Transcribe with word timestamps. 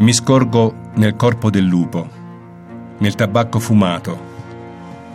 Mi 0.00 0.14
scorgo 0.14 0.74
nel 0.94 1.14
corpo 1.14 1.50
del 1.50 1.66
lupo, 1.66 2.08
nel 3.00 3.14
tabacco 3.14 3.58
fumato, 3.58 4.18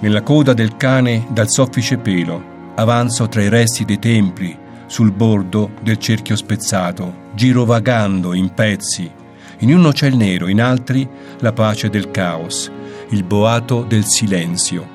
nella 0.02 0.22
coda 0.22 0.54
del 0.54 0.78
cane 0.78 1.26
dal 1.32 1.50
soffice 1.50 1.98
pelo, 1.98 2.72
avanzo 2.76 3.28
tra 3.28 3.42
i 3.42 3.50
resti 3.50 3.84
dei 3.84 3.98
templi, 3.98 4.56
sul 4.86 5.12
bordo 5.12 5.72
del 5.82 5.98
cerchio 5.98 6.36
spezzato, 6.36 7.32
girovagando 7.34 8.36
in 8.36 8.54
pezzi, 8.54 9.10
in 9.58 9.74
uno 9.74 9.92
c'è 9.92 10.06
il 10.06 10.18
nero, 10.18 10.48
in 10.48 10.62
altri 10.62 11.10
la 11.40 11.52
pace 11.52 11.90
del 11.90 12.12
caos, 12.12 12.70
il 13.10 13.24
boato 13.24 13.82
del 13.82 14.06
silenzio. 14.06 14.88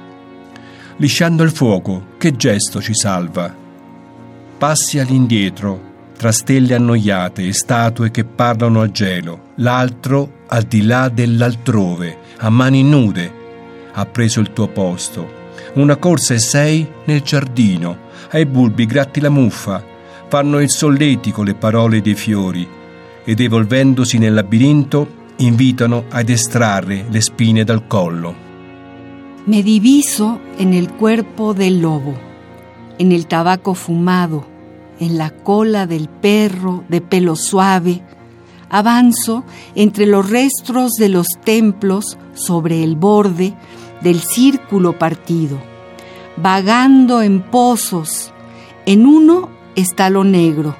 Lisciando 0.99 1.43
il 1.43 1.51
fuoco, 1.51 2.11
che 2.17 2.37
gesto 2.37 2.81
ci 2.81 2.95
salva? 2.95 3.53
Passi 4.57 5.01
all'indietro, 5.01 5.90
tra 6.21 6.33
stelle 6.33 6.75
annoiate 6.75 7.47
e 7.47 7.55
statue 7.55 8.11
che 8.11 8.27
parlano 8.27 8.83
al 8.83 8.91
gelo, 8.91 9.53
l'altro 9.55 10.43
al 10.49 10.65
di 10.65 10.83
là 10.83 11.09
dell'altrove, 11.09 12.19
a 12.41 12.51
mani 12.51 12.83
nude, 12.83 13.33
ha 13.91 14.05
preso 14.05 14.41
il 14.41 14.53
tuo 14.53 14.69
posto. 14.69 15.27
Una 15.77 15.97
corsa 15.97 16.35
e 16.35 16.39
sei 16.39 16.87
nel 17.07 17.23
giardino, 17.23 17.97
ai 18.33 18.45
bulbi 18.45 18.85
gratti 18.85 19.19
la 19.21 19.31
muffa, 19.31 19.83
fanno 20.29 20.61
il 20.61 20.69
solletico 20.69 21.43
le 21.43 21.55
parole 21.55 22.03
dei 22.03 22.15
fiori, 22.15 22.69
ed 23.25 23.41
evolvendosi 23.41 24.19
nel 24.19 24.35
labirinto 24.35 25.09
invitano 25.37 26.05
ad 26.11 26.29
estrarre 26.29 27.07
le 27.09 27.21
spine 27.23 27.65
dal 27.65 27.87
collo. 27.87 28.35
Me 29.47 29.63
diviso 29.63 30.39
en 30.59 30.75
el 30.75 30.93
cuerpo 30.93 31.55
del 31.55 31.81
lobo, 31.81 32.15
en 32.99 33.11
el 33.11 33.27
tabaco 33.27 33.73
fumado, 33.73 34.50
en 35.01 35.19
la 35.19 35.31
cola 35.31 35.87
del 35.87 36.09
perro 36.09 36.85
de 36.89 37.01
pelo 37.01 37.35
suave, 37.35 38.03
avanzo 38.69 39.45
entre 39.75 40.07
los 40.07 40.31
restos 40.31 40.93
de 40.93 41.09
los 41.09 41.27
templos 41.45 42.17
sobre 42.35 42.85
el 42.85 42.95
borde 42.95 43.55
del 44.03 44.21
círculo 44.21 44.99
partido, 44.99 45.59
vagando 46.37 47.23
en 47.23 47.41
pozos. 47.43 48.33
En 48.87 49.07
uno 49.07 49.49
está 49.75 50.11
lo 50.11 50.23
negro, 50.23 50.77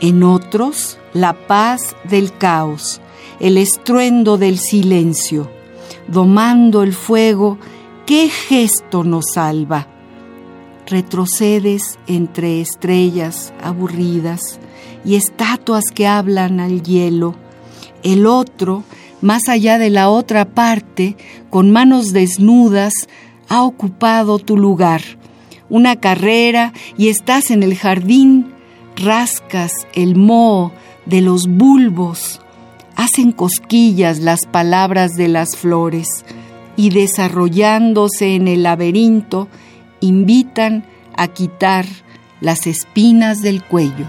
en 0.00 0.22
otros 0.22 0.98
la 1.14 1.32
paz 1.32 1.96
del 2.04 2.36
caos, 2.36 3.00
el 3.40 3.56
estruendo 3.58 4.38
del 4.38 4.58
silencio. 4.58 5.50
Domando 6.08 6.82
el 6.82 6.92
fuego, 6.92 7.58
¿qué 8.06 8.28
gesto 8.28 9.04
nos 9.04 9.24
salva? 9.34 9.86
Retrocedes 10.86 11.98
entre 12.06 12.60
estrellas 12.60 13.52
aburridas 13.62 14.58
y 15.04 15.16
estatuas 15.16 15.84
que 15.94 16.06
hablan 16.06 16.60
al 16.60 16.82
hielo. 16.82 17.34
El 18.02 18.26
otro, 18.26 18.84
más 19.20 19.48
allá 19.48 19.78
de 19.78 19.90
la 19.90 20.08
otra 20.08 20.44
parte, 20.44 21.16
con 21.50 21.70
manos 21.70 22.12
desnudas, 22.12 22.92
ha 23.48 23.62
ocupado 23.62 24.38
tu 24.38 24.56
lugar. 24.56 25.02
Una 25.68 25.96
carrera 25.96 26.72
y 26.98 27.08
estás 27.08 27.50
en 27.50 27.62
el 27.62 27.76
jardín, 27.76 28.52
rascas 28.96 29.72
el 29.94 30.16
moho 30.16 30.72
de 31.06 31.20
los 31.20 31.46
bulbos, 31.46 32.40
hacen 32.96 33.32
cosquillas 33.32 34.20
las 34.20 34.46
palabras 34.46 35.12
de 35.12 35.28
las 35.28 35.56
flores 35.56 36.24
y 36.76 36.90
desarrollándose 36.90 38.34
en 38.34 38.48
el 38.48 38.62
laberinto, 38.62 39.48
invitan 40.02 40.84
a 41.16 41.28
quitar 41.28 41.86
las 42.40 42.66
espinas 42.66 43.40
del 43.40 43.62
cuello. 43.64 44.06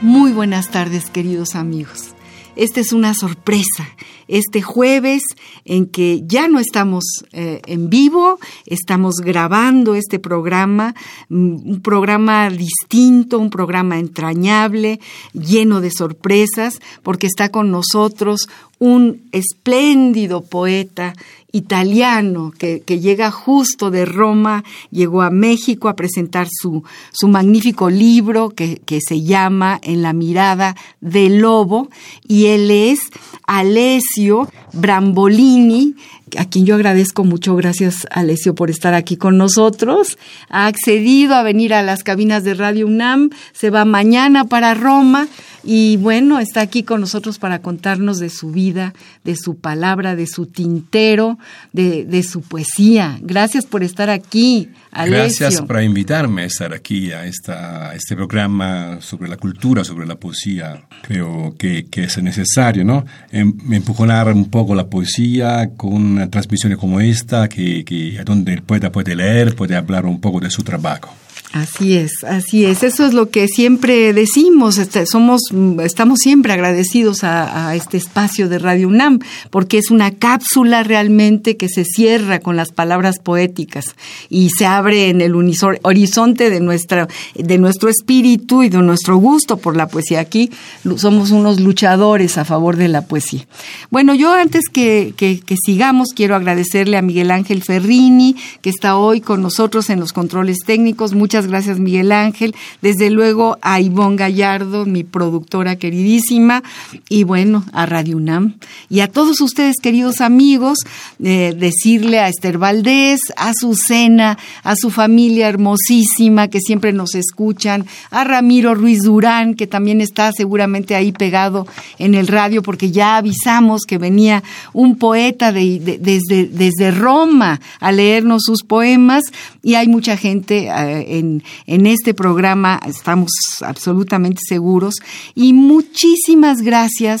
Muy 0.00 0.32
buenas 0.32 0.70
tardes, 0.70 1.10
queridos 1.10 1.54
amigos. 1.54 2.14
Esta 2.56 2.80
es 2.80 2.92
una 2.92 3.12
sorpresa. 3.12 3.86
Este 4.32 4.62
jueves 4.62 5.22
en 5.64 5.86
que 5.86 6.22
ya 6.24 6.46
no 6.46 6.60
estamos 6.60 7.04
eh, 7.32 7.60
en 7.66 7.90
vivo, 7.90 8.38
estamos 8.64 9.16
grabando 9.16 9.96
este 9.96 10.20
programa, 10.20 10.94
mm, 11.28 11.68
un 11.68 11.80
programa 11.82 12.48
distinto, 12.48 13.40
un 13.40 13.50
programa 13.50 13.98
entrañable, 13.98 15.00
lleno 15.32 15.80
de 15.80 15.90
sorpresas, 15.90 16.80
porque 17.02 17.26
está 17.26 17.50
con 17.50 17.72
nosotros 17.72 18.48
un 18.78 19.28
espléndido 19.32 20.42
poeta 20.42 21.12
italiano 21.52 22.52
que, 22.56 22.80
llega 23.00 23.30
justo 23.30 23.90
de 23.90 24.04
Roma, 24.04 24.64
llegó 24.90 25.22
a 25.22 25.30
México 25.30 25.88
a 25.88 25.96
presentar 25.96 26.48
su, 26.50 26.84
su 27.12 27.28
magnífico 27.28 27.90
libro 27.90 28.50
que, 28.50 28.80
que, 28.84 29.00
se 29.00 29.22
llama 29.22 29.78
En 29.82 30.02
la 30.02 30.12
mirada 30.12 30.76
del 31.00 31.38
lobo 31.38 31.88
y 32.26 32.46
él 32.46 32.70
es 32.70 33.00
Alessio 33.46 34.48
Brambolini, 34.72 35.94
a 36.38 36.44
quien 36.48 36.66
yo 36.66 36.74
agradezco 36.74 37.24
mucho, 37.24 37.56
gracias 37.56 38.06
Alessio 38.10 38.54
por 38.54 38.70
estar 38.70 38.94
aquí 38.94 39.16
con 39.16 39.36
nosotros. 39.36 40.18
Ha 40.48 40.66
accedido 40.66 41.34
a 41.34 41.42
venir 41.42 41.74
a 41.74 41.82
las 41.82 42.02
cabinas 42.02 42.44
de 42.44 42.54
Radio 42.54 42.86
UNAM, 42.86 43.30
se 43.52 43.70
va 43.70 43.84
mañana 43.84 44.44
para 44.44 44.74
Roma 44.74 45.28
y 45.62 45.98
bueno, 45.98 46.38
está 46.38 46.62
aquí 46.62 46.82
con 46.82 47.00
nosotros 47.00 47.38
para 47.38 47.60
contarnos 47.60 48.18
de 48.18 48.30
su 48.30 48.50
vida, 48.50 48.94
de 49.24 49.36
su 49.36 49.58
palabra, 49.58 50.16
de 50.16 50.26
su 50.26 50.46
tintero, 50.46 51.38
de, 51.72 52.22
su 52.22 52.40
poesía. 52.42 53.18
Gracias 53.20 53.66
por 53.66 53.82
estar 53.82 54.08
aquí, 54.08 54.70
Alessio. 54.90 55.46
Gracias 55.46 55.62
por 55.62 55.82
invitarme 55.82 56.42
a 56.42 56.44
estar 56.46 56.72
aquí 56.72 57.12
a, 57.12 57.26
esta, 57.26 57.94
este 57.94 58.16
programa 58.16 58.98
sobre 59.00 59.28
la 59.28 59.36
cultura, 59.36 59.84
sobre 59.84 60.06
la 60.06 60.16
poesía. 60.16 60.82
Creo 61.02 61.54
que, 61.58 61.86
que 61.86 62.04
es 62.04 62.22
necesario, 62.22 62.84
¿no? 62.84 63.04
Em, 63.30 63.52
empujonar 63.70 64.28
un 64.28 64.48
poco 64.48 64.59
la 64.74 64.88
poesía 64.88 65.70
con 65.76 66.30
transmisiones 66.30 66.78
como 66.78 67.00
esta, 67.00 67.48
que, 67.48 67.84
que 67.84 68.20
donde 68.24 68.54
el 68.54 68.62
poeta 68.62 68.92
puede 68.92 69.14
leer, 69.16 69.54
puede 69.54 69.76
hablar 69.76 70.06
un 70.06 70.20
poco 70.20 70.40
de 70.40 70.50
su 70.50 70.62
trabajo. 70.62 71.14
Así 71.52 71.96
es, 71.96 72.22
así 72.22 72.64
es. 72.64 72.84
Eso 72.84 73.04
es 73.04 73.12
lo 73.12 73.30
que 73.30 73.48
siempre 73.48 74.12
decimos. 74.12 74.78
Este, 74.78 75.04
somos, 75.04 75.42
estamos 75.82 76.20
siempre 76.20 76.52
agradecidos 76.52 77.24
a, 77.24 77.74
este 77.74 77.96
espacio 77.96 78.48
de 78.48 78.60
Radio 78.60 78.86
UNAM, 78.86 79.18
porque 79.50 79.78
es 79.78 79.90
una 79.90 80.12
cápsula 80.12 80.84
realmente 80.84 81.56
que 81.56 81.68
se 81.68 81.84
cierra 81.84 82.38
con 82.38 82.54
las 82.54 82.70
palabras 82.70 83.18
poéticas 83.18 83.96
y 84.28 84.50
se 84.56 84.64
abre 84.64 85.08
en 85.08 85.20
el 85.20 85.34
horizonte 85.82 86.50
de 86.50 86.60
nuestra, 86.60 87.08
de 87.34 87.58
nuestro 87.58 87.88
espíritu 87.88 88.62
y 88.62 88.68
de 88.68 88.78
nuestro 88.78 89.16
gusto 89.16 89.56
por 89.56 89.76
la 89.76 89.88
poesía. 89.88 90.20
Aquí 90.20 90.50
somos 90.96 91.32
unos 91.32 91.58
luchadores 91.58 92.38
a 92.38 92.44
favor 92.44 92.76
de 92.76 92.86
la 92.86 93.02
poesía. 93.02 93.46
Bueno, 93.90 94.14
yo 94.14 94.32
antes 94.32 94.68
que, 94.72 95.14
que 95.16 95.56
sigamos 95.64 96.10
quiero 96.14 96.36
agradecerle 96.36 96.96
a 96.96 97.02
Miguel 97.02 97.32
Ángel 97.32 97.62
Ferrini, 97.62 98.36
que 98.62 98.70
está 98.70 98.96
hoy 98.96 99.20
con 99.20 99.42
nosotros 99.42 99.90
en 99.90 99.98
los 99.98 100.12
controles 100.12 100.58
técnicos. 100.64 101.12
Muchas 101.12 101.39
gracias, 101.46 101.78
Miguel 101.78 102.12
Ángel. 102.12 102.54
Desde 102.82 103.10
luego 103.10 103.58
a 103.62 103.80
Ivonne 103.80 104.16
Gallardo, 104.16 104.86
mi 104.86 105.04
productora 105.04 105.76
queridísima, 105.76 106.62
y 107.08 107.24
bueno, 107.24 107.64
a 107.72 107.86
Radio 107.86 108.16
UNAM. 108.16 108.54
Y 108.88 109.00
a 109.00 109.08
todos 109.08 109.40
ustedes, 109.40 109.76
queridos 109.82 110.20
amigos, 110.20 110.78
eh, 111.22 111.54
decirle 111.56 112.18
a 112.18 112.28
Esther 112.28 112.58
Valdés, 112.58 113.20
a 113.36 113.52
Susana, 113.54 114.38
a 114.62 114.76
su 114.76 114.90
familia 114.90 115.48
hermosísima 115.48 116.48
que 116.48 116.60
siempre 116.60 116.92
nos 116.92 117.14
escuchan, 117.14 117.86
a 118.10 118.24
Ramiro 118.24 118.74
Ruiz 118.74 119.02
Durán, 119.02 119.54
que 119.54 119.66
también 119.66 120.00
está 120.00 120.30
seguramente 120.32 120.94
ahí 120.94 121.12
pegado 121.12 121.66
en 121.98 122.14
el 122.14 122.26
radio, 122.26 122.62
porque 122.62 122.90
ya 122.90 123.16
avisamos 123.16 123.82
que 123.82 123.98
venía 123.98 124.42
un 124.72 124.96
poeta 124.96 125.52
desde, 125.52 126.46
desde 126.46 126.90
Roma 126.90 127.60
a 127.80 127.92
leernos 127.92 128.42
sus 128.44 128.62
poemas, 128.62 129.24
y 129.62 129.74
hay 129.74 129.88
mucha 129.88 130.16
gente 130.16 130.68
eh, 130.68 131.18
en 131.18 131.29
en, 131.66 131.86
este 131.86 132.14
programa, 132.14 132.80
estamos 132.86 133.30
absolutamente 133.60 134.40
seguros. 134.46 134.96
Y 135.34 135.52
muchísimas 135.52 136.62
gracias 136.62 137.20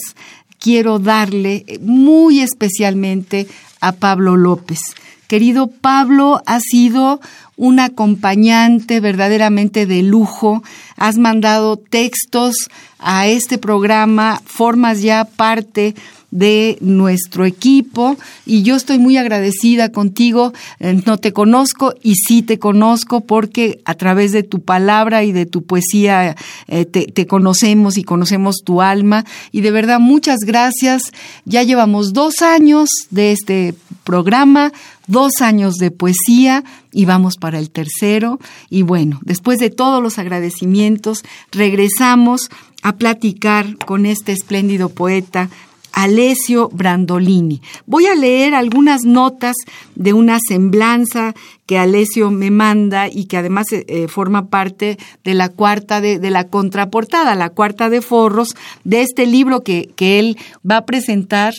quiero 0.58 0.98
darle 0.98 1.64
muy 1.80 2.40
especialmente 2.40 3.46
a 3.80 3.92
Pablo 3.92 4.36
López. 4.36 4.80
Querido 5.26 5.68
Pablo, 5.68 6.42
ha 6.46 6.58
sido 6.60 7.20
un 7.56 7.78
acompañante 7.78 9.00
verdaderamente 9.00 9.86
de 9.86 10.02
lujo. 10.02 10.62
Has 10.96 11.18
mandado 11.18 11.76
textos 11.76 12.54
a 12.98 13.28
este 13.28 13.56
programa, 13.56 14.42
formas 14.44 15.02
ya 15.02 15.24
parte 15.24 15.94
de 16.30 16.78
nuestro 16.80 17.44
equipo 17.44 18.16
y 18.46 18.62
yo 18.62 18.76
estoy 18.76 18.98
muy 18.98 19.16
agradecida 19.16 19.90
contigo. 19.90 20.52
Eh, 20.78 21.00
no 21.06 21.18
te 21.18 21.32
conozco 21.32 21.94
y 22.02 22.14
sí 22.14 22.42
te 22.42 22.58
conozco 22.58 23.22
porque 23.22 23.80
a 23.84 23.94
través 23.94 24.32
de 24.32 24.42
tu 24.42 24.62
palabra 24.62 25.24
y 25.24 25.32
de 25.32 25.46
tu 25.46 25.64
poesía 25.64 26.36
eh, 26.68 26.84
te, 26.84 27.06
te, 27.06 27.26
conocemos 27.26 27.98
y 27.98 28.04
conocemos 28.04 28.62
tu 28.64 28.82
alma 28.82 29.24
y 29.52 29.60
de 29.60 29.70
verdad 29.70 30.00
muchas 30.00 30.40
gracias. 30.40 31.12
Ya 31.44 31.62
llevamos 31.62 32.12
dos 32.12 32.42
años 32.42 32.88
de 33.10 33.32
este 33.32 33.74
programa, 34.04 34.72
dos 35.06 35.40
años 35.40 35.74
de 35.76 35.90
poesía 35.90 36.64
y 36.92 37.04
vamos 37.04 37.36
para 37.36 37.58
el 37.58 37.70
tercero. 37.70 38.38
Y 38.68 38.82
bueno, 38.82 39.20
después 39.22 39.58
de 39.58 39.70
todos 39.70 40.02
los 40.02 40.18
agradecimientos, 40.18 41.24
regresamos 41.50 42.50
a 42.82 42.96
platicar 42.96 43.76
con 43.76 44.06
este 44.06 44.32
espléndido 44.32 44.88
poeta 44.88 45.50
Alessio 45.92 46.68
Brandolini. 46.68 47.60
Voy 47.86 48.06
a 48.06 48.14
leer 48.14 48.54
algunas 48.54 49.04
notas 49.04 49.56
de 49.94 50.12
una 50.12 50.38
semblanza 50.46 51.34
que 51.66 51.78
Alessio 51.78 52.30
me 52.30 52.50
manda 52.50 53.08
y 53.08 53.26
que 53.26 53.36
además 53.36 53.72
eh, 53.72 53.84
eh, 53.88 54.08
forma 54.08 54.48
parte 54.48 54.98
de 55.24 55.34
la 55.34 55.48
cuarta 55.48 56.00
de, 56.00 56.18
de, 56.18 56.30
la 56.30 56.48
contraportada, 56.48 57.34
la 57.34 57.50
cuarta 57.50 57.90
de 57.90 58.02
forros 58.02 58.56
de 58.84 59.02
este 59.02 59.26
libro 59.26 59.62
que, 59.62 59.90
que 59.96 60.18
él 60.18 60.36
va 60.68 60.78
a 60.78 60.86
presentar 60.86 61.54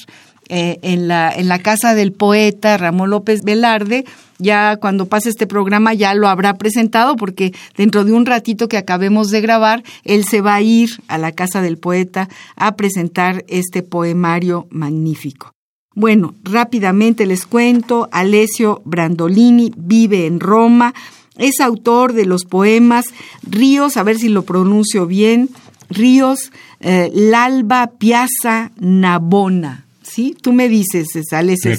eh, 0.54 0.80
en, 0.82 1.08
la, 1.08 1.32
en 1.34 1.48
la 1.48 1.60
casa 1.60 1.96
del 1.96 2.12
poeta 2.12 2.78
Ramón 2.78 3.10
López 3.10 3.42
Velarde. 3.44 4.04
Ya 4.38 4.76
cuando 4.76 5.06
pase 5.06 5.30
este 5.30 5.48
programa 5.48 5.94
ya 5.94 6.14
lo 6.14 6.28
habrá 6.28 6.56
presentado 6.56 7.16
porque 7.16 7.54
dentro 7.78 8.04
de 8.04 8.12
un 8.12 8.26
ratito 8.26 8.68
que 8.68 8.76
acabemos 8.76 9.30
de 9.30 9.40
grabar, 9.40 9.82
él 10.04 10.26
se 10.26 10.42
va 10.42 10.56
a 10.56 10.62
ir 10.62 10.90
a 11.08 11.18
la 11.18 11.32
casa 11.32 11.62
del 11.62 11.78
poeta 11.78 12.28
a 12.58 12.76
presentar 12.76 13.46
este 13.48 13.82
poemario 13.82 14.68
magnífico. 14.72 15.54
Bueno, 15.96 16.36
rápidamente 16.44 17.26
les 17.26 17.46
cuento, 17.46 18.10
Alessio 18.12 18.82
Brandolini 18.84 19.72
vive 19.78 20.26
en 20.26 20.42
Roma, 20.42 20.94
es 21.38 21.62
autor 21.62 22.12
de 22.12 22.26
los 22.26 22.44
poemas 22.44 23.06
Ríos, 23.44 23.96
a 23.96 24.04
ver 24.04 24.18
si 24.18 24.28
lo 24.28 24.44
pronuncio 24.44 25.08
bien, 25.08 25.50
Ríos, 25.90 26.52
eh, 26.82 27.10
L'Alba 27.14 27.88
Piazza 27.98 28.72
Navona. 28.78 29.86
¿Sí? 30.14 30.36
Tú 30.40 30.54
me 30.54 30.70
dices, 30.70 31.08
sale 31.30 31.56
si, 31.58 31.70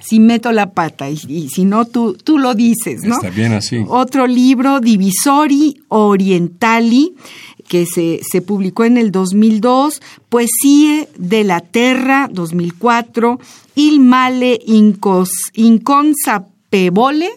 si, 0.00 0.20
meto 0.20 0.52
la 0.52 0.70
pata 0.72 1.08
y, 1.10 1.48
si 1.48 1.64
no, 1.64 1.84
tú, 1.86 2.14
tú 2.14 2.38
lo 2.38 2.54
dices, 2.54 3.02
¿no? 3.04 3.16
Está 3.16 3.30
bien 3.30 3.52
así. 3.52 3.84
Otro 3.88 4.26
libro, 4.26 4.80
Divisori 4.80 5.82
Orientali, 5.88 7.14
que 7.68 7.86
se, 7.86 8.20
se 8.28 8.42
publicó 8.42 8.84
en 8.84 8.96
el 8.98 9.12
2002, 9.12 10.00
Poesie 10.28 11.08
de 11.16 11.44
la 11.44 11.60
Terra, 11.60 12.28
2004, 12.32 13.38
Il 13.74 14.00
Male 14.00 14.58
Inconsapevole, 15.54 17.30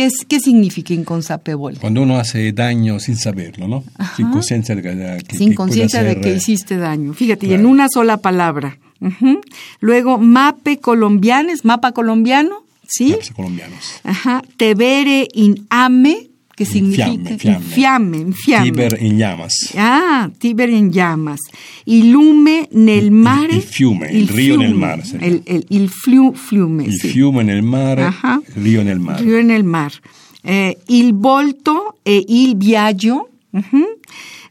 ¿Qué, 0.00 0.06
es, 0.06 0.24
¿Qué, 0.26 0.40
significa 0.40 0.94
inconsapevole? 0.94 1.76
Cuando 1.78 2.00
uno 2.00 2.16
hace 2.16 2.52
daño 2.52 2.98
sin 3.00 3.16
saberlo, 3.16 3.68
¿no? 3.68 3.84
Ajá. 3.98 4.16
Sin 4.16 4.30
conciencia 4.30 4.74
de 4.74 4.82
que, 5.22 5.36
Sin 5.36 5.52
conciencia 5.52 6.02
de 6.02 6.18
que 6.22 6.36
hiciste 6.36 6.78
daño. 6.78 7.12
Fíjate, 7.12 7.40
claro. 7.40 7.52
y 7.52 7.60
en 7.60 7.66
una 7.66 7.86
sola 7.90 8.16
palabra. 8.16 8.78
Uh 9.00 9.08
-huh. 9.08 9.40
Luego, 9.80 10.16
mape 10.16 10.78
colombianes, 10.78 11.66
mapa 11.66 11.92
colombiano, 11.92 12.64
¿sí? 12.88 13.10
Mapas 13.10 13.30
colombianos. 13.32 14.00
Ajá. 14.02 14.42
Tevere 14.56 15.28
in 15.34 15.66
ame, 15.68 16.29
que 16.60 16.66
significa 16.66 17.06
infiamme, 17.08 18.18
infiamme. 18.18 18.64
Tiber 18.70 19.02
in 19.02 19.16
llamas. 19.16 19.54
Ah, 19.76 20.28
Tiber 20.38 20.68
in 20.68 20.90
llamas. 20.90 21.40
Y 21.86 22.10
lume 22.12 22.68
nel 22.72 23.10
mare. 23.10 23.54
Il, 23.54 23.62
fiume, 23.62 24.10
il, 24.12 24.28
río 24.28 24.56
fiume, 24.56 24.66
nel 24.66 24.74
mare. 24.74 25.02
Sería. 25.02 25.26
El, 25.26 25.42
el, 25.46 25.64
il 25.70 25.88
flu, 25.88 26.34
fiume. 26.34 26.84
Il 26.84 26.98
sì. 27.00 27.08
fiume 27.08 27.42
nel 27.44 27.62
mare, 27.62 28.02
Ajá. 28.04 28.42
il 28.56 28.62
río 28.62 28.82
nel 28.82 28.98
mare. 28.98 29.24
Río 29.24 29.42
nel 29.42 29.64
mar. 29.64 29.90
Eh, 30.42 30.76
il 30.88 31.14
volto 31.14 31.96
e 32.02 32.22
il 32.28 32.54
viaggio. 32.58 33.30
Uh 33.52 33.58
-huh. 33.58 33.99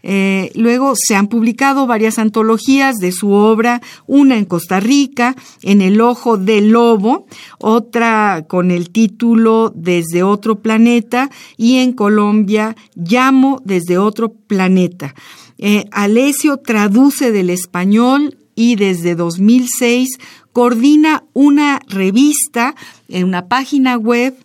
Eh, 0.01 0.51
luego 0.55 0.93
se 0.95 1.15
han 1.15 1.27
publicado 1.27 1.85
varias 1.85 2.19
antologías 2.19 2.95
de 2.97 3.11
su 3.11 3.31
obra, 3.31 3.81
una 4.07 4.37
en 4.37 4.45
Costa 4.45 4.79
Rica, 4.79 5.35
en 5.61 5.81
El 5.81 5.99
Ojo 5.99 6.37
del 6.37 6.69
Lobo, 6.69 7.25
otra 7.57 8.45
con 8.47 8.71
el 8.71 8.91
título 8.91 9.73
Desde 9.75 10.23
otro 10.23 10.59
planeta 10.59 11.29
y 11.57 11.77
en 11.77 11.93
Colombia 11.93 12.75
Llamo 12.95 13.61
desde 13.65 13.97
otro 13.97 14.33
planeta. 14.33 15.15
Eh, 15.57 15.85
Alessio 15.91 16.57
traduce 16.57 17.31
del 17.31 17.49
español 17.49 18.37
y 18.55 18.75
desde 18.75 19.15
2006 19.15 20.17
coordina 20.53 21.23
una 21.33 21.79
revista 21.87 22.75
en 23.07 23.25
una 23.25 23.47
página 23.47 23.97
web, 23.97 24.35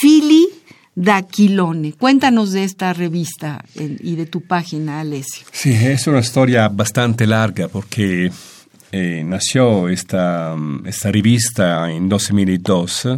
Philly 0.00 0.48
Daquilone. 1.00 1.92
Cuéntanos 1.92 2.50
de 2.50 2.64
esta 2.64 2.92
revista 2.92 3.64
y 3.76 4.16
de 4.16 4.26
tu 4.26 4.40
página, 4.40 4.98
Alessio. 4.98 5.46
Sí, 5.52 5.70
es 5.70 6.08
una 6.08 6.18
historia 6.18 6.68
bastante 6.68 7.24
larga 7.24 7.68
porque 7.68 8.32
eh, 8.90 9.22
nació 9.24 9.88
esta, 9.88 10.56
esta, 10.84 11.12
revista 11.12 11.88
en 11.88 12.08
2002 12.08 13.10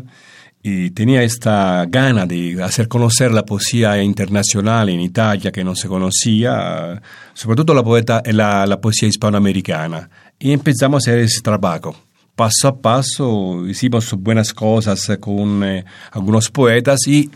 y 0.62 0.91
tenía 0.91 1.23
esta 1.23 1.87
gana 1.88 2.27
de 2.27 2.62
hacer 2.62 2.87
conocer 2.87 3.32
la 3.32 3.47
poesía 3.47 4.03
internacional 4.03 4.91
en 4.91 5.00
Italia 5.00 5.50
que 5.50 5.65
no 5.65 5.75
se 5.75 5.88
conocía, 5.88 7.00
sobre 7.32 7.56
todo 7.65 7.73
la, 7.73 7.82
poeta, 7.82 8.23
la, 8.27 8.67
la 8.67 8.79
poesía 8.79 9.09
hispanoamericana. 9.09 10.11
Y 10.38 10.53
empezamos 10.53 11.09
a 11.09 11.12
hacer 11.12 11.21
ese 11.21 11.41
trabajo 11.41 11.97
paso 12.41 12.69
a 12.69 12.81
paso 12.81 13.69
hicimos 13.69 14.15
buenas 14.15 14.55
cosas 14.55 15.11
con 15.21 15.62
eh, 15.62 15.85
algunos 16.12 16.50
poetas 16.50 17.00
y 17.06 17.31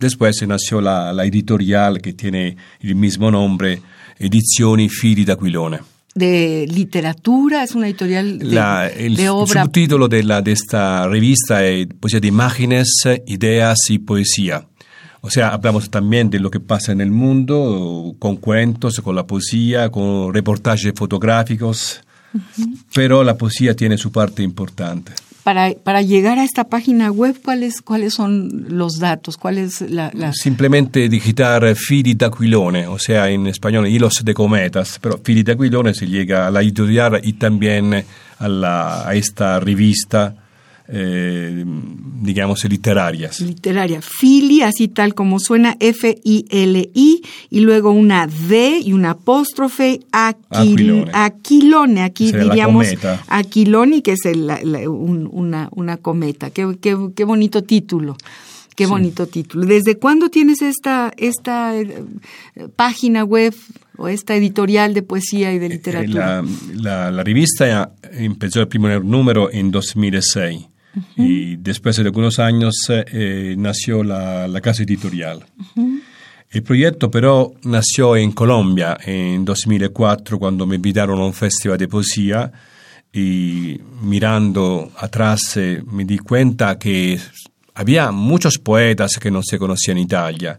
Después 0.00 0.42
nació 0.48 0.80
la, 0.80 1.12
la, 1.12 1.26
editorial 1.26 2.00
que 2.00 2.14
tiene 2.14 2.56
el 2.80 2.94
mismo 2.94 3.30
nombre, 3.30 3.82
Edizioni 4.18 4.88
Fili 4.88 5.26
d'Aquilone. 5.26 5.78
De 6.14 6.66
literatura, 6.66 7.62
es 7.62 7.74
una 7.74 7.86
editorial 7.86 8.38
de, 8.38 8.46
la, 8.46 8.88
el, 8.88 9.14
de 9.14 9.28
obra. 9.28 9.60
El 9.60 9.66
subtítulo 9.66 10.08
de, 10.08 10.22
la, 10.22 10.40
de 10.40 10.52
esta 10.52 11.06
revista 11.06 11.66
es 11.66 11.86
Poesía 12.00 12.18
de 12.18 12.28
Imágenes, 12.28 13.02
Ideas 13.26 13.78
y 13.90 13.98
Poesía. 13.98 14.66
O 15.20 15.28
sea, 15.28 15.50
hablamos 15.50 15.90
también 15.90 16.30
de 16.30 16.40
lo 16.40 16.50
que 16.50 16.60
pasa 16.60 16.92
en 16.92 17.02
el 17.02 17.10
mundo, 17.10 18.16
con 18.18 18.36
cuentos, 18.36 19.02
con 19.02 19.14
la 19.14 19.26
poesía, 19.26 19.90
con 19.90 20.32
reportajes 20.32 20.94
fotográficos, 20.96 22.00
uh 22.32 22.38
-huh. 22.38 22.78
pero 22.94 23.22
la 23.22 23.36
poesía 23.36 23.76
tiene 23.76 23.98
su 23.98 24.10
parte 24.10 24.42
importante 24.42 25.12
para, 25.42 25.72
para 25.74 26.02
llegar 26.02 26.38
a 26.38 26.44
esta 26.44 26.64
página 26.64 27.10
web, 27.10 27.36
¿cuáles, 27.42 27.80
cuáles 27.80 28.14
son 28.14 28.66
los 28.68 28.98
datos? 28.98 29.36
¿Cuál 29.36 29.58
es 29.58 29.80
la. 29.80 30.10
Simplemente 30.32 31.08
digitar 31.08 31.74
Fili 31.74 32.14
d'Aquilone, 32.14 32.86
o 32.86 32.98
sea, 32.98 33.28
en 33.30 33.46
español, 33.46 33.86
hilos 33.86 34.22
de 34.24 34.34
cometas, 34.34 34.98
pero 35.00 35.20
Fili 35.22 35.42
d'Aquilone 35.42 35.94
se 35.94 36.06
llega 36.06 36.46
a 36.46 36.50
la 36.50 36.62
editorial 36.62 37.20
y 37.22 37.34
también 37.34 38.04
a, 38.38 38.48
la, 38.48 39.08
a 39.08 39.14
esta 39.14 39.60
revista. 39.60 40.34
Eh, 40.92 41.64
digamos, 42.20 42.64
literarias. 42.64 43.40
Literaria. 43.40 44.00
Fili, 44.02 44.62
así 44.62 44.88
tal 44.88 45.14
como 45.14 45.38
suena, 45.38 45.76
F-I-L-I, 45.78 47.22
y 47.48 47.60
luego 47.60 47.92
una 47.92 48.26
D 48.26 48.80
y 48.84 48.92
una 48.92 49.10
apóstrofe, 49.10 50.00
aquil, 50.10 50.72
aquilone. 50.72 51.10
aquilone. 51.14 52.02
Aquí 52.02 52.32
diríamos 52.32 52.88
aquiloni, 53.28 54.02
que 54.02 54.12
es 54.12 54.24
el, 54.24 54.48
la, 54.48 54.60
la, 54.62 54.90
un, 54.90 55.28
una, 55.30 55.68
una 55.72 55.96
cometa. 55.96 56.50
Qué, 56.50 56.76
qué, 56.80 56.96
qué 57.14 57.24
bonito 57.24 57.62
título. 57.62 58.16
Qué 58.74 58.84
sí. 58.84 58.90
bonito 58.90 59.26
título. 59.26 59.66
¿Desde 59.66 59.96
cuándo 59.96 60.28
tienes 60.28 60.62
esta, 60.62 61.12
esta 61.16 61.78
eh, 61.78 62.04
página 62.74 63.24
web 63.24 63.54
o 63.96 64.08
esta 64.08 64.34
editorial 64.34 64.94
de 64.94 65.02
poesía 65.02 65.52
y 65.52 65.58
de 65.58 65.68
literatura? 65.68 66.42
La, 66.42 66.48
la, 66.74 67.10
la 67.10 67.22
revista 67.22 67.92
empezó 68.12 68.60
el 68.60 68.68
primer 68.68 69.04
número 69.04 69.50
en 69.52 69.70
2006. 69.70 70.69
Uh 70.94 70.98
-huh. 70.98 71.04
Y 71.16 71.56
después 71.56 71.96
de 71.96 72.02
algunos 72.02 72.38
años 72.38 72.74
eh, 72.88 73.54
nació 73.56 74.02
la, 74.02 74.48
la, 74.48 74.60
casa 74.60 74.82
editorial. 74.82 75.44
Uh 75.58 75.64
-huh. 75.80 76.00
El 76.50 76.62
proyecto 76.64 77.10
pero 77.10 77.54
nació 77.62 78.16
en 78.16 78.32
Colombia 78.32 78.98
en 79.04 79.44
2004 79.44 80.38
cuando 80.38 80.66
me 80.66 80.76
invitaron 80.76 81.20
a 81.20 81.24
un 81.24 81.32
festival 81.32 81.78
de 81.78 81.86
poesía 81.86 82.50
y 83.12 83.80
mirando 84.02 84.90
atrás 84.98 85.56
eh, 85.56 85.80
me 85.86 86.04
di 86.04 86.18
cuenta 86.18 86.76
que 86.76 87.18
había 87.74 88.10
muchos 88.10 88.58
poetas 88.58 89.18
que 89.20 89.30
no 89.30 89.42
se 89.44 89.58
conocían 89.58 89.98
en 89.98 90.04
Italia. 90.04 90.58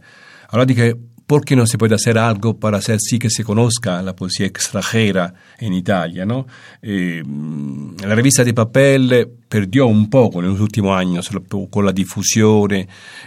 Ahora 0.49 0.65
dije, 0.65 0.95
¿por 1.27 1.43
qué 1.43 1.57
no 1.57 1.67
se 1.67 1.77
puede 1.77 1.95
hacer 1.95 2.17
algo 2.17 2.57
para 2.57 2.77
hacer 2.77 2.99
sí 2.99 3.19
que 3.19 3.29
se 3.29 3.43
conozca 3.43 4.01
la 4.01 4.15
poesía 4.15 4.45
extranjera 4.45 5.33
en 5.59 5.73
Italia? 5.73 6.25
¿no? 6.25 6.47
Eh, 6.81 7.21
la 8.05 8.15
revista 8.15 8.45
de 8.45 8.53
papel 8.53 9.29
perdió 9.51 9.85
un 9.85 10.09
poco 10.09 10.39
en 10.39 10.47
los 10.47 10.61
últimos 10.61 10.97
con 11.69 11.85
la 11.85 11.91
difusión. 11.91 12.71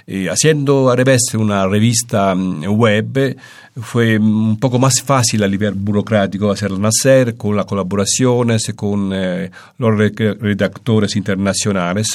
Eh, 0.06 0.30
haciendo 0.30 0.90
una 1.38 1.66
revista 1.66 2.34
mm, 2.34 2.64
web 2.64 3.36
fue 3.76 4.16
un 4.16 4.58
poco 4.58 4.78
más 4.78 5.02
fácil 5.02 5.42
a 5.42 5.48
nivel 5.48 5.74
burocrático 5.74 6.50
hacerla 6.50 6.78
nacer 6.78 7.36
con 7.36 7.56
las 7.56 7.66
colaboraciones 7.66 8.72
con 8.74 9.10
eh, 9.12 9.50
los 9.76 9.98
redactores 9.98 11.14
internacionales 11.14 12.06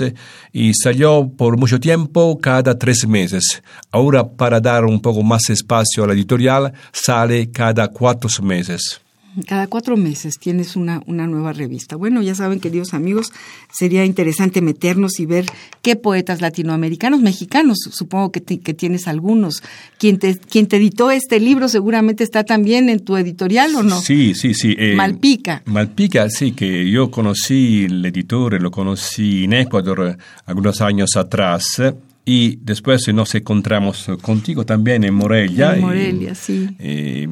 y 0.53 0.73
salió 0.73 1.29
por 1.37 1.57
mucho 1.57 1.79
tiempo 1.79 2.39
cada 2.41 2.79
tres 2.79 3.05
meses. 3.07 3.61
Ahora 3.91 4.27
para 4.27 4.59
dar 4.59 4.85
un 4.85 4.99
poco 5.01 5.21
más 5.21 5.49
espacio 5.51 6.03
a 6.03 6.07
la 6.07 6.13
editorial 6.13 6.73
sale 6.91 7.51
cada 7.51 7.89
cuatro 7.89 8.29
meses. 8.41 9.01
Cada 9.47 9.67
cuatro 9.67 9.95
meses 9.95 10.39
tienes 10.39 10.75
una, 10.75 11.01
una 11.05 11.27
nueva 11.27 11.53
revista. 11.53 11.95
Bueno, 11.95 12.21
ya 12.21 12.35
saben, 12.35 12.59
queridos 12.59 12.93
amigos, 12.93 13.31
sería 13.71 14.03
interesante 14.05 14.61
meternos 14.61 15.19
y 15.19 15.25
ver 15.25 15.45
qué 15.81 15.95
poetas 15.95 16.41
latinoamericanos, 16.41 17.21
mexicanos, 17.21 17.77
supongo 17.91 18.31
que, 18.31 18.41
que 18.41 18.73
tienes 18.73 19.07
algunos. 19.07 19.61
Quien 19.97 20.17
te, 20.17 20.37
quien 20.37 20.67
te 20.67 20.77
editó 20.77 21.11
este 21.11 21.39
libro 21.39 21.69
seguramente 21.69 22.23
está 22.23 22.43
también 22.43 22.89
en 22.89 22.99
tu 22.99 23.17
editorial, 23.17 23.75
¿o 23.75 23.83
no? 23.83 24.01
Sí, 24.01 24.33
sí, 24.33 24.53
sí. 24.53 24.75
Eh, 24.77 24.95
Malpica. 24.95 25.61
Malpica, 25.65 26.29
sí, 26.29 26.53
que 26.53 26.89
yo 26.89 27.11
conocí 27.11 27.85
el 27.85 28.05
editor, 28.05 28.59
lo 28.61 28.71
conocí 28.71 29.43
en 29.43 29.53
Ecuador 29.53 30.17
algunos 30.45 30.81
años 30.81 31.15
atrás 31.15 31.81
y 32.25 32.57
después 32.61 33.07
nos 33.13 33.33
encontramos 33.33 34.07
contigo 34.21 34.65
también 34.65 35.03
en 35.03 35.13
Morelia. 35.13 35.73
En 35.73 35.81
Morelia, 35.81 36.35
sí. 36.35 36.69
Eh, 36.77 37.27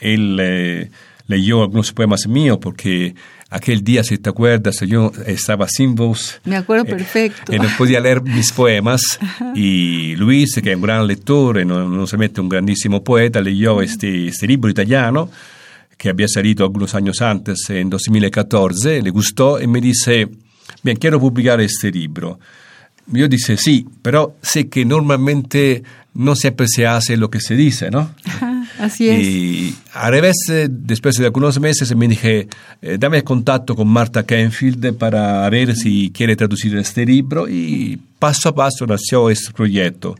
él 0.00 0.38
eh, 0.40 0.90
leyó 1.32 1.62
algunos 1.62 1.92
poemas 1.92 2.26
míos 2.26 2.58
porque 2.60 3.14
aquel 3.50 3.82
día, 3.82 4.02
si 4.04 4.18
te 4.18 4.30
acuerdas, 4.30 4.80
yo 4.80 5.12
estaba 5.26 5.68
sin 5.68 5.94
voz. 5.94 6.40
Me 6.44 6.56
acuerdo 6.56 6.84
eh, 6.86 6.96
perfecto. 6.96 7.54
y 7.54 7.58
no 7.58 7.68
podía 7.76 8.00
leer 8.00 8.22
mis 8.22 8.52
poemas. 8.60 9.02
Y 9.54 10.14
Luis, 10.16 10.54
que 10.62 10.70
es 10.70 10.76
un 10.76 10.82
gran 10.82 11.06
lector, 11.06 11.64
no, 11.66 11.88
no 11.88 12.06
solamente 12.06 12.40
un 12.40 12.48
grandísimo 12.48 13.02
poeta, 13.02 13.40
leyó 13.40 13.82
este, 13.82 14.28
este 14.28 14.46
libro 14.46 14.70
italiano 14.70 15.30
que 15.96 16.08
había 16.08 16.26
salido 16.26 16.64
algunos 16.64 16.96
años 16.96 17.22
antes, 17.22 17.58
en 17.70 17.88
2014, 17.88 19.02
le 19.02 19.10
gustó 19.10 19.60
y 19.60 19.68
me 19.68 19.80
dice, 19.80 20.28
bien, 20.82 20.96
quiero 20.96 21.20
publicar 21.20 21.60
este 21.60 21.92
libro. 21.92 22.40
Yo 23.06 23.28
dije, 23.28 23.56
sí, 23.56 23.86
pero 24.02 24.34
sé 24.42 24.68
que 24.68 24.84
normalmente 24.84 25.84
no 26.14 26.34
siempre 26.34 26.66
se 26.66 26.88
hace 26.88 27.16
lo 27.16 27.30
que 27.30 27.40
se 27.40 27.54
dice, 27.54 27.90
¿no? 27.90 28.14
así 28.82 29.08
es. 29.08 29.26
Y 29.26 29.74
a 29.92 30.10
revés, 30.10 30.36
después 30.68 31.16
de 31.16 31.26
algunos 31.26 31.58
meses 31.60 31.94
me 31.94 32.08
dije, 32.08 32.48
eh, 32.80 32.96
dame 32.98 33.22
contacto 33.22 33.74
con 33.74 33.88
Marta 33.88 34.24
Kenfield 34.24 34.96
para 34.96 35.48
ver 35.50 35.74
si 35.74 36.10
quiere 36.10 36.36
traducir 36.36 36.76
este 36.76 37.06
libro 37.06 37.48
y 37.48 37.98
paso 38.22 38.50
a 38.50 38.54
paso 38.54 38.86
nació 38.86 39.30
este 39.30 39.52
proyecto. 39.52 40.14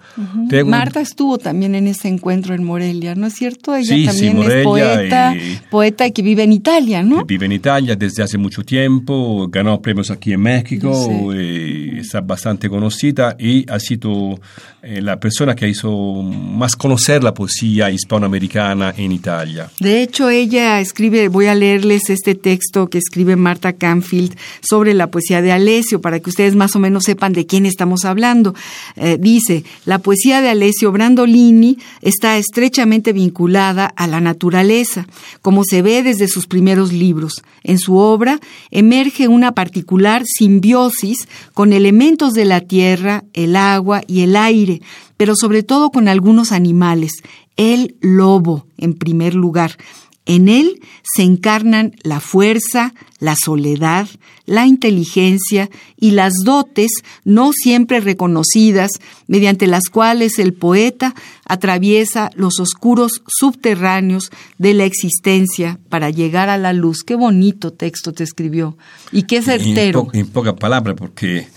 Marta 0.66 1.00
estuvo 1.00 1.38
también 1.38 1.76
en 1.76 1.86
ese 1.86 2.08
encuentro 2.08 2.52
en 2.52 2.64
Morelia, 2.64 3.14
¿no 3.14 3.28
es 3.28 3.34
cierto? 3.34 3.76
Ella 3.76 4.10
también 4.10 4.42
es 4.42 4.64
poeta, 4.64 5.36
y, 5.36 5.60
poeta 5.70 6.10
que 6.10 6.20
vive 6.20 6.42
en 6.42 6.52
Italia, 6.52 7.04
¿no? 7.04 7.24
vive 7.24 7.46
en 7.46 7.52
Italia 7.52 7.94
desde 7.94 8.24
hace 8.24 8.38
mucho 8.38 8.64
tiempo, 8.64 9.46
ganó 9.48 9.80
premios 9.80 10.10
aquí 10.10 10.32
en 10.32 10.40
México, 10.40 11.32
y 11.32 12.00
está 12.00 12.20
bastante 12.20 12.68
conocida 12.68 13.36
y 13.38 13.70
ha 13.70 13.78
sido 13.78 14.40
eh, 14.82 15.00
la 15.00 15.20
persona 15.20 15.54
que 15.54 15.68
hizo 15.68 16.22
más 16.22 16.74
conocer 16.74 17.22
la 17.22 17.32
poesía 17.32 17.88
hispanoamericana 17.88 18.92
en 18.96 19.12
Italia. 19.12 19.70
De 19.78 20.02
hecho, 20.02 20.28
ella 20.28 20.80
escribe, 20.80 21.28
voy 21.28 21.46
a 21.46 21.54
leerles 21.54 22.10
este 22.10 22.34
texto 22.34 22.88
que 22.88 22.98
escribe 22.98 23.36
Marta 23.36 23.74
Canfield 23.74 24.36
sobre 24.60 24.92
la 24.92 25.08
poesía 25.08 25.40
de 25.40 25.52
Alessio 25.52 26.00
para 26.00 26.18
que 26.18 26.30
ustedes 26.30 26.56
más 26.56 26.74
o 26.74 26.80
menos 26.80 27.04
sepan 27.04 27.32
de 27.32 27.46
quién 27.46 27.64
estamos 27.64 27.91
hablando. 28.04 28.54
Eh, 28.96 29.18
dice, 29.20 29.64
la 29.84 29.98
poesía 29.98 30.40
de 30.40 30.48
Alessio 30.48 30.92
Brandolini 30.92 31.78
está 32.00 32.36
estrechamente 32.38 33.12
vinculada 33.12 33.86
a 33.86 34.06
la 34.06 34.20
naturaleza, 34.20 35.06
como 35.40 35.64
se 35.64 35.82
ve 35.82 36.02
desde 36.02 36.28
sus 36.28 36.46
primeros 36.46 36.92
libros. 36.92 37.42
En 37.62 37.78
su 37.78 37.96
obra 37.96 38.40
emerge 38.70 39.28
una 39.28 39.52
particular 39.52 40.24
simbiosis 40.26 41.28
con 41.54 41.72
elementos 41.72 42.32
de 42.32 42.44
la 42.44 42.60
tierra, 42.60 43.24
el 43.32 43.56
agua 43.56 44.02
y 44.06 44.20
el 44.20 44.36
aire, 44.36 44.82
pero 45.16 45.34
sobre 45.36 45.62
todo 45.62 45.90
con 45.90 46.08
algunos 46.08 46.52
animales. 46.52 47.12
El 47.56 47.96
lobo, 48.00 48.66
en 48.78 48.94
primer 48.94 49.34
lugar, 49.34 49.76
en 50.24 50.48
él 50.48 50.80
se 51.02 51.22
encarnan 51.22 51.96
la 52.02 52.20
fuerza, 52.20 52.94
la 53.18 53.34
soledad, 53.34 54.08
la 54.46 54.66
inteligencia 54.66 55.68
y 55.98 56.12
las 56.12 56.32
dotes 56.44 56.90
no 57.24 57.52
siempre 57.52 58.00
reconocidas 58.00 58.90
mediante 59.26 59.66
las 59.66 59.84
cuales 59.90 60.38
el 60.38 60.52
poeta 60.52 61.14
atraviesa 61.44 62.30
los 62.34 62.60
oscuros 62.60 63.22
subterráneos 63.26 64.30
de 64.58 64.74
la 64.74 64.84
existencia 64.84 65.80
para 65.88 66.10
llegar 66.10 66.48
a 66.48 66.58
la 66.58 66.72
luz. 66.72 67.02
Qué 67.04 67.16
bonito 67.16 67.72
texto 67.72 68.12
te 68.12 68.24
escribió 68.24 68.76
y 69.10 69.24
qué 69.24 69.42
certero. 69.42 70.08
En, 70.12 70.28
pocas 70.28 70.54
palabras, 70.54 70.94
porque 70.96 71.48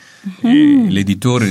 eh, 0.43 0.85
el 0.87 0.97
editor 0.97 1.43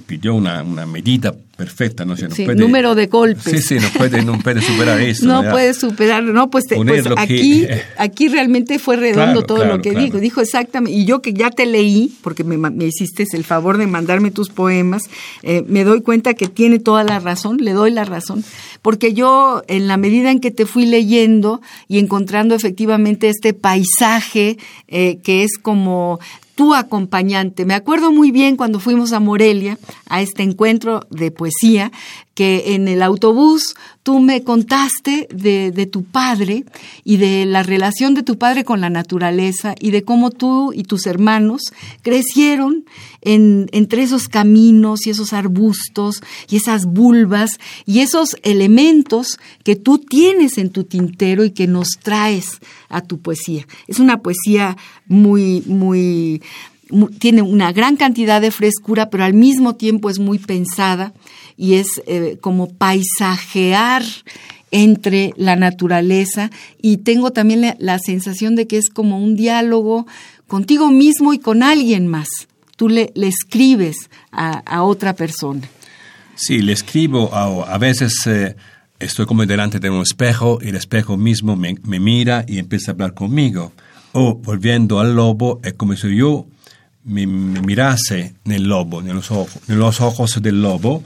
pidió 0.00 0.34
una, 0.34 0.62
una 0.62 0.86
medida 0.86 1.34
perfecta, 1.56 2.04
¿no? 2.04 2.14
número 2.56 2.94
de 2.94 3.06
golpes. 3.06 3.44
Sí, 3.44 3.58
sí, 3.62 3.74
no 3.76 3.88
puede, 3.96 4.24
no 4.24 4.38
puede 4.38 4.62
superar 4.62 5.00
eso. 5.02 5.26
no 5.26 5.48
puede 5.48 5.74
superar, 5.74 6.22
no, 6.22 6.50
pues, 6.50 6.64
pues 6.74 7.06
aquí, 7.16 7.66
aquí 7.98 8.28
realmente 8.28 8.78
fue 8.78 8.96
redondo 8.96 9.42
todo 9.42 9.64
lo 9.64 9.80
que 9.80 9.92
dijo. 9.92 10.18
Dijo 10.18 10.40
exactamente, 10.40 10.98
y 10.98 11.04
yo 11.04 11.22
que 11.22 11.32
ya 11.32 11.50
te 11.50 11.66
leí, 11.66 12.12
porque 12.22 12.42
me, 12.42 12.56
me 12.56 12.86
hiciste 12.86 13.24
el 13.32 13.44
favor 13.44 13.78
de 13.78 13.86
mandarme 13.86 14.30
tus 14.30 14.48
poemas, 14.48 15.02
eh, 15.42 15.62
me 15.68 15.84
doy 15.84 16.00
cuenta 16.00 16.34
que 16.34 16.48
tiene 16.48 16.78
toda 16.78 17.04
la 17.04 17.20
razón, 17.20 17.58
le 17.58 17.72
doy 17.72 17.90
la 17.90 18.04
razón, 18.04 18.44
porque 18.80 19.12
yo 19.12 19.62
en 19.68 19.86
la 19.86 19.96
medida 19.96 20.30
en 20.30 20.40
que 20.40 20.50
te 20.50 20.66
fui 20.66 20.86
leyendo 20.86 21.60
y 21.86 21.98
encontrando 21.98 22.54
efectivamente 22.54 23.28
este 23.28 23.54
paisaje 23.54 24.58
eh, 24.88 25.18
que 25.22 25.44
es 25.44 25.58
como 25.60 26.18
tu 26.54 26.74
acompañante. 26.74 27.64
Me 27.64 27.74
acuerdo 27.74 28.12
muy 28.12 28.30
bien 28.30 28.56
cuando 28.56 28.80
fuimos 28.80 29.12
a 29.12 29.20
Morelia 29.20 29.78
a 30.08 30.20
este 30.20 30.42
encuentro 30.42 31.06
de 31.10 31.30
poesía, 31.30 31.92
que 32.34 32.74
en 32.74 32.88
el 32.88 33.02
autobús 33.02 33.74
tú 34.02 34.20
me 34.20 34.42
contaste 34.42 35.28
de, 35.32 35.70
de, 35.70 35.86
tu 35.86 36.02
padre 36.04 36.64
y 37.04 37.18
de 37.18 37.44
la 37.44 37.62
relación 37.62 38.14
de 38.14 38.22
tu 38.22 38.38
padre 38.38 38.64
con 38.64 38.80
la 38.80 38.88
naturaleza 38.88 39.74
y 39.78 39.90
de 39.90 40.02
cómo 40.02 40.30
tú 40.30 40.72
y 40.72 40.84
tus 40.84 41.06
hermanos 41.06 41.72
crecieron 42.00 42.84
en, 43.22 43.68
entre 43.72 44.02
esos 44.02 44.28
caminos 44.28 45.06
y 45.06 45.10
esos 45.10 45.32
arbustos 45.32 46.22
y 46.48 46.56
esas 46.56 46.86
vulvas 46.86 47.58
y 47.86 48.00
esos 48.00 48.36
elementos 48.42 49.38
que 49.64 49.76
tú 49.76 49.98
tienes 49.98 50.58
en 50.58 50.70
tu 50.70 50.84
tintero 50.84 51.44
y 51.44 51.50
que 51.50 51.66
nos 51.66 51.98
traes 52.02 52.60
a 52.88 53.00
tu 53.00 53.20
poesía. 53.20 53.66
Es 53.86 53.98
una 53.98 54.18
poesía 54.18 54.76
muy, 55.06 55.62
muy, 55.66 56.42
tiene 57.18 57.42
una 57.42 57.72
gran 57.72 57.96
cantidad 57.96 58.40
de 58.40 58.50
frescura, 58.50 59.10
pero 59.10 59.24
al 59.24 59.34
mismo 59.34 59.76
tiempo 59.76 60.10
es 60.10 60.18
muy 60.18 60.38
pensada 60.38 61.12
y 61.56 61.74
es 61.74 61.86
eh, 62.06 62.38
como 62.40 62.68
paisajear 62.68 64.04
entre 64.72 65.34
la 65.36 65.54
naturaleza 65.54 66.50
y 66.80 66.98
tengo 66.98 67.30
también 67.30 67.76
la, 67.78 67.98
sensación 67.98 68.56
de 68.56 68.66
que 68.66 68.78
es 68.78 68.88
como 68.88 69.22
un 69.22 69.36
diálogo 69.36 70.06
contigo 70.48 70.90
mismo 70.90 71.32
y 71.34 71.38
con 71.38 71.62
alguien 71.62 72.08
más. 72.08 72.28
Tú 72.76 72.88
le, 72.88 73.12
le 73.14 73.28
escribes 73.28 74.10
a, 74.30 74.82
otra 74.82 75.14
persona. 75.14 75.62
Sí, 76.34 76.62
le 76.62 76.72
escribo, 76.72 77.34
a, 77.34 77.74
a 77.74 77.78
veces 77.78 78.14
eh, 78.26 78.56
estoy 78.98 79.26
como 79.26 79.44
delante 79.46 79.78
de 79.78 79.90
un 79.90 80.02
espejo 80.02 80.58
y 80.62 80.68
el 80.68 80.76
espejo 80.76 81.16
mismo 81.16 81.56
me, 81.56 81.74
me, 81.84 82.00
mira 82.00 82.44
y 82.48 82.58
empieza 82.58 82.90
a 82.90 82.94
hablar 82.94 83.14
conmigo. 83.14 83.72
O 84.12 84.34
volviendo 84.34 85.00
al 85.00 85.14
lobo, 85.14 85.60
es 85.62 85.74
como 85.74 85.94
si 85.96 86.16
yo 86.16 86.46
me, 87.04 87.26
me 87.26 87.60
mirase 87.60 88.34
nel 88.44 88.64
lobo, 88.64 89.00
los 89.00 89.30
ojos, 89.30 89.58
los 89.68 90.00
ojos 90.00 90.40
del 90.42 90.62
lobo 90.62 91.02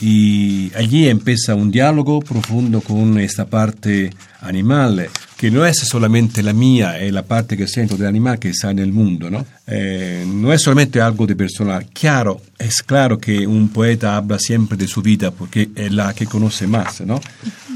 y 0.00 0.72
allí 0.74 1.08
empieza 1.08 1.54
un 1.54 1.70
diálogo 1.70 2.20
profundo 2.20 2.80
con 2.80 3.18
esta 3.18 3.46
parte 3.46 4.10
animal, 4.40 5.08
que 5.36 5.50
no 5.50 5.66
es 5.66 5.76
solamente 5.76 6.42
la 6.42 6.54
mía, 6.54 6.98
es 6.98 7.12
la 7.12 7.22
parte 7.22 7.56
que 7.56 7.68
siento 7.68 7.96
del 7.96 8.06
animal 8.06 8.38
que 8.38 8.48
está 8.48 8.70
en 8.70 8.78
el 8.78 8.90
mundo, 8.90 9.30
¿no? 9.30 9.44
Eh, 9.66 10.24
no 10.26 10.50
es 10.50 10.62
solamente 10.62 10.98
algo 11.00 11.26
de 11.26 11.36
personal. 11.36 11.86
Claro, 11.92 12.40
es 12.58 12.82
claro 12.82 13.18
que 13.18 13.46
un 13.46 13.68
poeta 13.68 14.16
habla 14.16 14.38
siempre 14.38 14.78
de 14.78 14.88
su 14.88 15.02
vida 15.02 15.30
porque 15.30 15.68
es 15.74 15.92
la 15.92 16.14
que 16.14 16.26
conoce 16.26 16.66
más, 16.66 17.02
¿no? 17.02 17.20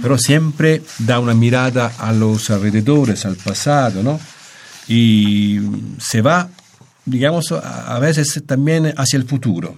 Pero 0.00 0.16
siempre 0.16 0.82
da 1.00 1.20
una 1.20 1.34
mirada 1.34 1.92
a 1.98 2.12
los 2.12 2.48
alrededores, 2.48 3.26
al 3.26 3.36
pasado, 3.36 4.02
¿no? 4.02 4.18
Y 4.88 5.60
se 5.98 6.22
va, 6.22 6.48
digamos, 7.04 7.52
a 7.52 7.98
veces 7.98 8.42
también 8.46 8.94
hacia 8.96 9.18
el 9.18 9.24
futuro. 9.24 9.76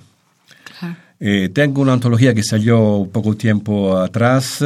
Eh, 1.19 1.51
tengo 1.53 1.83
una 1.83 1.93
antología 1.93 2.33
que 2.33 2.43
salió 2.43 3.09
poco 3.13 3.37
tiempo 3.37 3.97
atrás, 3.99 4.65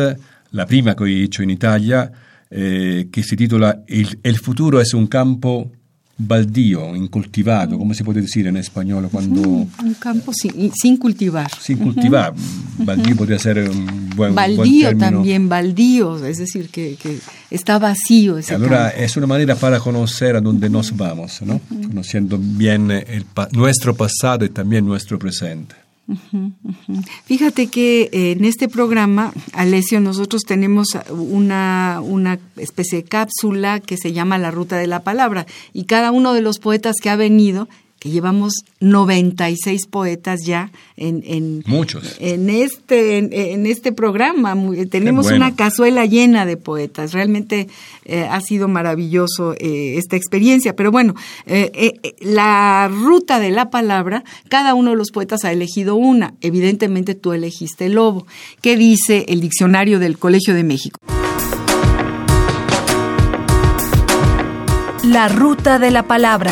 la 0.52 0.66
prima 0.66 0.94
que 0.94 1.04
he 1.04 1.25
hecho 1.25 1.42
en 1.42 1.50
Italia, 1.50 2.11
eh, 2.50 3.09
que 3.11 3.23
se 3.23 3.37
titula 3.37 3.83
el, 3.87 4.19
el 4.23 4.38
futuro 4.38 4.81
es 4.81 4.95
un 4.95 5.07
campo 5.07 5.71
baldío, 6.19 6.97
incultivado, 6.97 7.79
¿cómo 7.79 7.93
se 7.93 8.03
puede 8.03 8.23
decir 8.23 8.47
en 8.47 8.57
español 8.57 9.09
cuando... 9.12 9.41
Un 9.43 9.95
campo 9.99 10.33
sin, 10.33 10.73
sin 10.73 10.97
cultivar. 10.97 11.50
Sin 11.61 11.76
cultivar. 11.76 12.33
Baldío 12.79 13.17
podría 13.17 13.38
ser 13.38 13.69
un 13.69 14.11
buen 14.17 14.35
Baldío 14.35 14.87
buen 14.87 14.99
también, 14.99 15.49
baldío, 15.49 16.25
es 16.25 16.38
decir, 16.38 16.71
que, 16.71 16.97
que 16.97 17.19
está 17.50 17.79
vacío 17.79 18.38
ese 18.38 18.55
Allora 18.55 18.91
campo. 18.91 19.05
es 19.05 19.17
una 19.19 19.26
manera 19.26 19.57
para 19.57 19.79
conocer 19.79 20.37
a 20.37 20.41
dónde 20.41 20.71
nos 20.71 20.97
vamos, 20.97 21.43
¿no? 21.43 21.61
Conociendo 21.69 22.38
bien 22.41 22.91
el 22.91 23.26
nuestro 23.53 23.95
pasado 23.95 24.45
y 24.47 24.49
también 24.49 24.87
nuestro 24.87 25.19
presente. 25.19 25.75
Fíjate 27.25 27.67
que 27.67 28.09
eh, 28.13 28.33
en 28.33 28.45
este 28.45 28.69
programa, 28.69 29.33
Alessio, 29.53 30.01
nosotros 30.01 30.43
tenemos 30.43 30.89
una, 31.11 32.01
una 32.03 32.39
especie 32.57 33.03
de 33.03 33.09
cápsula 33.09 33.81
que 33.81 33.97
se 33.97 34.13
llama 34.13 34.39
La 34.39 34.51
Ruta 34.51 34.77
de 34.77 34.87
la 34.87 35.03
Palabra 35.03 35.47
y 35.73 35.85
cada 35.85 36.13
uno 36.13 36.33
de 36.33 36.43
los 36.43 36.59
poetas 36.59 36.97
que 37.03 37.11
ha 37.11 37.17
venido, 37.17 37.69
que 38.07 38.13
llevamos 38.13 38.55
96 38.81 39.87
poetas 39.89 40.41
ya 40.45 40.71
en, 40.97 41.23
en, 41.27 41.63
Muchos. 41.67 42.17
en 42.21 42.49
este 42.51 43.19
en, 43.19 43.31
en 43.33 43.67
este 43.67 43.93
programa 43.93 44.55
Muy- 44.55 44.87
tenemos 44.87 45.25
bueno. 45.27 45.39
una 45.45 45.57
cazuela 45.57 46.07
llena 46.07 46.47
de 46.47 46.57
poetas 46.57 47.13
realmente 47.13 47.69
eh, 48.05 48.27
ha 48.31 48.41
sido 48.41 48.69
maravilloso 48.69 49.55
eh, 49.59 49.95
esta 49.99 50.17
experiencia 50.17 50.75
pero 50.77 50.91
bueno 50.93 51.15
eh, 51.47 51.71
eh, 51.75 51.93
eh, 52.03 52.15
la 52.21 52.89
ruta 52.93 53.41
de 53.41 53.51
la 53.51 53.71
palabra 53.71 54.23
cada 54.49 54.75
uno 54.75 54.91
de 54.91 54.97
los 54.97 55.11
poetas 55.11 55.45
ha 55.45 55.53
elegido 55.53 55.97
una 55.97 56.35
evidentemente 56.41 57.15
tú 57.15 57.33
elegiste 57.33 57.89
lobo 57.89 58.27
qué 58.61 58.77
dice 58.77 59.27
el 59.29 59.41
diccionario 59.41 59.99
del 59.99 60.19
Colegio 60.19 60.55
de 60.55 60.63
México 60.65 61.01
La 65.05 65.29
ruta 65.29 65.79
de 65.79 65.93
la 65.93 66.03
palabra. 66.03 66.51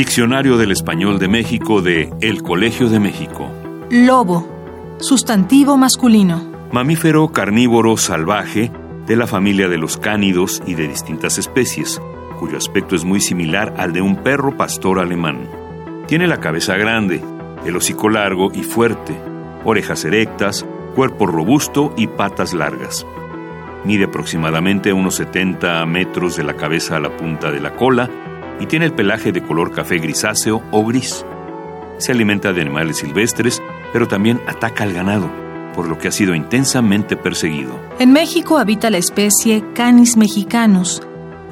Diccionario 0.00 0.56
del 0.56 0.72
Español 0.72 1.18
de 1.18 1.28
México 1.28 1.82
de 1.82 2.10
El 2.22 2.42
Colegio 2.42 2.88
de 2.88 2.98
México. 2.98 3.50
Lobo. 3.90 4.96
Sustantivo 4.98 5.76
masculino. 5.76 6.42
Mamífero 6.72 7.28
carnívoro 7.32 7.98
salvaje 7.98 8.72
de 9.06 9.16
la 9.16 9.26
familia 9.26 9.68
de 9.68 9.76
los 9.76 9.98
cánidos 9.98 10.62
y 10.66 10.72
de 10.72 10.88
distintas 10.88 11.36
especies, 11.36 12.00
cuyo 12.38 12.56
aspecto 12.56 12.96
es 12.96 13.04
muy 13.04 13.20
similar 13.20 13.74
al 13.76 13.92
de 13.92 14.00
un 14.00 14.16
perro 14.16 14.56
pastor 14.56 15.00
alemán. 15.00 15.46
Tiene 16.06 16.26
la 16.26 16.40
cabeza 16.40 16.78
grande, 16.78 17.20
el 17.66 17.76
hocico 17.76 18.08
largo 18.08 18.50
y 18.54 18.62
fuerte, 18.62 19.14
orejas 19.66 20.06
erectas, 20.06 20.64
cuerpo 20.94 21.26
robusto 21.26 21.92
y 21.98 22.06
patas 22.06 22.54
largas. 22.54 23.06
Mide 23.84 24.04
aproximadamente 24.04 24.94
unos 24.94 25.16
70 25.16 25.84
metros 25.84 26.36
de 26.36 26.44
la 26.44 26.56
cabeza 26.56 26.96
a 26.96 27.00
la 27.00 27.14
punta 27.14 27.50
de 27.50 27.60
la 27.60 27.76
cola 27.76 28.08
y 28.60 28.66
tiene 28.66 28.84
el 28.86 28.92
pelaje 28.92 29.32
de 29.32 29.42
color 29.42 29.72
café 29.72 29.98
grisáceo 29.98 30.62
o 30.70 30.84
gris. 30.84 31.24
Se 31.98 32.12
alimenta 32.12 32.52
de 32.52 32.60
animales 32.60 32.98
silvestres, 32.98 33.60
pero 33.92 34.06
también 34.06 34.40
ataca 34.46 34.84
al 34.84 34.92
ganado, 34.92 35.30
por 35.74 35.88
lo 35.88 35.98
que 35.98 36.08
ha 36.08 36.12
sido 36.12 36.34
intensamente 36.34 37.16
perseguido. 37.16 37.78
En 37.98 38.12
México 38.12 38.58
habita 38.58 38.90
la 38.90 38.98
especie 38.98 39.64
Canis 39.74 40.16
mexicanus, 40.16 41.02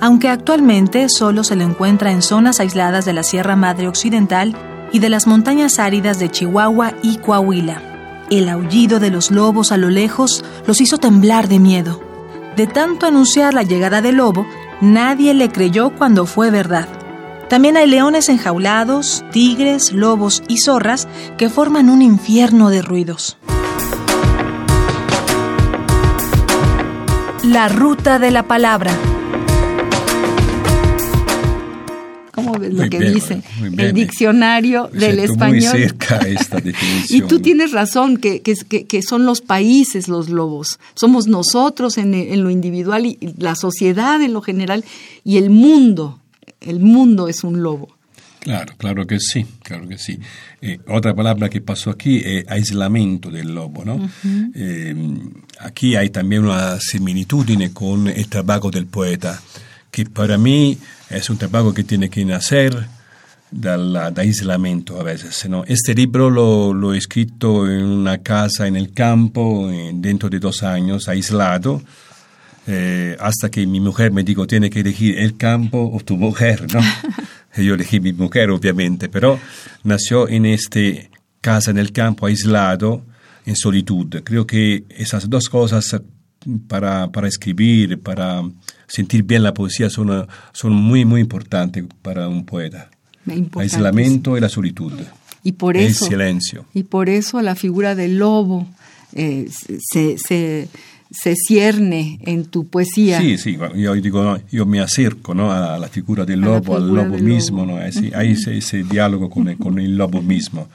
aunque 0.01 0.29
actualmente 0.29 1.09
solo 1.09 1.43
se 1.45 1.57
lo 1.57 1.65
encuentra 1.65 2.13
en 2.13 2.23
zonas 2.23 2.61
aisladas 2.61 3.05
de 3.05 3.13
la 3.13 3.23
Sierra 3.23 3.57
Madre 3.57 3.89
Occidental 3.89 4.57
y 4.93 5.01
de 5.01 5.09
las 5.09 5.27
montañas 5.27 5.79
áridas 5.79 6.19
de 6.19 6.31
Chihuahua 6.31 6.95
y 7.03 7.19
Coahuila. 7.19 7.83
El 8.31 8.49
aullido 8.49 9.01
de 9.01 9.11
los 9.11 9.31
lobos 9.31 9.73
a 9.73 9.77
lo 9.77 9.91
lejos 9.91 10.45
los 10.67 10.81
hizo 10.81 10.99
temblar 10.99 11.49
de 11.49 11.59
miedo. 11.59 12.01
De 12.57 12.67
tanto 12.67 13.07
anunciar 13.07 13.55
la 13.55 13.63
llegada 13.63 14.03
del 14.03 14.17
lobo, 14.17 14.47
nadie 14.81 15.35
le 15.35 15.51
creyó 15.51 15.91
cuando 15.91 16.27
fue 16.27 16.51
verdad. 16.51 16.89
También 17.49 17.77
hay 17.79 17.87
leones 17.87 18.29
enjaulados, 18.29 19.25
tigres, 19.33 19.93
lobos 19.93 20.43
y 20.49 20.59
zorras 20.59 21.09
que 21.39 21.49
forman 21.49 21.89
un 21.89 22.03
infierno 22.03 22.69
de 22.69 22.83
ruidos. 22.83 23.39
La 27.45 27.69
ruta 27.69 28.19
de 28.19 28.31
la 28.31 28.43
palabra. 28.47 28.93
¿Cómo 32.35 32.53
ves 32.59 32.71
lo 32.73 32.83
Muy 32.83 32.91
que 32.91 32.99
bien, 32.99 33.15
dice 33.15 33.43
el 33.79 33.93
diccionario 33.95 34.89
del 34.93 35.15
siento 35.17 35.33
español? 35.33 35.55
muy 35.55 35.61
cerca 35.81 36.19
esta 36.19 36.59
Y 36.59 36.63
definición. 36.63 37.29
tú 37.29 37.41
tienes 37.41 37.73
razón, 37.73 38.19
que, 38.19 38.43
que, 38.43 38.55
que- 38.87 39.03
son 39.03 39.25
los 39.25 39.41
países 39.41 40.07
los 40.09 40.29
lobos. 40.29 40.79
Somos 40.95 41.27
nosotros 41.27 41.97
en, 41.99 42.13
en 42.15 42.45
lo 42.45 42.51
individual 42.51 43.07
y 43.07 43.17
y 43.21 43.35
la 43.43 43.55
sociedad 43.57 44.21
en 44.21 44.35
lo 44.35 44.43
general 44.43 44.85
y 45.25 45.39
el 45.39 45.49
mundo. 45.51 46.21
El 46.61 46.81
mundo 46.81 47.29
es 47.29 47.45
un 47.45 47.63
lobo. 47.63 47.97
Claro, 48.41 48.75
claro 48.79 49.07
que 49.07 49.19
sí, 49.19 49.45
claro 49.63 49.89
que 49.89 49.99
sí. 49.99 50.19
Eh, 50.63 50.79
otra 50.89 51.15
palabra 51.15 51.49
que 51.49 51.61
pasó 51.61 51.91
aquí 51.91 52.23
es 52.25 52.45
aislamiento 52.49 53.31
del 53.31 53.55
lobo, 53.55 53.85
¿no? 53.85 54.09
Eh, 54.55 54.95
aquí 55.61 55.97
hay 55.97 56.11
también 56.11 56.45
una 56.45 56.79
similitudine 56.81 57.73
con 57.73 58.07
el 58.07 58.29
trabajo 58.29 58.71
del 58.71 58.87
poeta, 58.87 59.41
que 59.91 60.07
para 60.07 60.39
mí 60.39 60.79
es 61.11 61.29
un 61.31 61.37
trabajo 61.37 61.75
que 61.75 61.85
tiene 61.85 62.09
que 62.09 62.25
nacer 62.25 62.87
da 63.51 64.13
aislamiento 64.17 65.01
a 65.01 65.03
veces, 65.03 65.49
¿no? 65.49 65.65
Este 65.65 65.95
libro 65.95 66.31
lo, 66.31 66.75
lo 66.75 66.95
he 66.95 66.99
escrito 66.99 67.67
en 67.67 67.85
una 67.85 68.19
casa 68.19 68.67
en 68.67 68.77
el 68.77 68.93
campo, 68.93 69.71
eh, 69.71 69.91
dentro 69.95 70.29
de 70.29 70.39
dos 70.39 70.63
años, 70.63 71.09
aislado, 71.09 71.83
eh, 72.71 73.17
hasta 73.19 73.51
que 73.51 73.67
mi 73.67 73.81
mujer 73.81 74.13
me 74.13 74.23
dijo, 74.23 74.47
tiene 74.47 74.69
que 74.69 74.81
elegir 74.81 75.19
el 75.19 75.37
campo 75.37 75.91
o 75.93 76.01
tu 76.01 76.17
mujer, 76.19 76.67
¿no? 76.73 76.81
Yo 77.57 77.75
elegí 77.75 77.99
mi 77.99 78.13
mujer, 78.13 78.51
obviamente, 78.51 79.09
pero 79.09 79.41
nació 79.85 80.29
en 80.29 80.45
este 80.47 81.11
casa 81.41 81.71
en 81.71 81.79
el 81.79 81.93
campo, 81.93 82.27
aislado, 82.27 83.03
en 83.47 83.57
solitud. 83.57 84.23
Creo 84.23 84.47
que 84.47 84.85
esas 84.91 85.31
dos 85.31 85.49
cosas 85.49 85.97
para, 86.69 87.11
para 87.11 87.27
escribir, 87.27 88.01
para 88.01 88.43
sentir 88.87 89.23
bien 89.23 89.43
la 89.43 89.55
poesía, 89.55 89.89
son, 89.89 90.27
son 90.53 90.73
muy, 90.75 91.05
muy 91.05 91.23
importantes 91.23 91.85
para 92.03 92.29
un 92.29 92.45
poeta. 92.45 92.91
El 93.27 93.39
Importantes. 93.39 93.75
aislamiento 93.75 94.37
y 94.37 94.41
la 94.41 94.49
solitud. 94.49 94.93
Y 95.43 95.53
por 95.53 95.77
El 95.77 95.87
eso, 95.87 96.07
silencio. 96.07 96.67
y 96.75 96.83
por 96.83 97.09
eso 97.09 97.41
la 97.43 97.55
figura 97.55 97.95
del 97.95 98.19
lobo 98.19 98.67
eh, 99.15 99.49
se, 99.51 100.19
se, 100.19 100.69
se 101.11 101.35
cierne 101.37 102.19
en 102.23 102.45
tu 102.47 102.69
poesía. 102.69 103.21
Sí, 103.21 103.39
sí, 103.39 103.59
yo 103.77 103.95
digo, 103.95 104.23
no, 104.23 104.39
yo 104.51 104.67
me 104.67 104.81
acerco 104.81 105.35
¿no? 105.35 105.51
a 105.51 105.79
la 105.79 105.89
figura 105.89 106.25
del 106.25 106.41
lobo, 106.41 106.77
al 106.77 106.89
lobo 106.89 107.17
del 107.17 107.23
mismo, 107.23 107.65
lobo. 107.65 107.79
¿no? 107.79 107.85
Así, 107.85 108.11
hay 108.15 108.33
ese, 108.33 108.57
ese 108.57 108.83
diálogo 108.83 109.31
con 109.31 109.49
el, 109.49 109.57
con 109.57 109.79
el 109.79 109.97
lobo 109.97 110.21
mismo, 110.21 110.69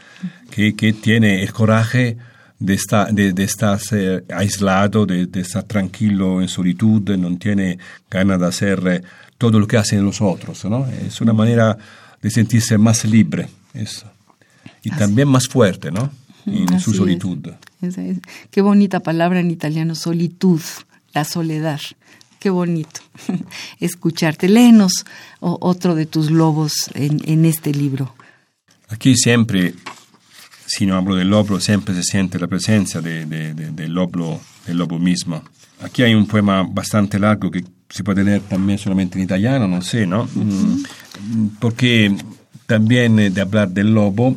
que, 0.49 0.75
que 0.75 0.93
tiene 0.93 1.43
el 1.43 1.53
coraje 1.53 2.17
de 2.59 2.73
estar, 2.73 3.13
de, 3.13 3.33
de 3.33 3.43
estar 3.43 3.79
eh, 3.91 4.23
aislado, 4.33 5.05
de, 5.05 5.27
de 5.27 5.41
estar 5.41 5.63
tranquilo 5.63 6.41
en 6.41 6.47
solitud, 6.47 7.09
no 7.17 7.37
tiene 7.37 7.77
ganas 8.09 8.39
de 8.39 8.45
hacer 8.47 8.87
eh, 8.87 9.01
todo 9.37 9.59
lo 9.59 9.67
que 9.67 9.77
hacen 9.77 10.03
los 10.03 10.21
otros, 10.21 10.63
¿no? 10.65 10.87
Es 10.87 11.19
una 11.21 11.33
manera 11.33 11.77
de 12.21 12.31
sentirse 12.31 12.77
más 12.77 13.03
libre, 13.05 13.49
eso. 13.73 14.07
Y 14.81 14.89
también 14.91 15.27
más 15.27 15.47
fuerte, 15.47 15.91
¿no? 15.91 16.09
En 16.45 16.73
Así 16.73 16.93
su 16.93 17.05
es. 17.05 17.55
Esa 17.83 18.03
es- 18.03 18.19
Qué 18.51 18.61
bonita 18.61 18.99
palabra 19.01 19.39
en 19.39 19.51
italiano, 19.51 19.95
solitud, 19.95 20.61
la 21.13 21.23
soledad. 21.25 21.79
Qué 22.39 22.49
bonito 22.49 22.99
escucharte. 23.79 24.49
Léenos 24.49 25.05
otro 25.39 25.95
de 25.95 26.05
tus 26.05 26.31
lobos 26.31 26.89
en, 26.93 27.21
en 27.25 27.45
este 27.45 27.73
libro. 27.73 28.15
Aquí 28.89 29.15
siempre, 29.15 29.73
si 30.65 30.85
no 30.85 30.95
hablo 30.95 31.15
del 31.15 31.29
lobo, 31.29 31.59
siempre 31.59 31.93
se 31.95 32.03
siente 32.03 32.39
la 32.39 32.47
presencia 32.47 33.01
de- 33.01 33.25
de- 33.25 33.53
de- 33.53 33.71
del, 33.71 33.93
lobo, 33.93 34.41
del 34.67 34.77
lobo 34.77 34.99
mismo. 34.99 35.41
Aquí 35.81 36.03
hay 36.03 36.13
un 36.15 36.27
poema 36.27 36.63
bastante 36.63 37.19
largo 37.19 37.49
que 37.51 37.63
se 37.89 38.03
puede 38.03 38.23
leer 38.23 38.41
también 38.41 38.77
solamente 38.79 39.17
en 39.17 39.23
italiano, 39.25 39.67
no 39.67 39.81
sé, 39.81 40.05
¿no? 40.05 40.27
Mm, 40.33 40.83
Porque 41.59 42.15
también 42.65 43.19
eh, 43.19 43.29
de 43.29 43.41
hablar 43.41 43.69
del 43.69 43.93
lobo, 43.93 44.35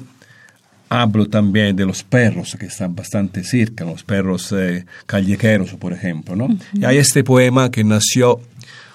hablo 0.88 1.26
también 1.26 1.74
de 1.76 1.84
los 1.84 2.02
perros 2.02 2.56
que 2.58 2.66
están 2.66 2.94
bastante 2.94 3.42
cerca, 3.44 3.84
los 3.84 4.04
perros 4.04 4.52
eh, 4.52 4.84
callejeros, 5.06 5.74
por 5.74 5.92
ejemplo, 5.92 6.36
¿no? 6.36 6.48
Y 6.72 6.84
hay 6.84 6.98
este 6.98 7.24
poema 7.24 7.70
que 7.70 7.84
nació 7.84 8.40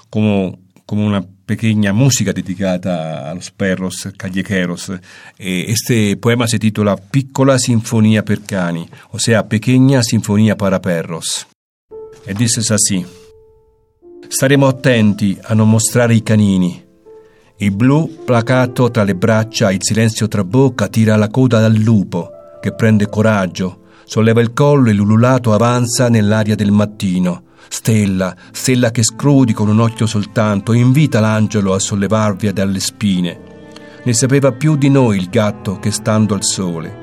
como, 0.10 0.60
como 0.86 1.06
una 1.06 1.24
pequeña 1.46 1.92
música 1.92 2.32
dedicata 2.32 3.30
a 3.30 3.34
los 3.34 3.52
perros 3.52 4.10
callejeros. 4.18 4.92
Eh, 5.38 5.66
este 5.68 6.16
poema 6.18 6.48
se 6.48 6.60
titula 6.60 6.96
Piccola 6.96 7.60
Sinfonía 7.60 8.24
per 8.24 8.42
Cani, 8.42 8.88
o 9.12 9.20
sea, 9.20 9.48
Pequeña 9.48 10.02
Sinfonía 10.04 10.56
para 10.56 10.82
Perros. 10.82 11.48
E 12.26 12.34
dice 12.36 12.62
así, 12.72 13.04
staremo 14.30 14.68
attenti 14.68 15.38
a 15.44 15.56
non 15.56 15.68
mostrare 15.68 16.14
i 16.14 16.22
canini, 16.22 16.91
Il 17.62 17.76
blu, 17.76 18.24
placato 18.26 18.90
tra 18.90 19.04
le 19.04 19.14
braccia, 19.14 19.72
il 19.72 19.84
silenzio 19.84 20.28
tra 20.28 20.44
bocca, 20.44 20.88
tira 20.88 21.16
la 21.16 21.28
coda 21.28 21.60
dal 21.60 21.76
lupo, 21.76 22.32
che 22.60 22.74
prende 22.74 23.08
coraggio, 23.08 23.82
solleva 24.04 24.42
il 24.42 24.52
collo 24.52 24.90
e 24.90 24.94
l'ululato 24.94 25.54
avanza 25.54 26.10
nell'aria 26.10 26.56
del 26.56 26.72
mattino. 26.72 27.44
Stella, 27.70 28.36
stella 28.52 28.90
che 28.90 29.04
scrudi 29.04 29.54
con 29.54 29.70
un 29.70 29.80
occhio 29.80 30.08
soltanto, 30.08 30.74
invita 30.74 31.20
l'angelo 31.20 31.76
a 31.76 31.80
sollevarvi 31.80 32.52
dalle 32.52 32.80
spine. 32.80 33.40
Ne 34.06 34.14
sapeva 34.14 34.52
più 34.52 34.76
di 34.76 34.90
noi 34.90 35.18
il 35.18 35.30
gatto 35.30 35.78
che 35.78 35.92
stando 35.92 36.34
al 36.34 36.44
sole 36.44 37.01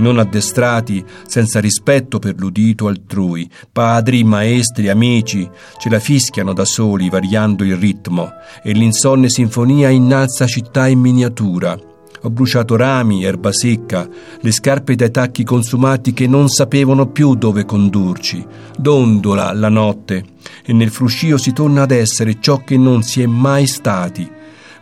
non 0.00 0.18
addestrati, 0.18 1.04
senza 1.26 1.60
rispetto 1.60 2.18
per 2.18 2.34
l'udito 2.36 2.88
altrui, 2.88 3.48
padri, 3.70 4.24
maestri, 4.24 4.88
amici, 4.88 5.48
ce 5.78 5.88
la 5.88 6.00
fischiano 6.00 6.52
da 6.52 6.64
soli 6.64 7.08
variando 7.08 7.64
il 7.64 7.76
ritmo 7.76 8.32
e 8.62 8.72
l'insonne 8.72 9.28
sinfonia 9.28 9.88
innalza 9.90 10.46
città 10.46 10.88
in 10.88 10.98
miniatura. 10.98 11.78
Ho 12.22 12.30
bruciato 12.30 12.76
rami, 12.76 13.24
erba 13.24 13.50
secca, 13.50 14.06
le 14.40 14.52
scarpe 14.52 14.94
dai 14.94 15.10
tacchi 15.10 15.42
consumati 15.42 16.12
che 16.12 16.26
non 16.26 16.48
sapevano 16.48 17.06
più 17.06 17.34
dove 17.34 17.64
condurci. 17.64 18.44
Dondola 18.76 19.54
la 19.54 19.70
notte 19.70 20.24
e 20.64 20.74
nel 20.74 20.90
fruscio 20.90 21.38
si 21.38 21.52
torna 21.54 21.82
ad 21.82 21.92
essere 21.92 22.38
ciò 22.38 22.58
che 22.58 22.76
non 22.76 23.02
si 23.02 23.22
è 23.22 23.26
mai 23.26 23.66
stati. 23.66 24.30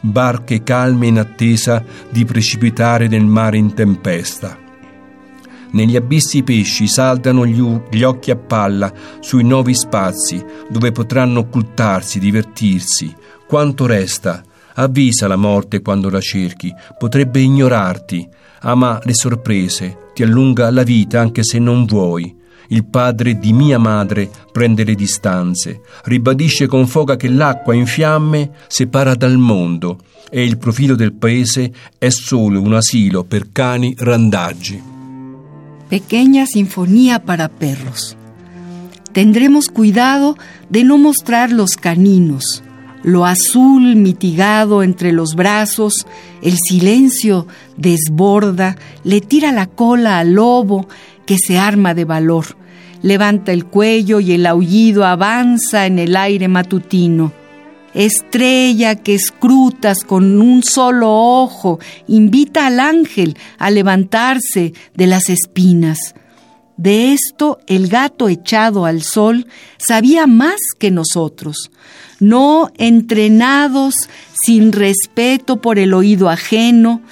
Barche 0.01 0.65
calme 0.65 1.07
in 1.07 1.19
attesa 1.19 1.85
di 2.11 2.25
precipitare 2.25 3.07
nel 3.07 3.25
mare 3.25 3.57
in 3.57 3.73
tempesta. 3.73 4.68
Negli 5.71 5.97
abissi 5.97 6.43
pesci 6.43 6.87
saldano 6.87 7.45
gli, 7.45 7.59
u- 7.59 7.83
gli 7.91 8.03
occhi 8.03 8.31
a 8.31 8.37
palla 8.37 8.93
sui 9.21 9.45
nuovi 9.45 9.75
spazi 9.75 10.43
dove 10.69 10.93
potranno 10.93 11.41
occultarsi, 11.41 12.19
divertirsi. 12.19 13.15
Quanto 13.47 13.87
resta? 13.87 14.43
Avvisa 14.75 15.27
la 15.27 15.37
morte 15.37 15.83
quando 15.83 16.09
la 16.09 16.21
cerchi, 16.21 16.73
potrebbe 16.97 17.41
ignorarti, 17.41 18.29
ama 18.61 19.01
le 19.03 19.15
sorprese, 19.15 20.11
ti 20.15 20.23
allunga 20.23 20.71
la 20.71 20.85
vita 20.85 21.21
anche 21.21 21.43
se 21.43 21.59
non 21.59 21.85
vuoi. 21.85 22.37
Il 22.71 22.85
padre 22.85 23.39
di 23.39 23.53
mia 23.53 23.79
madre 23.79 24.31
prende 24.53 24.85
le 24.85 24.95
distanze, 24.95 25.81
ribadisce 26.05 26.67
con 26.67 26.87
foga 26.87 27.17
che 27.17 27.29
l'acqua 27.29 27.75
in 27.75 27.87
fiamme 27.87 28.51
separa 28.69 29.15
dal 29.15 29.39
mondo 29.39 30.01
e 30.31 30.45
il 30.45 30.59
profilo 30.59 30.95
del 30.95 31.15
paese 31.15 31.73
è 31.97 32.11
solo 32.11 32.61
un 32.61 32.75
asilo 32.75 33.25
per 33.25 33.51
cani 33.53 33.95
randaggi. 33.99 34.98
Pequeña 35.89 36.47
Sinfonía 36.47 37.25
para 37.25 37.49
Perros. 37.49 38.17
Tendremos 39.13 39.69
cuidado 39.69 40.37
de 40.69 40.85
no 40.85 40.99
mostrar 40.99 41.51
los 41.51 41.77
caninos, 41.77 42.63
lo 43.03 43.25
azul 43.25 43.97
mitigado 43.97 44.83
entre 44.83 45.13
los 45.13 45.35
brazos, 45.35 46.07
el 46.43 46.57
silencio 46.59 47.47
desborda, 47.77 48.77
le 49.03 49.21
tira 49.21 49.51
la 49.51 49.67
cola 49.67 50.19
al 50.19 50.35
lobo 50.35 50.89
que 51.25 51.39
se 51.39 51.59
arma 51.59 51.95
de 51.95 52.05
valor, 52.05 52.57
levanta 53.01 53.53
el 53.53 53.65
cuello 53.65 54.21
y 54.21 54.33
el 54.33 54.45
aullido 54.47 55.07
avanza 55.07 55.87
en 55.87 55.99
el 55.99 56.17
aire 56.17 56.49
matutino 56.49 57.33
estrella 57.95 58.97
que 58.97 59.15
escrutas 59.15 60.05
con 60.05 60.41
un 60.41 60.63
solo 60.63 61.11
ojo, 61.11 61.79
invita 62.07 62.67
al 62.67 62.81
ángel 62.81 63.37
a 63.59 63.71
levantarse 63.71 64.73
de 64.95 65.07
las 65.07 65.29
espinas. 65.29 66.15
De 66.77 67.13
esto 67.13 67.59
el 67.67 67.89
gato 67.89 68.29
echado 68.29 68.85
al 68.87 69.03
sol 69.03 69.47
sabía 69.79 70.27
más 70.29 70.61
que 70.79 70.93
nosotros. 70.93 71.71
No 72.21 72.71
entrenados, 72.77 73.95
sin 74.45 74.73
respeto 74.73 75.61
por 75.61 75.79
el 75.79 75.93
oído 75.93 76.29
ajeno, 76.29 77.03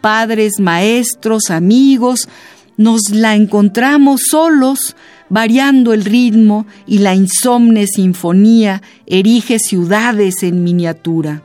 padres, 0.00 0.60
maestros, 0.60 1.50
amigos, 1.50 2.28
nos 2.76 3.10
la 3.10 3.34
encontramos 3.34 4.22
solos, 4.30 4.94
variando 5.28 5.92
el 5.92 6.04
ritmo 6.04 6.66
y 6.86 6.98
la 6.98 7.14
insomne 7.14 7.86
sinfonía 7.86 8.82
erige 9.06 9.58
ciudades 9.58 10.42
en 10.42 10.62
miniatura. 10.62 11.42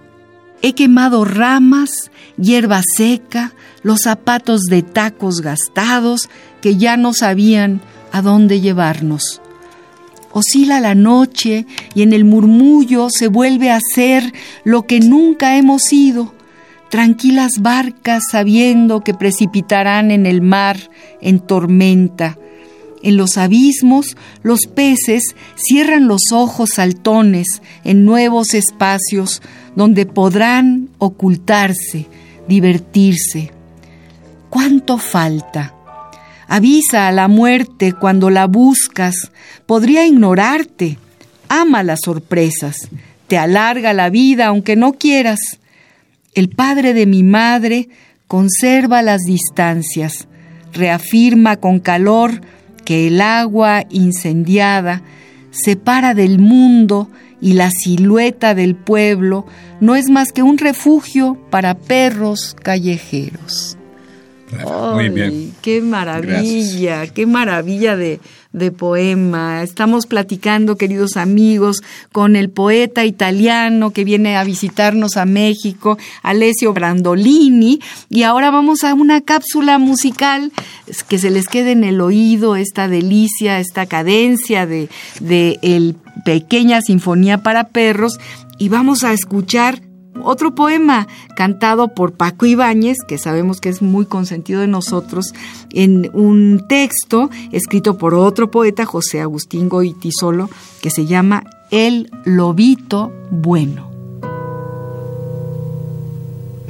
He 0.62 0.74
quemado 0.74 1.26
ramas, 1.26 2.12
hierba 2.38 2.82
seca, 2.96 3.54
los 3.84 4.02
zapatos 4.02 4.62
de 4.64 4.84
tacos 4.84 5.42
gastados 5.42 6.30
que 6.62 6.78
ya 6.78 6.98
no 6.98 7.14
sabían 7.14 7.82
a 8.12 8.22
dónde 8.22 8.62
llevarnos. 8.62 9.42
Oscila 10.34 10.80
la 10.80 10.96
noche 10.96 11.66
y 11.94 12.04
en 12.04 12.14
el 12.14 12.24
murmullo 12.24 13.10
se 13.10 13.28
vuelve 13.28 13.70
a 13.72 13.80
ser 13.82 14.34
lo 14.64 14.84
que 14.84 15.00
nunca 15.00 15.58
hemos 15.58 15.82
sido, 15.82 16.34
tranquilas 16.90 17.62
barcas 17.62 18.24
sabiendo 18.32 19.02
que 19.02 19.14
precipitarán 19.14 20.12
en 20.12 20.26
el 20.26 20.42
mar 20.42 20.78
en 21.22 21.40
tormenta, 21.40 22.38
en 23.04 23.18
los 23.18 23.38
abismos, 23.38 24.16
los 24.44 24.68
peces 24.68 25.36
cierran 25.56 26.08
los 26.08 26.32
ojos 26.32 26.72
saltones 26.76 27.62
en 27.84 28.06
nuevos 28.06 28.54
espacios 28.54 29.42
donde 29.76 30.06
podrán 30.06 30.90
ocultarse, 30.98 32.08
divertirse. 32.48 33.52
¿Cuánto 34.50 34.98
falta? 34.98 35.74
Avisa 36.48 37.08
a 37.08 37.12
la 37.14 37.30
muerte 37.30 37.94
cuando 37.94 38.30
la 38.30 38.46
buscas. 38.46 39.16
Podría 39.66 40.06
ignorarte. 40.06 40.98
Ama 41.48 41.84
las 41.84 42.02
sorpresas. 42.04 42.90
Te 43.28 43.38
alarga 43.38 43.94
la 43.94 44.10
vida 44.10 44.48
aunque 44.48 44.76
no 44.76 44.94
quieras. 44.94 45.40
El 46.34 46.50
padre 46.50 46.94
de 46.94 47.06
mi 47.06 47.24
madre 47.24 47.88
conserva 48.28 49.02
las 49.02 49.22
distancias. 49.22 50.28
Reafirma 50.74 51.56
con 51.56 51.80
calor 51.80 52.42
que 52.86 53.08
el 53.08 53.22
agua 53.22 53.86
incendiada 53.90 55.02
separa 55.52 56.14
del 56.14 56.40
mundo 56.40 57.10
y 57.42 57.54
la 57.54 57.72
silueta 57.72 58.54
del 58.54 58.76
pueblo 58.76 59.46
no 59.80 59.96
es 59.96 60.10
más 60.10 60.32
que 60.32 60.44
un 60.44 60.58
refugio 60.58 61.38
para 61.50 61.74
perros 61.74 62.56
callejeros. 62.62 63.78
Muy 64.94 65.10
bien. 65.10 65.54
Qué 65.62 65.82
maravilla, 65.82 67.08
qué 67.08 67.26
maravilla 67.26 67.96
de, 67.96 68.20
de 68.54 68.72
poema. 68.72 69.64
Estamos 69.64 70.06
platicando, 70.06 70.76
queridos 70.76 71.18
amigos, 71.18 71.82
con 72.12 72.36
el 72.36 72.50
poeta 72.50 73.06
italiano 73.06 73.92
que 73.92 74.04
viene 74.04 74.36
a 74.36 74.44
visitarnos 74.44 75.18
a 75.18 75.26
México, 75.26 75.98
Alessio 76.22 76.74
Brandolini, 76.74 77.80
y 78.10 78.24
ahora 78.24 78.52
vamos 78.52 78.84
a 78.84 78.94
una 78.94 79.22
cápsula 79.22 79.78
musical 79.78 80.52
que 81.08 81.18
se 81.18 81.30
les 81.30 81.48
quede 81.48 81.72
en 81.72 81.84
el 81.84 82.02
oído 82.02 82.56
esta 82.56 82.88
delicia, 82.88 83.60
esta 83.60 83.86
cadencia 83.86 84.66
de, 84.66 84.90
de 85.20 85.60
el 85.62 85.96
pequeña 86.26 86.82
sinfonía 86.82 87.44
para 87.44 87.70
perros, 87.70 88.20
y 88.58 88.70
vamos 88.70 89.04
a 89.04 89.14
escuchar 89.14 89.82
otro 90.24 90.56
poema 90.56 91.08
cantado 91.36 91.90
por 91.90 92.14
Paco 92.14 92.46
Ibáñez, 92.46 92.98
que 93.08 93.18
sabemos 93.18 93.60
que 93.60 93.70
es 93.70 93.82
muy 93.82 94.06
consentido 94.06 94.62
de 94.62 94.68
nosotros, 94.68 95.34
en 95.72 96.10
un 96.14 96.66
texto 96.68 97.30
escrito 97.52 97.98
por 97.98 98.14
otro 98.14 98.52
poeta, 98.52 98.86
José 98.86 99.22
Agustín 99.22 99.70
Goitisolo, 99.70 100.50
que 100.82 100.90
se 100.90 101.06
llama 101.06 101.44
El 101.70 102.10
Lobito 102.26 103.12
Bueno. 103.30 103.91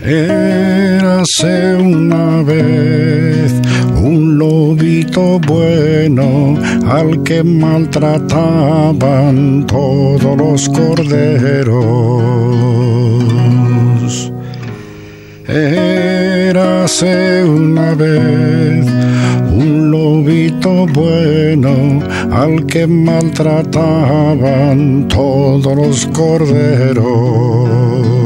Érase 0.04 1.76
una 1.76 2.42
vez 2.42 3.54
un 4.02 4.40
lobito 4.40 5.40
bueno 5.42 6.58
al 6.90 7.22
que 7.22 7.44
maltrataban 7.44 9.64
todos 9.68 10.38
los 10.38 10.68
corderos. 10.70 11.84
Érase 15.48 17.44
una 17.44 17.94
vez 17.94 18.88
un 19.54 19.92
lobito 19.92 20.88
bueno 20.88 22.00
al 22.32 22.66
que 22.66 22.88
maltrataban 22.88 25.08
todos 25.08 25.76
los 25.76 26.08
corderos 26.08 28.21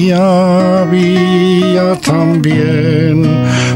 y 0.00 0.10
había 0.12 1.94
también 1.96 3.22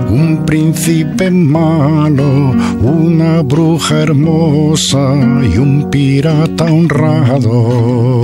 un 0.09 0.43
príncipe 0.47 1.31
malo, 1.31 2.55
una 2.81 3.43
bruja 3.43 4.05
hermosa 4.05 5.17
y 5.43 5.59
un 5.59 5.91
pirata 5.91 6.65
honrado. 6.65 8.23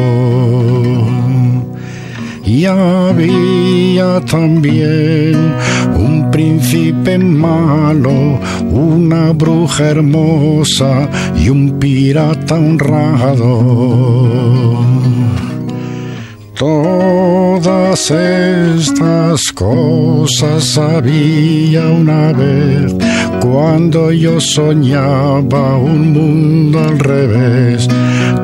Y 2.43 2.65
había 2.65 4.21
también 4.23 5.37
un 5.95 6.31
príncipe 6.31 7.19
malo, 7.19 8.41
una 8.71 9.33
bruja 9.33 9.91
hermosa 9.91 11.07
y 11.37 11.51
un 11.51 11.79
pirata 11.79 12.55
honrado 12.55 14.01
Todas 16.61 18.11
estas 18.11 19.51
cosas 19.55 20.63
sabía 20.63 21.89
una 21.89 22.33
vez 22.35 22.95
cuando 23.41 24.13
yo 24.13 24.39
soñaba 24.39 25.79
un 25.79 26.13
mundo 26.13 26.81
al 26.81 26.99
revés. 26.99 27.89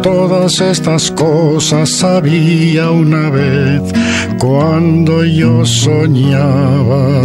Todas 0.02 0.62
estas 0.62 1.10
cosas 1.10 1.90
sabía 1.90 2.90
una 2.90 3.28
vez 3.28 3.82
cuando 4.38 5.22
yo 5.22 5.66
soñaba 5.66 7.20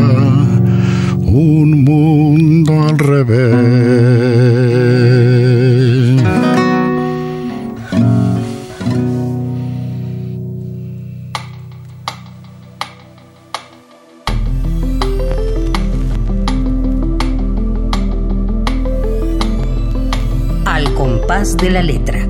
un 1.22 1.86
mundo 1.86 2.84
al 2.90 3.00
revés. 3.00 3.62
De 21.32 21.70
la 21.70 21.82
letra. 21.82 22.28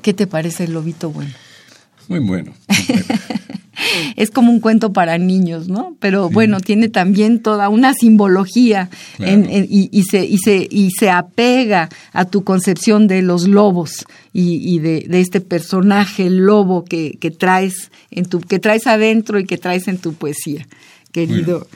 ¿Qué 0.00 0.14
te 0.14 0.26
parece 0.26 0.64
el 0.64 0.72
lobito 0.72 1.10
bueno? 1.10 1.32
Muy 2.08 2.20
bueno. 2.20 2.54
es 4.16 4.30
como 4.30 4.50
un 4.50 4.60
cuento 4.60 4.94
para 4.94 5.18
niños, 5.18 5.68
¿no? 5.68 5.94
Pero 6.00 6.30
bueno, 6.30 6.60
tiene 6.60 6.88
también 6.88 7.42
toda 7.42 7.68
una 7.68 7.92
simbología 7.92 8.88
y, 9.18 10.04
se, 10.10 10.24
y, 10.24 10.38
se, 10.38 10.66
y 10.70 10.92
se 10.92 11.10
apega 11.10 11.90
a 12.14 12.24
tu 12.24 12.44
concepción 12.44 13.08
de 13.08 13.20
los 13.20 13.46
lobos 13.46 14.06
y, 14.32 14.78
de, 14.78 15.06
este 15.10 15.42
personaje 15.42 16.30
lobo 16.30 16.82
que, 16.86 17.18
que, 17.20 17.30
traes 17.30 17.90
en 18.10 18.24
tu, 18.24 18.40
que 18.40 18.58
traes 18.58 18.86
adentro 18.86 19.38
y 19.38 19.44
que 19.44 19.58
traes 19.58 19.86
en 19.86 19.98
tu 19.98 20.14
poesía, 20.14 20.66
querido. 21.12 21.68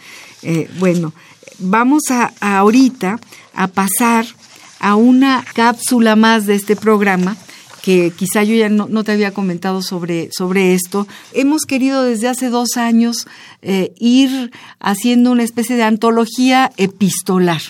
Eh, 0.43 0.71
bueno, 0.79 1.13
vamos 1.59 2.05
a, 2.11 2.33
ahorita 2.41 3.19
a 3.55 3.67
pasar 3.69 4.27
a 4.79 4.97
una 4.97 5.45
cápsula 5.55 6.17
más 6.17 6.47
de 6.47 6.55
este 6.55 6.77
programa 6.77 7.37
que 7.83 8.13
quizá 8.15 8.43
yo 8.43 8.55
ya 8.55 8.69
no, 8.69 9.05
te 9.05 9.13
había 9.13 9.33
comentado 9.33 9.83
sobre, 9.83 10.29
sobre, 10.33 10.75
esto. 10.75 11.07
Hemos 11.33 11.63
querido 11.63 12.03
desde 12.03 12.29
hace 12.29 12.51
dos 12.51 12.77
años 12.77 13.27
eh, 13.63 13.93
ir 13.99 14.51
haciendo 14.81 15.33
una 15.33 15.45
especie 15.45 15.77
de 15.77 15.85
antología 15.85 16.73
epistolar. 16.77 17.63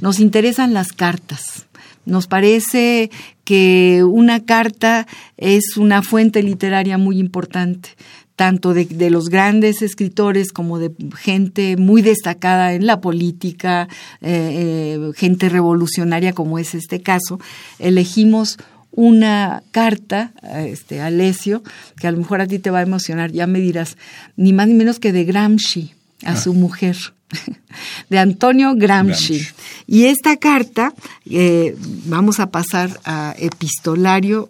Nos 0.00 0.20
interesan 0.20 0.72
las 0.72 0.92
cartas. 0.92 1.66
Nos 2.04 2.28
parece 2.28 3.10
que 3.42 4.04
una 4.04 4.44
carta 4.44 5.08
es 5.36 5.76
una 5.76 6.02
fuente 6.02 6.42
literaria 6.42 6.98
muy 6.98 7.18
importante 7.18 7.90
tanto 8.36 8.74
de, 8.74 9.10
los 9.10 9.30
grandes 9.30 9.80
escritores 9.80 10.52
como 10.52 10.78
de 10.78 10.92
gente 11.16 11.76
muy 11.78 12.02
destacada 12.02 12.74
en 12.74 12.86
la 12.86 13.00
política, 13.00 13.88
eh, 14.20 14.98
eh, 15.00 15.12
gente 15.16 15.48
revolucionaria 15.48 16.34
como 16.34 16.58
es 16.58 16.74
este 16.74 17.00
caso, 17.00 17.40
elegimos 17.78 18.58
una 18.92 19.62
carta 19.72 20.32
este, 20.58 21.00
a 21.00 21.10
que 21.10 22.06
a 22.06 22.10
lo 22.10 22.18
mejor 22.18 22.40
a 22.40 22.46
ti 22.46 22.58
te 22.58 22.70
va 22.70 22.78
a 22.78 22.82
emocionar, 22.82 23.32
ya 23.32 23.46
me 23.46 23.58
dirás, 23.58 23.96
ni 24.36 24.52
más 24.52 24.68
ni 24.68 24.74
menos 24.74 25.00
que 25.00 25.12
de 25.12 25.24
Gramsci, 25.24 25.92
a 26.24 26.32
ah. 26.32 26.36
su 26.36 26.54
mujer, 26.54 26.96
de 28.10 28.18
Antonio 28.18 28.74
Gramsci. 28.74 29.46
Y 29.86 30.04
esta 30.04 30.36
carta 30.36 30.94
eh, 31.28 31.74
vamos 32.06 32.38
a 32.38 32.50
pasar 32.50 33.00
a 33.04 33.34
epistolario 33.38 34.48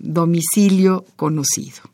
domicilio 0.00 1.04
conocido. 1.16 1.90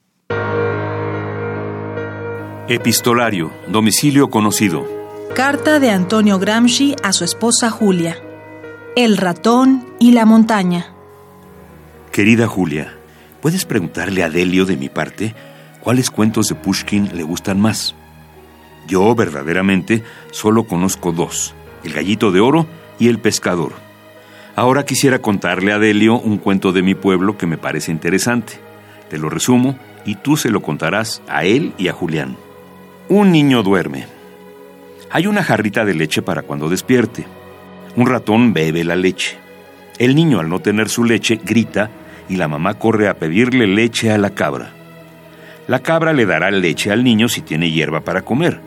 Epistolario, 2.68 3.52
domicilio 3.68 4.28
conocido. 4.28 4.84
Carta 5.36 5.78
de 5.78 5.92
Antonio 5.92 6.40
Gramsci 6.40 6.96
a 7.04 7.12
su 7.12 7.22
esposa 7.22 7.70
Julia. 7.70 8.16
El 8.96 9.18
ratón 9.18 9.86
y 10.00 10.10
la 10.10 10.26
montaña. 10.26 10.92
Querida 12.10 12.48
Julia, 12.48 12.92
¿puedes 13.40 13.64
preguntarle 13.66 14.24
a 14.24 14.30
Delio 14.30 14.64
de 14.64 14.76
mi 14.76 14.88
parte 14.88 15.36
cuáles 15.80 16.10
cuentos 16.10 16.48
de 16.48 16.56
Pushkin 16.56 17.16
le 17.16 17.22
gustan 17.22 17.60
más? 17.60 17.94
Yo 18.88 19.14
verdaderamente 19.14 20.02
solo 20.32 20.64
conozco 20.64 21.12
dos, 21.12 21.54
El 21.84 21.92
gallito 21.92 22.32
de 22.32 22.40
oro 22.40 22.66
y 22.98 23.06
El 23.06 23.20
pescador. 23.20 23.74
Ahora 24.56 24.84
quisiera 24.84 25.20
contarle 25.20 25.72
a 25.72 25.78
Delio 25.78 26.18
un 26.18 26.38
cuento 26.38 26.72
de 26.72 26.82
mi 26.82 26.96
pueblo 26.96 27.38
que 27.38 27.46
me 27.46 27.58
parece 27.58 27.92
interesante. 27.92 28.54
Te 29.08 29.18
lo 29.18 29.30
resumo 29.30 29.78
y 30.04 30.16
tú 30.16 30.36
se 30.36 30.50
lo 30.50 30.62
contarás 30.62 31.22
a 31.28 31.44
él 31.44 31.72
y 31.78 31.86
a 31.86 31.92
Julián. 31.92 32.36
Un 33.08 33.30
niño 33.30 33.62
duerme. 33.62 34.04
Hay 35.10 35.28
una 35.28 35.44
jarrita 35.44 35.84
de 35.84 35.94
leche 35.94 36.22
para 36.22 36.42
cuando 36.42 36.68
despierte. 36.68 37.24
Un 37.94 38.08
ratón 38.08 38.52
bebe 38.52 38.82
la 38.82 38.96
leche. 38.96 39.38
El 39.98 40.16
niño, 40.16 40.40
al 40.40 40.48
no 40.48 40.58
tener 40.58 40.88
su 40.88 41.04
leche, 41.04 41.38
grita 41.40 41.88
y 42.28 42.34
la 42.34 42.48
mamá 42.48 42.74
corre 42.74 43.06
a 43.06 43.14
pedirle 43.14 43.68
leche 43.68 44.10
a 44.10 44.18
la 44.18 44.30
cabra. 44.30 44.72
La 45.68 45.84
cabra 45.84 46.12
le 46.12 46.26
dará 46.26 46.50
leche 46.50 46.90
al 46.90 47.04
niño 47.04 47.28
si 47.28 47.42
tiene 47.42 47.70
hierba 47.70 48.00
para 48.00 48.22
comer. 48.22 48.60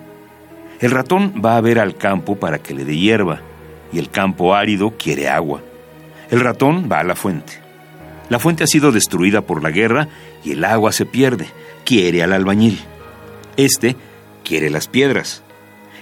El 0.80 0.91
ratón 0.91 1.41
va 1.45 1.58
a 1.58 1.62
ver 1.62 1.78
al 1.78 1.97
campo 1.97 2.38
para 2.38 2.60
que 2.60 2.73
le 2.73 2.86
dé 2.86 2.95
hierba 2.95 3.41
y 3.91 3.99
el 3.99 4.10
campo 4.10 4.56
árido 4.56 4.93
quiere 4.97 5.28
agua. 5.28 5.62
El 6.32 6.39
ratón 6.39 6.88
va 6.89 6.99
a 6.99 7.04
la 7.04 7.15
fuente. 7.15 7.60
La 8.30 8.39
fuente 8.39 8.63
ha 8.63 8.67
sido 8.67 8.93
destruida 8.93 9.41
por 9.41 9.62
la 9.62 9.71
guerra 9.71 10.08
y 10.45 10.54
el 10.54 10.63
agua 10.63 10.93
se 10.93 11.06
pierde. 11.06 11.47
Quiere 11.84 12.23
al 12.23 12.32
albañil. 12.32 12.80
Este 13.58 13.97
quiere 14.49 14.71
las 14.71 14.88
piedras. 14.88 15.43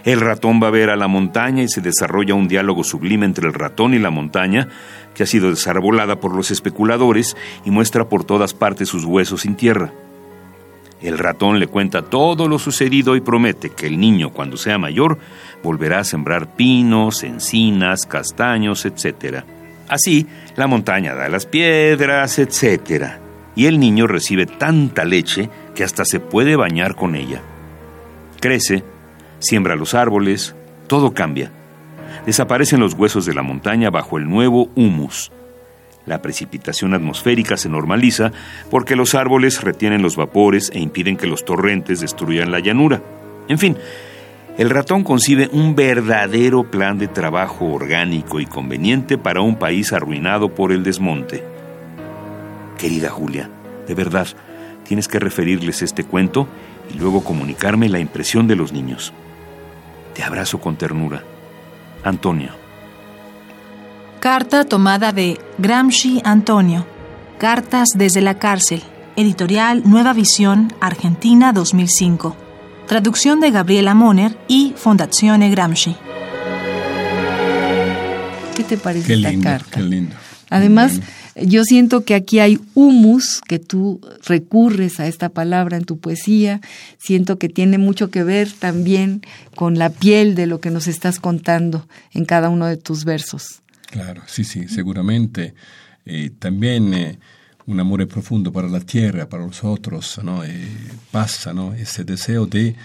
El 0.05 0.21
ratón 0.21 0.63
va 0.63 0.67
a 0.67 0.71
ver 0.71 0.89
a 0.89 0.95
la 0.95 1.09
montaña 1.09 1.63
y 1.63 1.67
se 1.67 1.81
desarrolla 1.81 2.33
un 2.33 2.47
diálogo 2.47 2.85
sublime 2.85 3.25
entre 3.25 3.45
el 3.45 3.53
ratón 3.53 3.93
y 3.93 3.99
la 3.99 4.09
montaña, 4.09 4.69
que 5.13 5.23
ha 5.23 5.25
sido 5.25 5.49
desarbolada 5.49 6.21
por 6.21 6.33
los 6.33 6.49
especuladores 6.49 7.35
y 7.65 7.71
muestra 7.71 8.07
por 8.07 8.23
todas 8.23 8.53
partes 8.53 8.87
sus 8.87 9.03
huesos 9.03 9.41
sin 9.41 9.55
tierra. 9.55 9.91
El 11.01 11.17
ratón 11.17 11.59
le 11.59 11.67
cuenta 11.67 12.03
todo 12.03 12.47
lo 12.47 12.57
sucedido 12.57 13.17
y 13.17 13.21
promete 13.21 13.71
que 13.71 13.87
el 13.87 13.99
niño, 13.99 14.31
cuando 14.31 14.55
sea 14.55 14.77
mayor, 14.77 15.17
volverá 15.61 15.99
a 15.99 16.05
sembrar 16.05 16.55
pinos, 16.55 17.23
encinas, 17.23 18.05
castaños, 18.05 18.85
etc. 18.85 19.43
Así, 19.89 20.25
la 20.55 20.67
montaña 20.67 21.15
da 21.15 21.27
las 21.27 21.45
piedras, 21.45 22.39
etc. 22.39 23.17
Y 23.57 23.65
el 23.65 23.77
niño 23.77 24.07
recibe 24.07 24.45
tanta 24.45 25.03
leche 25.03 25.49
que 25.75 25.83
hasta 25.83 26.05
se 26.05 26.21
puede 26.21 26.55
bañar 26.55 26.95
con 26.95 27.13
ella. 27.17 27.41
Crece, 28.39 28.83
siembra 29.39 29.75
los 29.75 29.93
árboles, 29.93 30.55
todo 30.87 31.13
cambia. 31.13 31.51
Desaparecen 32.25 32.79
los 32.79 32.93
huesos 32.93 33.25
de 33.25 33.33
la 33.33 33.41
montaña 33.41 33.89
bajo 33.89 34.17
el 34.17 34.29
nuevo 34.29 34.69
humus. 34.75 35.31
La 36.05 36.21
precipitación 36.21 36.93
atmosférica 36.93 37.57
se 37.57 37.67
normaliza 37.67 38.31
porque 38.69 38.95
los 38.95 39.15
árboles 39.15 39.61
retienen 39.61 40.01
los 40.01 40.15
vapores 40.15 40.71
e 40.73 40.79
impiden 40.79 41.17
que 41.17 41.27
los 41.27 41.43
torrentes 41.43 41.99
destruyan 41.99 42.51
la 42.51 42.59
llanura. 42.59 43.01
En 43.49 43.57
fin, 43.57 43.75
el 44.57 44.69
ratón 44.69 45.03
concibe 45.03 45.49
un 45.51 45.75
verdadero 45.75 46.71
plan 46.71 46.97
de 46.97 47.07
trabajo 47.07 47.65
orgánico 47.65 48.39
y 48.39 48.45
conveniente 48.45 49.17
para 49.17 49.41
un 49.41 49.57
país 49.57 49.93
arruinado 49.93 50.55
por 50.55 50.71
el 50.71 50.83
desmonte. 50.83 51.43
Querida 52.77 53.09
Julia, 53.09 53.49
de 53.87 53.93
verdad, 53.93 54.27
tienes 54.83 55.07
que 55.07 55.19
referirles 55.19 55.81
este 55.81 56.03
cuento 56.03 56.47
y 56.93 56.97
luego 56.97 57.23
comunicarme 57.23 57.89
la 57.89 57.99
impresión 57.99 58.47
de 58.47 58.55
los 58.55 58.71
niños. 58.71 59.13
Te 60.13 60.23
abrazo 60.23 60.59
con 60.59 60.75
ternura. 60.75 61.23
Antonio. 62.03 62.51
Carta 64.19 64.63
tomada 64.65 65.11
de 65.11 65.39
Gramsci 65.57 66.21
Antonio. 66.23 66.85
Cartas 67.37 67.89
desde 67.95 68.21
la 68.21 68.39
cárcel. 68.39 68.81
Editorial 69.15 69.83
Nueva 69.85 70.13
Visión, 70.13 70.73
Argentina 70.79 71.53
2005. 71.53 72.35
Traducción 72.87 73.39
de 73.39 73.51
Gabriela 73.51 73.93
Moner 73.93 74.37
y 74.47 74.73
Fondazione 74.75 75.49
Gramsci. 75.49 75.95
¿Qué 78.55 78.63
te 78.63 78.77
parece 78.77 79.13
esta 79.13 79.39
carta? 79.41 79.77
Qué 79.77 79.83
lindo. 79.83 80.15
Además, 80.49 80.99
yo 81.43 81.63
siento 81.63 82.03
que 82.03 82.15
aquí 82.15 82.39
hay 82.39 82.59
humus, 82.73 83.41
que 83.47 83.59
tú 83.59 84.01
recurres 84.25 84.99
a 84.99 85.07
esta 85.07 85.29
palabra 85.29 85.77
en 85.77 85.85
tu 85.85 85.99
poesía, 85.99 86.61
siento 86.97 87.37
que 87.37 87.49
tiene 87.49 87.77
mucho 87.77 88.09
que 88.09 88.23
ver 88.23 88.51
también 88.51 89.21
con 89.55 89.77
la 89.77 89.89
piel 89.89 90.35
de 90.35 90.47
lo 90.47 90.59
que 90.59 90.71
nos 90.71 90.87
estás 90.87 91.19
contando 91.19 91.87
en 92.13 92.25
cada 92.25 92.49
uno 92.49 92.65
de 92.65 92.77
tus 92.77 93.05
versos. 93.05 93.61
Claro, 93.87 94.21
sí, 94.27 94.43
sí, 94.43 94.67
seguramente. 94.67 95.53
Eh, 96.05 96.31
también 96.39 96.93
eh, 96.93 97.19
un 97.65 97.79
amor 97.79 98.07
profundo 98.07 98.51
para 98.51 98.67
la 98.67 98.79
tierra, 98.79 99.27
para 99.27 99.45
los 99.45 99.63
otros, 99.63 100.19
¿no? 100.23 100.43
Eh, 100.43 100.67
pasa, 101.11 101.53
¿no? 101.53 101.73
Ese 101.73 102.03
deseo 102.03 102.45
de, 102.45 102.75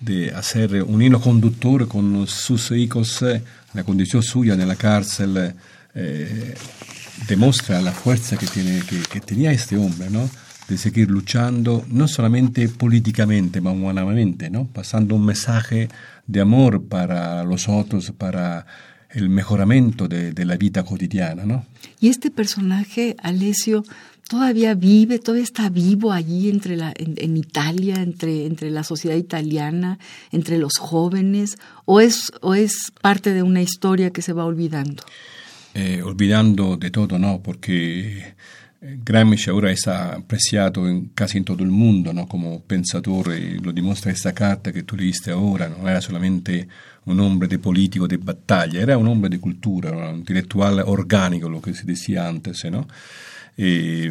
de 0.00 0.30
hacer 0.30 0.82
un 0.82 1.02
hilo 1.02 1.20
conductor 1.20 1.86
con 1.88 2.26
sus 2.26 2.70
hijos, 2.70 3.24
la 3.74 3.84
condición 3.84 4.22
suya 4.22 4.54
en 4.54 4.66
la 4.66 4.76
cárcel, 4.76 5.54
demuestra 7.28 7.80
la 7.80 7.92
fuerza 7.92 8.36
que, 8.36 8.46
tiene, 8.46 8.80
que, 8.80 9.00
que, 9.00 9.20
tenía 9.20 9.52
este 9.52 9.76
hombre, 9.76 10.10
¿no? 10.10 10.28
De 10.68 10.78
seguir 10.78 11.10
luchando, 11.10 11.84
no 11.88 12.08
solamente 12.08 12.68
políticamente, 12.68 13.58
sino 13.58 13.72
humanamente, 13.72 14.50
¿no? 14.50 14.66
Pasando 14.66 15.14
un 15.14 15.24
mensaje 15.24 15.88
de 16.26 16.40
amor 16.40 16.84
para 16.84 17.44
los 17.44 17.68
otros, 17.68 18.12
para 18.12 18.66
el 19.10 19.28
mejoramiento 19.28 20.08
de, 20.08 20.32
de 20.32 20.44
la 20.44 20.56
vida 20.56 20.84
cotidiana, 20.84 21.44
¿no? 21.44 21.66
Y 22.00 22.08
este 22.08 22.30
personaje, 22.30 23.16
Alessio, 23.22 23.84
todavía 24.28 24.74
vive, 24.74 25.18
todavía 25.18 25.44
está 25.44 25.68
vivo 25.68 26.10
allí 26.10 26.48
entre 26.48 26.76
la, 26.76 26.94
en, 26.96 27.14
en, 27.18 27.36
Italia, 27.36 27.96
entre, 27.96 28.46
entre 28.46 28.70
la 28.70 28.82
sociedad 28.82 29.16
italiana, 29.16 29.98
entre 30.30 30.56
los 30.56 30.78
jóvenes, 30.78 31.58
o 31.84 32.00
es, 32.00 32.32
o 32.40 32.54
es 32.54 32.92
parte 33.02 33.34
de 33.34 33.42
una 33.42 33.60
historia 33.60 34.10
que 34.10 34.22
se 34.22 34.32
va 34.32 34.46
olvidando? 34.46 35.02
Eh, 35.74 36.02
olvidando 36.02 36.76
de 36.76 36.90
todo, 36.90 37.18
no, 37.18 37.40
porque 37.42 38.34
Gramsci 38.82 39.48
ahora 39.48 39.70
es 39.70 39.86
apreciado 39.86 40.88
en, 40.88 41.06
casi 41.14 41.38
en 41.38 41.44
todo 41.44 41.62
el 41.62 41.70
mundo 41.70 42.12
¿no? 42.12 42.26
como 42.26 42.60
pensador, 42.62 43.34
y 43.34 43.58
lo 43.58 43.72
demuestra 43.72 44.12
esta 44.12 44.34
carta 44.34 44.72
que 44.72 44.82
tú 44.82 44.96
leíste 44.96 45.30
ahora, 45.30 45.68
no 45.68 45.88
era 45.88 46.00
solamente 46.00 46.68
un 47.06 47.20
hombre 47.20 47.48
de 47.48 47.58
político 47.58 48.06
de 48.06 48.18
batalla, 48.18 48.80
era 48.80 48.98
un 48.98 49.08
hombre 49.08 49.30
de 49.30 49.38
cultura, 49.38 49.90
un 49.92 50.18
intelectual 50.18 50.80
orgánico, 50.80 51.48
lo 51.48 51.62
que 51.62 51.72
se 51.72 51.84
decía 51.84 52.28
antes, 52.28 52.64
¿no? 52.70 52.86
Eh, 53.56 54.10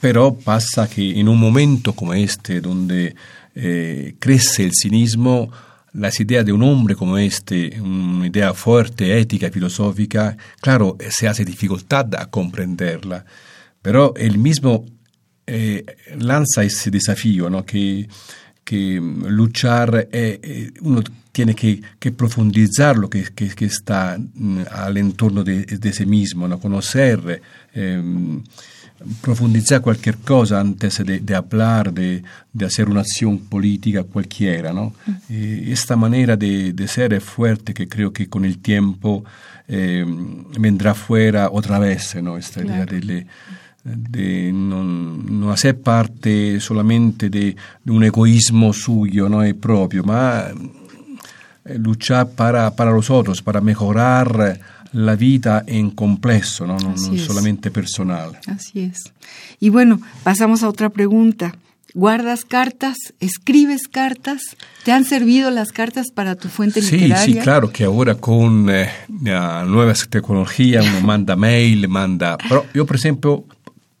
pero 0.00 0.34
pasa 0.36 0.88
que 0.88 1.18
en 1.18 1.28
un 1.28 1.38
momento 1.38 1.92
como 1.92 2.14
este, 2.14 2.60
donde 2.60 3.14
eh, 3.54 4.14
crece 4.18 4.64
el 4.64 4.72
cinismo, 4.72 5.50
las 5.92 6.20
ideas 6.20 6.44
de 6.44 6.52
un 6.52 6.62
hombre 6.62 6.94
como 6.94 7.18
este, 7.18 7.80
una 7.80 8.26
idea 8.26 8.54
fuerte, 8.54 9.18
ética, 9.18 9.50
filosófica, 9.50 10.36
claro, 10.60 10.96
se 11.10 11.28
hace 11.28 11.44
dificultad 11.44 12.14
a 12.16 12.26
comprenderla, 12.26 13.24
pero 13.80 14.14
él 14.16 14.38
mismo 14.38 14.84
eh, 15.46 15.84
lanza 16.18 16.62
ese 16.62 16.90
desafío, 16.90 17.48
¿no? 17.48 17.64
que, 17.64 18.08
que 18.64 19.00
luchar, 19.00 20.08
eh, 20.12 20.70
uno 20.82 21.02
tiene 21.32 21.54
que, 21.54 21.80
que, 21.98 22.12
profundizar 22.12 22.96
lo 22.96 23.08
que, 23.08 23.22
que, 23.34 23.48
que 23.50 23.64
está 23.66 24.18
mm, 24.18 24.62
al 24.70 24.96
entorno 24.96 25.44
de, 25.44 25.64
de, 25.64 25.92
sí 25.92 26.04
mismo, 26.04 26.48
¿no? 26.48 26.58
conocer. 26.58 27.40
Eh, 27.74 28.02
profundizar 29.20 29.80
cualquier 29.80 30.18
cosa 30.18 30.60
antes 30.60 31.04
de, 31.04 31.20
de 31.20 31.34
hablar, 31.34 31.92
de, 31.92 32.22
de, 32.52 32.66
hacer 32.66 32.88
una 32.88 33.00
acción 33.00 33.38
política 33.38 34.02
cualquiera. 34.04 34.72
¿no? 34.72 34.94
Mm. 35.06 35.72
esta 35.72 35.96
manera 35.96 36.36
de, 36.36 36.72
de, 36.72 36.88
ser 36.88 37.14
es 37.14 37.22
fuerte 37.22 37.72
que 37.72 37.88
creo 37.88 38.12
que 38.12 38.28
con 38.28 38.44
el 38.44 38.58
tiempo 38.58 39.24
eh, 39.68 40.04
vendrá 40.58 40.94
fuera 40.94 41.48
otra 41.50 41.78
vez, 41.78 42.16
¿no? 42.22 42.36
esta 42.36 42.60
claro. 42.62 42.96
idea 42.96 43.00
de, 43.00 43.26
de 43.84 44.52
no, 44.52 44.82
no, 44.82 45.52
hacer 45.52 45.80
parte 45.80 46.60
solamente 46.60 47.30
de, 47.30 47.56
un 47.86 48.02
egoísmo 48.02 48.72
suyo 48.72 49.28
¿no? 49.28 49.46
y 49.46 49.52
propio, 49.52 50.02
ma 50.02 50.48
luchar 51.76 52.30
para, 52.30 52.74
para 52.74 52.90
los 52.90 53.10
otros, 53.10 53.42
para 53.42 53.60
mejorar 53.60 54.58
la 54.92 55.16
vida 55.16 55.64
en 55.66 55.90
complejo, 55.90 56.66
no, 56.66 56.78
no, 56.78 56.94
no 56.94 57.18
solamente 57.18 57.70
personal. 57.70 58.38
Así 58.46 58.80
es. 58.80 59.12
Y 59.60 59.68
bueno, 59.70 60.00
pasamos 60.22 60.62
a 60.62 60.68
otra 60.68 60.90
pregunta. 60.90 61.54
¿Guardas 61.94 62.44
cartas? 62.44 62.96
¿Escribes 63.18 63.88
cartas? 63.88 64.42
¿Te 64.84 64.92
han 64.92 65.04
servido 65.04 65.50
las 65.50 65.72
cartas 65.72 66.10
para 66.14 66.36
tu 66.36 66.48
fuente 66.48 66.82
sí, 66.82 66.96
literaria? 66.98 67.40
Sí, 67.40 67.40
claro, 67.40 67.72
que 67.72 67.84
ahora 67.84 68.14
con 68.14 68.68
eh, 68.70 68.90
nuevas 69.08 70.06
tecnologías 70.08 70.86
uno 70.86 71.00
manda 71.00 71.34
mail, 71.34 71.88
manda... 71.88 72.36
Pero 72.48 72.66
yo, 72.74 72.84
por 72.86 72.96
ejemplo, 72.96 73.44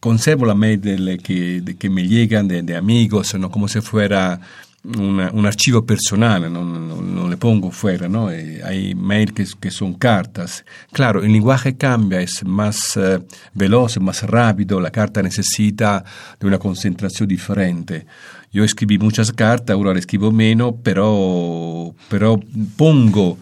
conservo 0.00 0.44
la 0.44 0.54
mail 0.54 0.80
de, 0.80 1.18
que, 1.18 1.60
de, 1.62 1.76
que 1.76 1.88
me 1.88 2.06
llegan 2.06 2.46
de, 2.46 2.62
de 2.62 2.76
amigos, 2.76 3.34
¿no? 3.34 3.50
como 3.50 3.68
si 3.68 3.80
fuera 3.80 4.40
una, 4.84 5.30
un 5.32 5.46
archivo 5.46 5.84
personal, 5.84 6.52
no, 6.52 6.64
no, 6.64 7.02
no, 7.02 7.28
le 7.28 7.36
pongo 7.36 7.70
fuera, 7.70 8.08
¿no? 8.08 8.30
Eh, 8.30 8.60
hay 8.64 8.94
mail 8.94 9.32
que, 9.32 9.44
que, 9.60 9.70
son 9.70 9.94
cartas. 9.94 10.64
Claro, 10.92 11.22
el 11.22 11.32
lenguaje 11.32 11.76
cambia, 11.76 12.20
es 12.20 12.44
más 12.44 12.96
eh, 12.96 13.18
veloz, 13.54 13.98
más 14.00 14.22
rápido, 14.22 14.80
la 14.80 14.90
carta 14.90 15.22
necesita 15.22 16.04
de 16.38 16.46
una 16.46 16.58
concentración 16.58 17.28
diferente. 17.28 18.06
Yo 18.52 18.64
escribí 18.64 18.98
muchas 18.98 19.32
cartas, 19.32 19.74
ahora 19.74 19.92
le 19.92 20.00
escribo 20.00 20.30
menos, 20.30 20.74
pero, 20.82 21.94
pero 22.08 22.40
pongo 22.76 23.36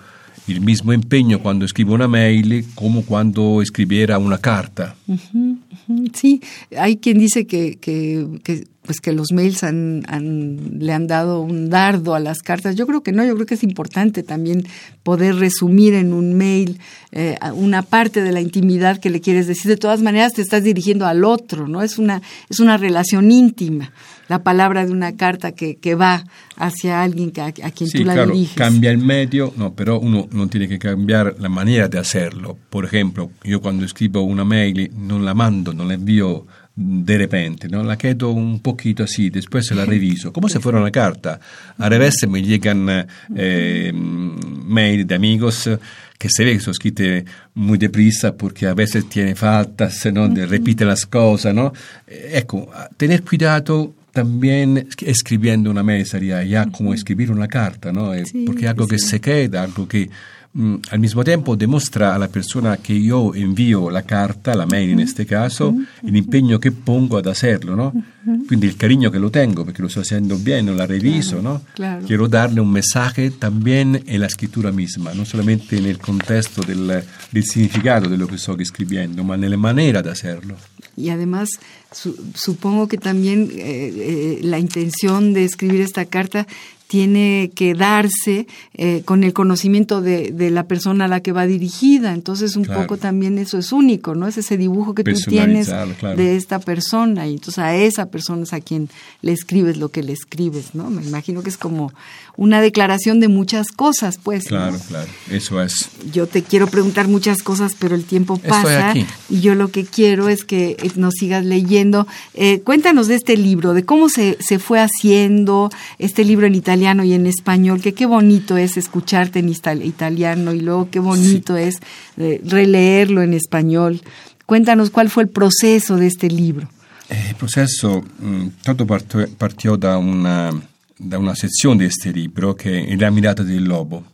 el 0.49 0.61
mismo 0.61 0.92
empeño 0.92 1.40
cuando 1.40 1.64
escribo 1.64 1.94
una 1.94 2.09
mail 2.09 2.64
como 2.75 3.03
cuando 3.03 3.61
escribiera 3.62 4.18
una 4.18 4.38
carta. 4.38 4.96
Uh 5.07 5.14
-huh, 5.14 5.59
uh 5.88 5.92
-huh. 5.92 6.11
Sí, 6.14 6.40
hay 6.77 6.96
quien 6.96 7.18
dice 7.18 7.46
que, 7.46 7.79
que, 7.79 8.27
que 8.42 8.64
pues 8.87 9.01
que 9.01 9.12
los 9.12 9.33
mails 9.33 9.64
han, 9.64 10.05
han, 10.09 10.79
le 10.79 10.92
han 10.92 11.07
dado 11.07 11.40
un 11.40 11.68
dardo 11.68 12.14
a 12.14 12.20
las 12.20 12.38
cartas. 12.38 12.77
Yo 12.77 12.87
creo 12.87 13.03
que 13.03 13.12
no, 13.12 13.25
yo 13.25 13.35
creo 13.35 13.46
que 13.46 13.55
es 13.55 13.62
importante 13.62 14.22
también 14.22 14.66
poder 15.03 15.37
resumir 15.37 15.94
en 15.94 16.12
un 16.12 16.35
mail 16.35 16.79
eh, 17.12 17.37
una 17.55 17.83
parte 17.83 18.22
de 18.22 18.33
la 18.33 18.40
intimidad 18.40 18.99
que 18.99 19.11
le 19.11 19.20
quieres 19.20 19.46
decir. 19.46 19.68
De 19.68 19.77
todas 19.77 20.03
maneras, 20.03 20.33
te 20.33 20.42
estás 20.42 20.64
dirigiendo 20.64 21.07
al 21.07 21.25
otro, 21.25 21.68
¿no? 21.68 21.83
Es 21.83 21.99
una, 21.99 22.22
es 22.49 22.61
una 22.61 22.77
relación 22.77 23.31
íntima. 23.31 23.92
La 24.29 24.42
palabra 24.42 24.85
de 24.85 24.90
una 24.90 25.16
carta 25.16 25.53
que, 25.53 25.77
que 25.77 25.94
va 25.94 26.25
hacia 26.57 27.03
alguien 27.03 27.31
que, 27.31 27.40
a, 27.40 27.46
a 27.46 27.70
quien 27.70 27.88
sí, 27.88 27.99
tú 27.99 28.05
la 28.05 28.14
claro, 28.14 28.33
diriges. 28.33 28.57
Cambia 28.57 28.90
el 28.90 28.99
medio, 28.99 29.53
no, 29.57 29.75
pero 29.75 30.01
uno 30.01 30.29
no 30.33 30.49
tiene 30.49 30.68
que 30.68 30.79
cambiar 30.79 31.37
la 31.38 31.49
manera 31.49 31.88
de 31.88 31.99
hacerlo. 31.99 32.59
Por 32.70 32.85
ejemplo, 32.85 33.31
yo 33.44 33.61
cuando 33.61 33.85
escribo 33.85 34.22
una 34.22 34.44
mail 34.44 34.90
no 34.96 35.18
la 35.18 35.35
mando, 35.35 35.72
no 35.72 35.85
la 35.85 35.94
envío 35.94 36.46
de 36.76 37.16
repente, 37.16 37.68
¿no? 37.70 37.82
La 37.82 37.96
quedo 37.96 38.30
un 38.30 38.60
poquito 38.60 39.04
así, 39.04 39.30
después 39.30 39.70
la 39.70 39.86
reviso, 39.86 40.30
como 40.30 40.48
si 40.48 40.58
fuera 40.58 40.78
una 40.78 40.90
carta. 40.90 41.40
A 41.78 41.88
revés 41.88 42.26
me 42.28 42.42
llegan 42.42 43.06
eh, 43.34 43.92
mail 43.94 45.06
de 45.06 45.14
amigos 45.14 45.70
que 46.18 46.28
se 46.28 46.44
ve 46.44 46.52
que 46.52 46.60
son 46.60 46.72
escritas 46.72 47.24
muy 47.54 47.78
deprisa 47.78 48.34
porque 48.36 48.66
a 48.66 48.74
veces 48.74 49.08
tiene 49.08 49.34
faltas, 49.34 50.04
¿no? 50.12 50.28
De, 50.28 50.44
repite 50.44 50.84
las 50.84 51.06
cosas, 51.06 51.54
¿no? 51.54 51.72
Ecco, 52.06 52.70
tener 52.98 53.22
cuidado 53.22 53.94
también 54.12 54.88
escribiendo 55.00 55.70
una 55.70 55.82
mail 55.82 56.06
sería 56.06 56.42
ya 56.42 56.66
como 56.66 56.92
escribir 56.92 57.30
una 57.30 57.48
carta, 57.48 57.90
¿no? 57.90 58.12
Sí, 58.24 58.44
porque 58.46 58.68
algo 58.68 58.84
sí. 58.84 58.90
que 58.90 58.98
se 58.98 59.20
queda, 59.20 59.62
algo 59.62 59.88
que 59.88 60.10
Mm, 60.58 60.76
al 60.90 61.00
mismo 61.00 61.22
tiempo 61.22 61.54
demuestra 61.54 62.14
a 62.14 62.18
la 62.18 62.28
persona 62.28 62.78
que 62.78 63.02
yo 63.02 63.34
envío 63.34 63.90
la 63.90 64.04
carta, 64.04 64.54
la 64.54 64.64
mail 64.64 64.88
en 64.92 65.00
este 65.00 65.26
caso, 65.26 65.68
uh 65.68 65.74
-huh. 65.74 66.08
el 66.08 66.16
empeño 66.16 66.58
que 66.58 66.72
pongo 66.72 67.18
ad 67.18 67.28
hacerlo, 67.28 67.76
¿no? 67.76 67.92
-huh. 67.92 68.46
Quindi 68.48 68.66
el 68.66 68.76
cariño 68.76 69.10
que 69.10 69.18
lo 69.18 69.30
tengo, 69.30 69.64
porque 69.64 69.82
lo 69.82 69.88
estoy 69.88 70.02
haciendo 70.02 70.38
bien, 70.38 70.66
no 70.66 70.74
la 70.74 70.86
reviso, 70.86 71.40
claro, 71.40 71.42
¿no? 71.42 71.62
Claro. 71.74 72.06
Quiero 72.06 72.28
darle 72.28 72.60
un 72.60 72.72
mensaje 72.72 73.30
también 73.30 74.02
en 74.06 74.20
la 74.20 74.26
escritura 74.26 74.72
misma, 74.72 75.14
no 75.14 75.24
solamente 75.24 75.76
en 75.78 75.86
el 75.86 75.98
contexto 75.98 76.62
del, 76.62 77.02
del 77.32 77.44
significado 77.44 78.08
de 78.08 78.16
lo 78.16 78.26
que 78.26 78.36
estoy 78.36 78.62
escribiendo, 78.62 79.22
ma 79.24 79.36
nella 79.36 79.56
manera 79.56 80.02
de 80.02 80.10
hacerlo. 80.10 80.56
Y 80.96 81.10
además, 81.10 81.50
su, 81.92 82.16
supongo 82.34 82.88
que 82.88 82.96
también 82.96 83.50
eh, 83.52 83.58
eh, 83.58 84.38
la 84.42 84.58
intención 84.58 85.34
de 85.34 85.44
escribir 85.44 85.82
esta 85.82 86.06
carta 86.06 86.46
tiene 86.87 87.51
que 87.55 87.75
darse 87.75 88.46
eh, 88.75 89.03
con 89.05 89.25
el 89.25 89.33
conocimiento 89.33 90.01
de, 90.01 90.31
de, 90.31 90.51
la 90.51 90.68
persona 90.68 91.07
a 91.07 91.09
la 91.09 91.20
que 91.20 91.33
va 91.33 91.46
dirigida. 91.46 92.12
Entonces, 92.14 92.55
un 92.57 92.64
claro. 92.64 92.83
poco 92.83 92.96
también 92.96 93.38
eso 93.38 93.59
es 93.59 93.72
único, 93.72 94.14
¿no? 94.14 94.29
Es 94.29 94.38
ese 94.38 94.57
dibujo 94.57 94.94
que 94.94 95.03
tú 95.03 95.14
tienes 95.29 95.68
claro. 95.68 96.16
de 96.16 96.37
esta 96.37 96.61
persona. 96.61 97.27
Y 97.27 97.35
entonces 97.35 97.59
a 97.59 97.75
esa 97.75 98.07
persona 98.07 98.44
es 98.44 98.53
a 98.53 98.61
quien 98.61 98.88
le 99.22 99.33
escribes 99.33 99.79
lo 99.79 99.88
que 99.88 100.03
le 100.03 100.12
escribes, 100.12 100.75
¿no? 100.75 100.90
Me 100.90 101.05
imagino 101.05 101.42
que 101.42 101.51
es 101.51 101.57
como 101.57 101.92
una 102.37 102.61
declaración 102.61 103.20
de 103.20 103.29
muchas 103.29 103.68
cosas, 103.68 104.18
pues. 104.22 104.44
Claro, 104.44 104.72
¿no? 104.72 104.79
claro. 104.79 105.11
Eso 105.31 105.62
es. 105.62 105.88
Yo 106.12 106.27
te 106.27 106.42
quiero 106.42 106.66
preguntar 106.66 107.09
muchas 107.09 107.38
cosas, 107.38 107.72
pero 107.79 107.94
el 107.94 108.05
tiempo 108.05 108.37
pasa. 108.38 108.94
Y 109.29 109.40
yo 109.40 109.55
lo 109.55 109.68
que 109.68 109.85
quiero 109.85 110.29
es 110.29 110.44
que 110.44 110.77
nos 110.96 111.14
sigas 111.14 111.44
leyendo. 111.44 112.07
Eh, 112.35 112.61
cuéntanos 112.61 113.09
de 113.09 113.14
este 113.14 113.37
libro, 113.37 113.72
de 113.75 113.85
cómo 113.85 114.09
se, 114.09 114.37
se 114.40 114.59
fue 114.59 114.81
haciendo 114.81 115.70
este 115.99 116.25
libro 116.25 116.46
en 116.46 116.55
italiano 116.55 117.05
y 117.05 117.14
en 117.14 117.27
español, 117.27 117.80
que 117.80 117.95
qué 117.95 118.07
bonito 118.07 118.57
es 118.57 118.76
escucharte 118.76 119.39
en 119.39 119.49
italiano 119.49 120.53
y 120.53 120.61
luego 120.61 120.91
qué 120.91 120.99
bonito 120.99 121.57
sí. 121.57 121.62
es 121.62 121.78
eh, 122.18 122.41
releerlo 122.45 123.22
en 123.22 123.32
español. 123.32 124.03
Cuéntanos 124.45 124.91
cuál 124.91 125.11
fue 125.11 125.24
el 125.24 125.28
proceso 125.28 125.97
de 125.97 126.07
este 126.07 126.28
libro. 126.28 126.68
Eh, 127.09 127.34
processo 127.39 128.03
mh, 128.18 128.49
tutto 128.64 128.87
partió, 128.87 129.28
partió 129.39 129.76
da, 129.76 129.97
una, 129.97 130.51
da 130.99 131.18
una 131.18 131.34
sección 131.34 131.78
de 131.78 131.86
este 131.86 132.12
libro 132.12 132.57
que 132.57 132.92
es 132.92 132.99
La 132.99 133.11
mirada 133.11 133.44
del 133.44 133.64
lobo. 133.64 134.05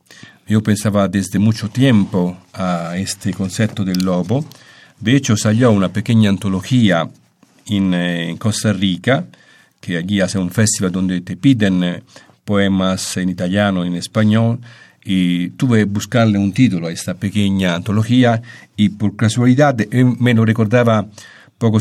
Yo 0.47 0.62
pensaba 0.62 1.09
desde 1.09 1.39
mucho 1.39 1.68
tiempo 1.68 2.37
a 2.53 2.97
este 2.97 3.33
concepto 3.33 3.85
del 3.85 4.05
lobo. 4.05 4.45
De 4.99 5.14
hecho, 5.16 5.37
salió 5.37 5.70
una 5.70 5.93
pequeña 5.93 6.30
antología 6.30 7.09
en, 7.66 7.95
eh, 7.95 8.37
Costa 8.39 8.72
Rica, 8.72 9.26
que 9.80 9.97
allí 9.97 10.20
hace 10.20 10.39
un 10.39 10.51
festival 10.51 10.93
donde 10.93 11.20
te 11.20 11.37
piden 11.37 12.03
poemas 12.45 13.16
en 13.16 13.28
italiano, 13.28 13.85
en 13.85 13.95
español, 13.95 14.59
y 15.05 15.51
tuve 15.51 15.78
que 15.78 15.85
buscarle 15.85 16.39
un 16.39 16.53
título 16.53 16.89
a 16.89 16.93
esta 16.93 17.14
pequeña 17.14 17.74
antología 17.74 18.41
y 18.76 18.91
por 18.91 19.16
casualidad 19.16 19.80
eh, 19.80 20.05
me 20.18 20.35
lo 20.35 20.45
recordaba 20.45 21.07
poco 21.63 21.79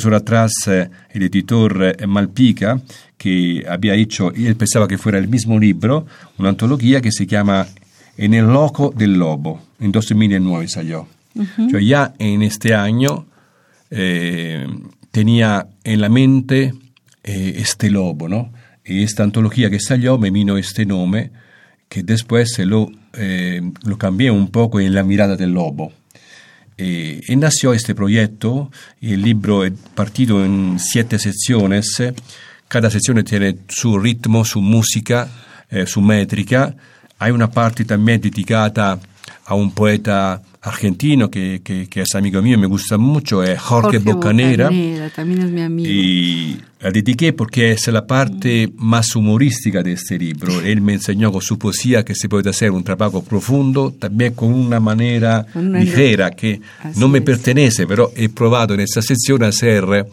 eh, 0.68 0.90
el 1.10 1.24
editor 1.24 1.96
eh, 1.98 2.06
Malpica 2.06 2.80
que 3.18 3.66
había 3.68 3.96
hecho, 3.96 4.32
él 4.32 4.56
pensaba 4.56 4.88
que 4.88 4.98
fuera 4.98 5.18
el 5.18 5.28
mismo 5.28 5.60
libro, 5.60 6.06
una 6.38 6.50
antología 6.50 7.02
que 7.02 7.12
se 7.12 7.26
llama 7.26 7.68
En 8.18 8.34
el 8.34 8.46
loco 8.46 8.94
del 8.96 9.18
lobo, 9.18 9.62
en 9.80 9.92
2009 9.92 10.68
salió. 10.68 11.08
Yo 11.70 11.80
ya 11.80 12.14
en 12.20 12.42
este 12.42 12.74
año 12.74 13.26
tenía 15.12 15.68
en 15.84 16.02
la 16.02 16.10
mente 16.10 16.74
este 17.24 17.90
lobo, 17.90 18.28
¿no? 18.28 18.52
Y 18.84 19.04
esta 19.04 19.24
antología 19.24 19.70
que 19.70 19.80
salió 19.80 20.18
me 20.18 20.32
vino 20.32 20.58
este 20.58 20.86
nombre 20.86 21.32
que 21.88 22.04
después 22.04 22.58
lo 22.60 22.92
eh, 23.14 23.62
lo 23.84 23.98
cambié 23.98 24.32
un 24.32 24.48
poco 24.48 24.80
en 24.80 24.94
La 24.94 25.04
mirada 25.04 25.36
del 25.36 25.52
lobo. 25.52 25.92
Eh, 26.78 27.22
y 27.28 27.36
nació 27.36 27.74
este 27.74 27.94
proyecto, 27.94 28.72
el 29.02 29.22
libro 29.22 29.64
es 29.64 29.74
partido 29.94 30.44
en 30.44 30.80
siete 30.80 31.20
secciones, 31.20 32.02
cada 32.68 32.90
sección 32.90 33.24
tiene 33.24 33.58
su 33.68 34.00
ritmo, 34.00 34.46
su 34.46 34.62
música, 34.62 35.30
eh, 35.70 35.86
su 35.86 36.02
métrica, 36.02 36.76
hay 37.20 37.32
una 37.32 37.52
parte 37.52 37.86
también 37.86 38.20
dedicada 38.20 39.00
a 39.46 39.54
un 39.54 39.72
poeta 39.72 40.42
argentino 40.64 41.32
que, 41.32 41.62
que, 41.64 42.02
es 42.02 42.14
amigo 42.14 42.42
mío, 42.42 42.58
me 42.58 42.68
gusta 42.68 42.98
mucho, 42.98 43.42
es 43.44 43.60
Jorge, 43.60 43.98
Bocanera. 43.98 44.70
También 45.16 45.42
es 45.42 45.52
mi 45.52 45.62
amigo. 45.62 45.90
Y 45.90 46.62
la 46.80 46.92
dediqué 46.92 47.34
porque 47.34 47.72
es 47.72 47.88
la 47.88 48.06
parte 48.06 48.72
más 48.76 49.16
humorística 49.16 49.82
de 49.82 49.94
este 49.94 50.20
libro. 50.20 50.62
Él 50.62 50.82
me 50.82 50.94
enseñó 50.94 51.32
con 51.32 51.42
su 51.42 51.58
poesía 51.58 52.06
que 52.06 52.14
se 52.14 52.30
puede 52.30 52.52
hacer 52.52 52.72
un 52.72 52.84
trabajo 52.84 53.24
profundo, 53.24 53.92
también 53.98 54.34
con 54.34 54.54
una 54.54 54.80
manera 54.80 55.48
ligera 55.56 56.30
que 56.30 56.62
no 56.96 57.08
me 57.08 57.22
pertenece, 57.22 57.88
pero 57.88 58.12
he 58.16 58.30
probado 58.30 58.76
en 58.76 58.82
esta 58.82 59.02
sección 59.02 59.44
a 59.44 59.48
hacer 59.48 60.06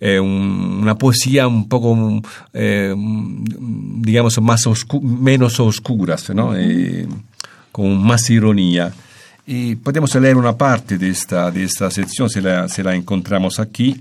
eh, 0.00 0.18
una 0.18 0.96
poesía 0.96 1.46
un 1.46 1.68
poco, 1.68 2.22
eh, 2.54 2.94
digamos, 2.96 4.40
más 4.40 4.64
menos 5.02 5.60
oscura, 5.60 6.16
¿no? 6.34 6.56
Eh, 6.56 7.06
con 7.70 8.02
más 8.02 8.30
ironía. 8.30 8.94
Y 9.46 9.76
podemos 9.76 10.14
leer 10.14 10.36
una 10.36 10.56
parte 10.56 10.98
de 10.98 11.10
esta, 11.10 11.50
de 11.50 11.64
esta 11.64 11.90
sección, 11.90 12.28
si 12.30 12.40
la, 12.40 12.66
la 12.84 12.94
encontramos 12.94 13.58
aquí. 13.58 14.00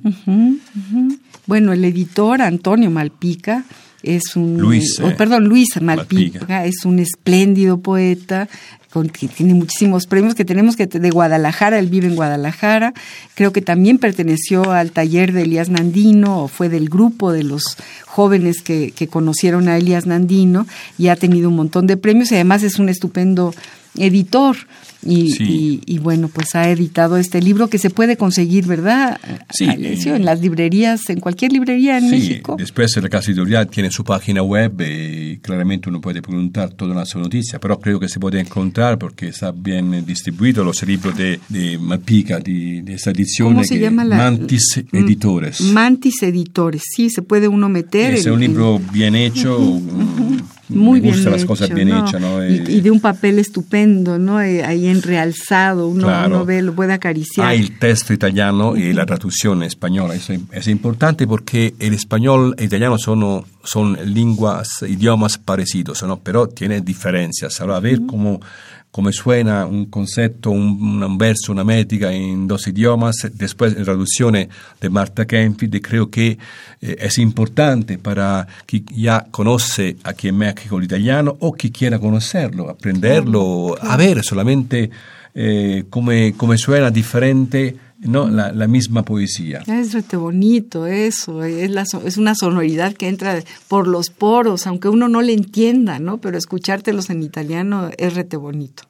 Bueno, 1.45 1.73
el 1.73 1.83
editor 1.85 2.41
Antonio 2.41 2.91
Malpica 2.91 3.63
es 4.03 4.35
un... 4.35 4.57
Luis. 4.57 4.99
Oh, 4.99 5.15
perdón, 5.17 5.45
Luis 5.45 5.69
Malpica, 5.81 6.65
es 6.65 6.85
un 6.85 6.99
espléndido 6.99 7.79
poeta, 7.79 8.47
con, 8.91 9.09
que 9.09 9.27
tiene 9.27 9.53
muchísimos 9.53 10.05
premios 10.07 10.35
que 10.35 10.45
tenemos 10.45 10.75
que 10.75 10.87
de 10.87 11.09
Guadalajara, 11.09 11.79
él 11.79 11.87
vive 11.89 12.07
en 12.07 12.15
Guadalajara, 12.15 12.93
creo 13.35 13.53
que 13.53 13.61
también 13.61 13.97
perteneció 13.97 14.71
al 14.71 14.91
taller 14.91 15.31
de 15.31 15.43
Elías 15.43 15.69
Nandino 15.69 16.43
o 16.43 16.47
fue 16.47 16.69
del 16.69 16.89
grupo 16.89 17.31
de 17.31 17.43
los 17.43 17.63
jóvenes 18.05 18.61
que, 18.61 18.91
que 18.91 19.07
conocieron 19.07 19.67
a 19.67 19.77
Elías 19.77 20.05
Nandino 20.05 20.65
y 20.97 21.07
ha 21.07 21.15
tenido 21.15 21.49
un 21.49 21.55
montón 21.55 21.85
de 21.87 21.97
premios 21.97 22.31
y 22.31 22.35
además 22.35 22.63
es 22.63 22.79
un 22.79 22.89
estupendo 22.89 23.53
editor. 23.99 24.57
Y, 25.01 25.79
y, 25.85 25.97
bueno, 25.99 26.27
pues 26.27 26.55
ha 26.55 26.69
editado 26.69 27.15
este 27.15 27.41
libro 27.41 27.69
que 27.69 27.77
se 27.77 27.89
puede 27.89 28.17
conseguir, 28.17 28.65
¿verdad? 28.65 29.17
Sí. 29.49 29.65
en 29.65 30.25
las 30.25 30.41
librerías, 30.41 31.09
en 31.09 31.21
cualquier 31.21 31.53
librería 31.53 31.97
en 31.97 32.09
México. 32.09 32.57
Después 32.59 32.97
la 33.01 33.07
casa 33.07 33.31
editorial 33.31 33.67
tiene 33.67 33.91
su 33.91 34.03
página 34.03 34.43
web 34.43 34.73
y 34.81 35.37
claramente 35.37 35.87
uno 35.87 36.01
puede 36.01 36.21
preguntar 36.21 36.71
todas 36.71 36.97
las 36.97 37.15
noticias, 37.15 37.61
pero 37.61 37.79
creo 37.79 37.97
que 37.97 38.09
se 38.09 38.19
puede 38.19 38.41
encontrar 38.41 38.97
porque 38.97 39.29
está 39.29 39.53
bien 39.53 40.05
distribuido 40.05 40.65
los 40.65 40.83
libros 40.83 41.15
de, 41.15 41.39
de 41.47 41.77
Malpica, 41.77 42.39
de, 42.39 42.81
de 42.83 42.93
esta 42.93 43.11
edición. 43.11 43.53
¿Cómo 43.53 43.63
se 43.63 43.79
llama 43.79 44.03
la, 44.03 44.17
Mantis 44.17 44.83
Editores. 44.91 45.61
Mantis 45.61 46.23
Editores, 46.23 46.83
sí, 46.93 47.09
se 47.09 47.21
puede 47.21 47.47
uno 47.47 47.69
meter. 47.69 48.15
Es 48.15 48.25
un 48.25 48.41
libro 48.41 48.81
bien 48.91 49.15
hecho. 49.15 49.79
Muy 50.69 50.99
bien 50.99 51.23
las 51.25 51.45
cosas 51.45 51.69
bien 51.73 51.89
hechas, 51.89 52.21
¿no? 52.21 52.45
Y, 52.45 52.63
y, 52.67 52.81
de 52.81 52.91
un 52.91 52.99
papel 52.99 53.39
estupendo, 53.39 54.19
¿no? 54.19 54.39
Eh, 54.41 54.63
ahí 54.63 54.87
en 54.87 55.01
realzado, 55.01 55.87
uno, 55.87 56.07
uno, 56.25 56.45
ve, 56.45 56.61
lo 56.61 56.73
puede 56.73 56.93
acariciar. 56.93 57.47
Hay 57.47 57.59
el 57.59 57.79
texto 57.79 58.13
italiano 58.13 58.77
y 58.77 58.93
la 58.93 59.05
traducción 59.05 59.63
española. 59.63 60.13
Eso 60.13 60.33
es 60.51 60.67
importante 60.67 61.25
porque 61.25 61.73
el 61.79 61.93
español 61.93 62.53
e 62.57 62.65
italiano 62.65 62.97
son, 62.99 63.43
son 63.63 63.97
lenguas, 64.13 64.83
idiomas 64.87 65.37
parecidos, 65.37 66.03
¿no? 66.03 66.19
Pero 66.19 66.47
tiene 66.47 66.81
diferencias. 66.81 67.59
Ahora, 67.61 67.77
a 67.77 67.79
ver 67.79 68.01
cómo 68.05 68.39
cómo 68.99 69.13
suena 69.13 69.65
un 69.65 69.85
concepto, 69.85 70.51
un, 70.51 71.01
un, 71.01 71.17
verso, 71.17 71.53
una 71.53 71.63
métrica 71.63 72.11
en 72.11 72.45
dos 72.49 72.67
idiomas. 72.67 73.15
Después, 73.33 73.73
en 73.77 73.85
traducción 73.85 74.33
de 74.33 74.89
Marta 74.89 75.25
Kempfi, 75.25 75.69
creo 75.79 76.09
que 76.09 76.37
eh, 76.81 76.95
es 76.99 77.17
importante 77.17 77.97
para 77.97 78.45
quien 78.65 78.83
ya 78.87 79.25
conoce 79.31 79.95
aquí 80.03 80.27
en 80.27 80.37
México 80.37 80.77
el 80.77 80.83
italiano 80.83 81.37
o 81.39 81.53
que 81.53 81.71
quiera 81.71 81.97
conocerlo, 81.97 82.69
aprenderlo, 82.69 83.77
a 83.79 83.95
ver 83.95 84.21
solamente 84.21 84.89
eh, 85.33 85.85
cómo 85.89 86.57
suena 86.57 86.91
diferente 86.91 87.77
no 87.99 88.29
la, 88.29 88.51
la, 88.51 88.67
misma 88.67 89.03
poesía. 89.03 89.63
Es 89.67 89.93
rete 89.93 90.15
bonito 90.15 90.85
eso, 90.85 91.43
es, 91.43 91.69
la, 91.69 91.83
es 92.05 92.17
una 92.17 92.33
sonoridad 92.33 92.93
que 92.93 93.07
entra 93.07 93.43
por 93.67 93.87
los 93.87 94.09
poros, 94.09 94.67
aunque 94.67 94.87
uno 94.87 95.09
no 95.09 95.21
le 95.21 95.33
entienda, 95.33 95.99
¿no? 95.99 96.19
Pero 96.19 96.37
escuchártelos 96.37 97.09
en 97.09 97.23
italiano 97.23 97.89
es 97.97 98.13
rete 98.13 98.37
bonito. 98.37 98.83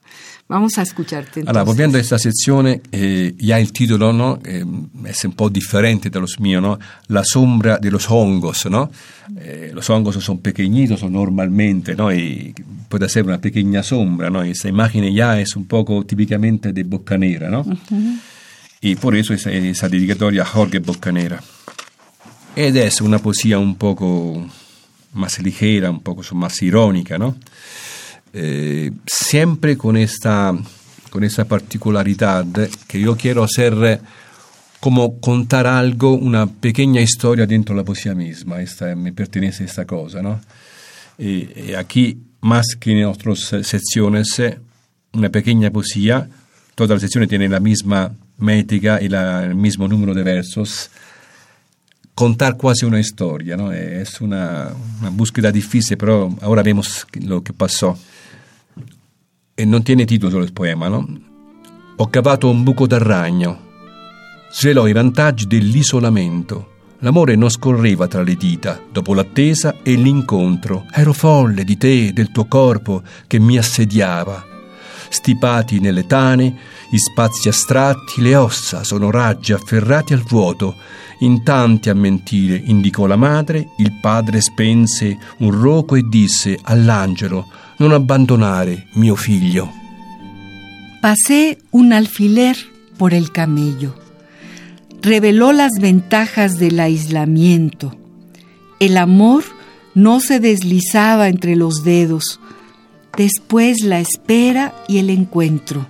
Vamos 0.48 0.80
a 0.80 0.82
escucharte. 0.82 1.42
Entonces. 1.42 1.50
Allora, 1.50 1.64
volviendo 1.64 1.98
a 2.00 2.02
esta 2.02 2.18
sezione, 2.18 2.82
eh, 2.92 3.36
ya 3.38 3.60
el 3.60 3.72
título 3.72 4.12
¿no? 4.12 4.40
Eh, 4.44 4.66
es 5.06 5.24
un 5.26 5.34
po' 5.34 5.50
diferente 5.50 6.10
de 6.10 6.20
los 6.20 6.40
míos, 6.40 6.62
¿no? 6.62 6.80
La 7.08 7.24
sombra 7.24 7.78
de 7.78 7.92
los 7.92 8.10
hongos, 8.10 8.66
¿no? 8.66 8.90
Eh, 9.38 9.72
los 9.76 9.88
hongos 9.92 10.16
son 10.24 10.40
pequeñitos 10.40 11.04
normalmente, 11.04 11.96
¿no? 11.96 12.12
Y 12.12 12.56
puede 12.88 13.08
ser 13.10 13.26
una 13.26 13.40
pequeña 13.40 13.84
sombra, 13.84 14.32
¿no? 14.32 14.42
Esta 14.42 14.68
imagen 14.68 15.14
ya 15.14 15.40
es 15.40 15.56
un 15.56 15.66
poco 15.66 16.04
típicamente 16.04 16.74
de 16.74 16.84
Boccanera, 16.84 17.50
¿no? 17.50 17.62
Uh 17.62 17.74
-huh. 17.74 18.20
Y 18.82 18.96
por 18.96 19.16
eso 19.16 19.34
esa, 19.34 19.52
esa 19.52 19.90
dedicatoria 19.90 20.44
a 20.44 20.46
Jorge 20.46 20.80
Boccanera. 20.80 21.42
Ed 22.56 22.76
es 22.78 23.02
una 23.02 23.20
poesía 23.20 23.60
un 23.60 23.76
poco 23.76 24.46
más 25.14 25.40
ligera, 25.40 25.90
un 25.90 26.02
poco 26.02 26.24
más 26.36 26.62
irónica, 26.62 27.18
¿no? 27.18 27.36
Eh, 28.34 28.92
siempre 29.08 29.78
con 29.78 29.98
esta, 29.98 30.56
con 31.10 31.24
esta 31.24 31.46
particularidad 31.46 32.46
que 32.88 33.00
yo 33.00 33.18
quiero 33.18 33.44
hacer 33.44 34.02
como 34.80 35.20
contar 35.20 35.68
algo, 35.68 36.14
una 36.14 36.48
pequeña 36.48 37.02
historia 37.02 37.46
dentro 37.46 37.76
de 37.76 37.82
la 37.82 37.86
poesía 37.86 38.16
misma, 38.16 38.62
esta, 38.62 38.96
me 38.96 39.12
pertenece 39.12 39.66
esta 39.66 39.86
cosa, 39.86 40.22
¿no? 40.22 40.40
Y, 41.18 41.50
y 41.70 41.74
aquí, 41.78 42.18
más 42.42 42.76
que 42.80 42.92
en 42.92 43.06
otras 43.06 43.40
secciones, 43.64 44.42
una 45.12 45.30
pequeña 45.30 45.70
poesía, 45.70 46.30
todas 46.76 46.92
las 46.92 47.02
secciones 47.02 47.28
tienen 47.28 47.52
la 47.52 47.60
misma 47.60 48.14
métrica 48.40 49.02
y 49.02 49.10
la, 49.10 49.52
mismo 49.54 49.88
número 49.88 50.14
de 50.14 50.24
versos, 50.24 50.90
contar 52.14 52.58
quasi 52.58 52.86
una 52.86 53.00
historia, 53.00 53.56
¿no? 53.56 53.72
Es 53.72 54.20
una, 54.20 54.74
una, 55.00 55.10
búsqueda 55.10 55.52
difícil, 55.52 55.98
pero 55.98 56.36
ahora 56.42 56.64
vemos 56.64 57.08
lo 57.22 57.42
que 57.42 57.54
pasó. 57.54 57.98
E 59.56 59.66
non 59.66 59.84
tiene 59.84 60.06
titolo 60.06 60.42
il 60.44 60.52
poema, 60.52 60.88
no? 60.90 61.06
Ho 61.98 62.10
cavato 62.10 62.50
un 62.50 62.64
buco 62.64 62.88
da 62.88 62.98
ragno, 62.98 63.60
svelò 64.52 64.88
i 64.88 64.94
vantaggi 64.94 65.48
dell'isolamento. 65.48 66.78
L'amore 67.00 67.36
non 67.36 67.50
scorreva 67.50 68.08
tra 68.08 68.22
le 68.22 68.36
dita, 68.36 68.82
dopo 68.92 69.14
l'attesa 69.14 69.78
e 69.84 69.96
l'incontro. 69.96 70.86
Ero 70.94 71.14
folle 71.14 71.64
di 71.64 71.78
te, 71.78 72.12
del 72.12 72.32
tuo 72.32 72.46
corpo 72.46 73.02
che 73.28 73.40
mi 73.40 73.58
assediava 73.58 74.49
stipati 75.10 75.80
nelle 75.80 76.06
tane, 76.06 76.56
gli 76.90 76.98
spazi 76.98 77.50
astratti, 77.50 78.22
le 78.22 78.36
ossa 78.36 78.84
sono 78.84 79.12
raggi 79.12 79.54
afferrati 79.54 80.14
al 80.14 80.22
vuoto. 80.22 80.76
In 81.20 81.44
tanti 81.44 81.90
a 81.90 81.94
mentire 81.94 82.56
indicò 82.56 83.06
la 83.06 83.16
madre, 83.16 83.70
il 83.78 83.92
padre 84.00 84.40
spense 84.42 85.18
un 85.40 85.52
roco 85.52 85.96
e 85.96 86.04
disse 86.08 86.58
all'angelo: 86.62 87.48
Non 87.78 87.92
abbandonare 87.92 88.88
mio 88.94 89.16
figlio. 89.16 89.72
Pasé 91.02 91.58
un 91.72 91.92
alfiler 91.92 92.56
por 92.98 93.14
el 93.14 93.32
camello. 93.32 93.96
Reveló 95.02 95.52
las 95.52 95.80
ventajas 95.80 96.58
del 96.58 96.80
aislamiento. 96.80 97.96
El 98.80 98.98
amor 98.98 99.44
no 99.94 100.20
se 100.20 100.40
deslizaba 100.40 101.28
entre 101.28 101.56
los 101.56 101.84
dedos 101.84 102.40
después 103.18 103.84
la 103.84 104.00
espera 104.00 104.74
y 104.88 105.00
el 105.00 105.10
encuentro. 105.10 105.88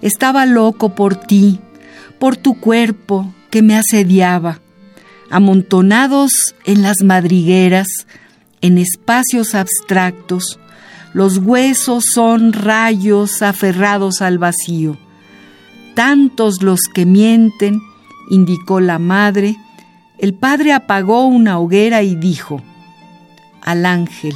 Estaba 0.00 0.46
loco 0.46 0.94
por 0.94 1.16
ti, 1.16 1.60
por 2.18 2.36
tu 2.36 2.60
cuerpo 2.60 3.32
que 3.50 3.62
me 3.62 3.76
asediaba, 3.76 4.60
amontonados 5.30 6.54
en 6.64 6.82
las 6.82 7.02
madrigueras, 7.02 7.88
en 8.60 8.78
espacios 8.78 9.54
abstractos, 9.54 10.58
Los 11.12 11.38
huesos 11.38 12.06
son 12.12 12.52
rayos 12.52 13.40
aferrados 13.42 14.20
al 14.20 14.38
vacío. 14.38 14.98
Tantos 15.94 16.60
los 16.60 16.80
que 16.92 17.06
mienten, 17.06 17.80
indicó 18.30 18.80
la 18.80 18.98
madre. 18.98 19.56
El 20.18 20.34
padre 20.34 20.72
apagó 20.72 21.26
una 21.26 21.60
hoguera 21.60 22.02
y 22.02 22.16
dijo 22.16 22.60
al 23.62 23.86
ángel, 23.86 24.34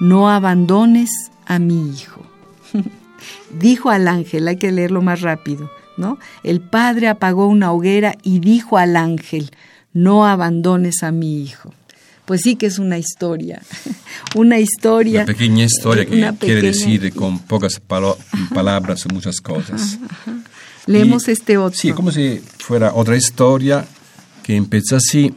no 0.00 0.30
abandones 0.30 1.10
a 1.46 1.58
mi 1.58 1.90
hijo. 1.90 2.22
dijo 3.58 3.90
al 3.90 4.08
ángel, 4.08 4.48
hay 4.48 4.56
que 4.56 4.72
leerlo 4.72 5.02
más 5.02 5.20
rápido, 5.20 5.70
¿no? 5.96 6.18
El 6.42 6.60
padre 6.60 7.08
apagó 7.08 7.46
una 7.46 7.72
hoguera 7.72 8.16
y 8.22 8.40
dijo 8.40 8.78
al 8.78 8.96
ángel, 8.96 9.50
no 9.92 10.26
abandones 10.26 11.02
a 11.02 11.10
mi 11.10 11.42
hijo. 11.42 11.72
Pues 12.24 12.40
sí 12.40 12.56
que 12.56 12.66
es 12.66 12.78
una 12.78 12.96
historia, 12.98 13.62
una 14.34 14.58
historia. 14.58 15.22
Una 15.22 15.32
pequeña 15.32 15.64
historia 15.64 16.06
que 16.06 16.38
quiere 16.38 16.62
decir 16.62 17.12
con 17.14 17.38
pocas 17.38 17.80
palabras 17.80 19.04
muchas 19.12 19.40
cosas. 19.40 19.98
Leemos 20.86 21.28
este 21.28 21.58
otro. 21.58 21.78
Sí, 21.78 21.92
como 21.92 22.10
si 22.10 22.40
fuera 22.58 22.94
otra 22.94 23.16
historia 23.16 23.86
che 24.42 24.56
empieza 24.56 24.96
así. 24.96 25.34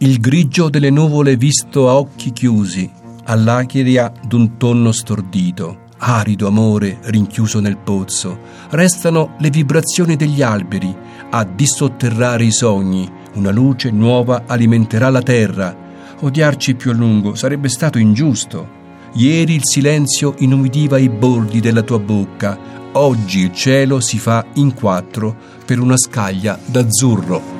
Il 0.00 0.20
grigio 0.20 0.68
delle 0.70 0.92
nuvole 0.92 1.36
visto 1.36 1.88
a 1.88 1.94
occhi 1.94 2.32
chiusi, 2.32 2.88
all'acheria 3.28 4.10
d'un 4.26 4.56
tonno 4.56 4.90
stordito, 4.90 5.86
arido 5.98 6.46
amore 6.46 6.98
rinchiuso 7.02 7.60
nel 7.60 7.76
pozzo, 7.76 8.38
restano 8.70 9.34
le 9.38 9.50
vibrazioni 9.50 10.16
degli 10.16 10.40
alberi 10.40 10.94
a 11.30 11.44
dissotterrare 11.44 12.44
i 12.44 12.50
sogni, 12.50 13.10
una 13.34 13.50
luce 13.50 13.90
nuova 13.90 14.44
alimenterà 14.46 15.10
la 15.10 15.22
terra. 15.22 15.86
Odiarci 16.20 16.74
più 16.74 16.90
a 16.90 16.94
lungo 16.94 17.34
sarebbe 17.34 17.68
stato 17.68 17.98
ingiusto. 17.98 18.76
Ieri 19.14 19.54
il 19.54 19.62
silenzio 19.64 20.34
inumidiva 20.38 20.98
i 20.98 21.08
bordi 21.08 21.60
della 21.60 21.82
tua 21.82 21.98
bocca, 21.98 22.58
oggi 22.92 23.40
il 23.40 23.52
cielo 23.52 24.00
si 24.00 24.18
fa 24.18 24.44
in 24.54 24.72
quattro 24.72 25.36
per 25.64 25.80
una 25.80 25.98
scaglia 25.98 26.58
d'azzurro. 26.64 27.56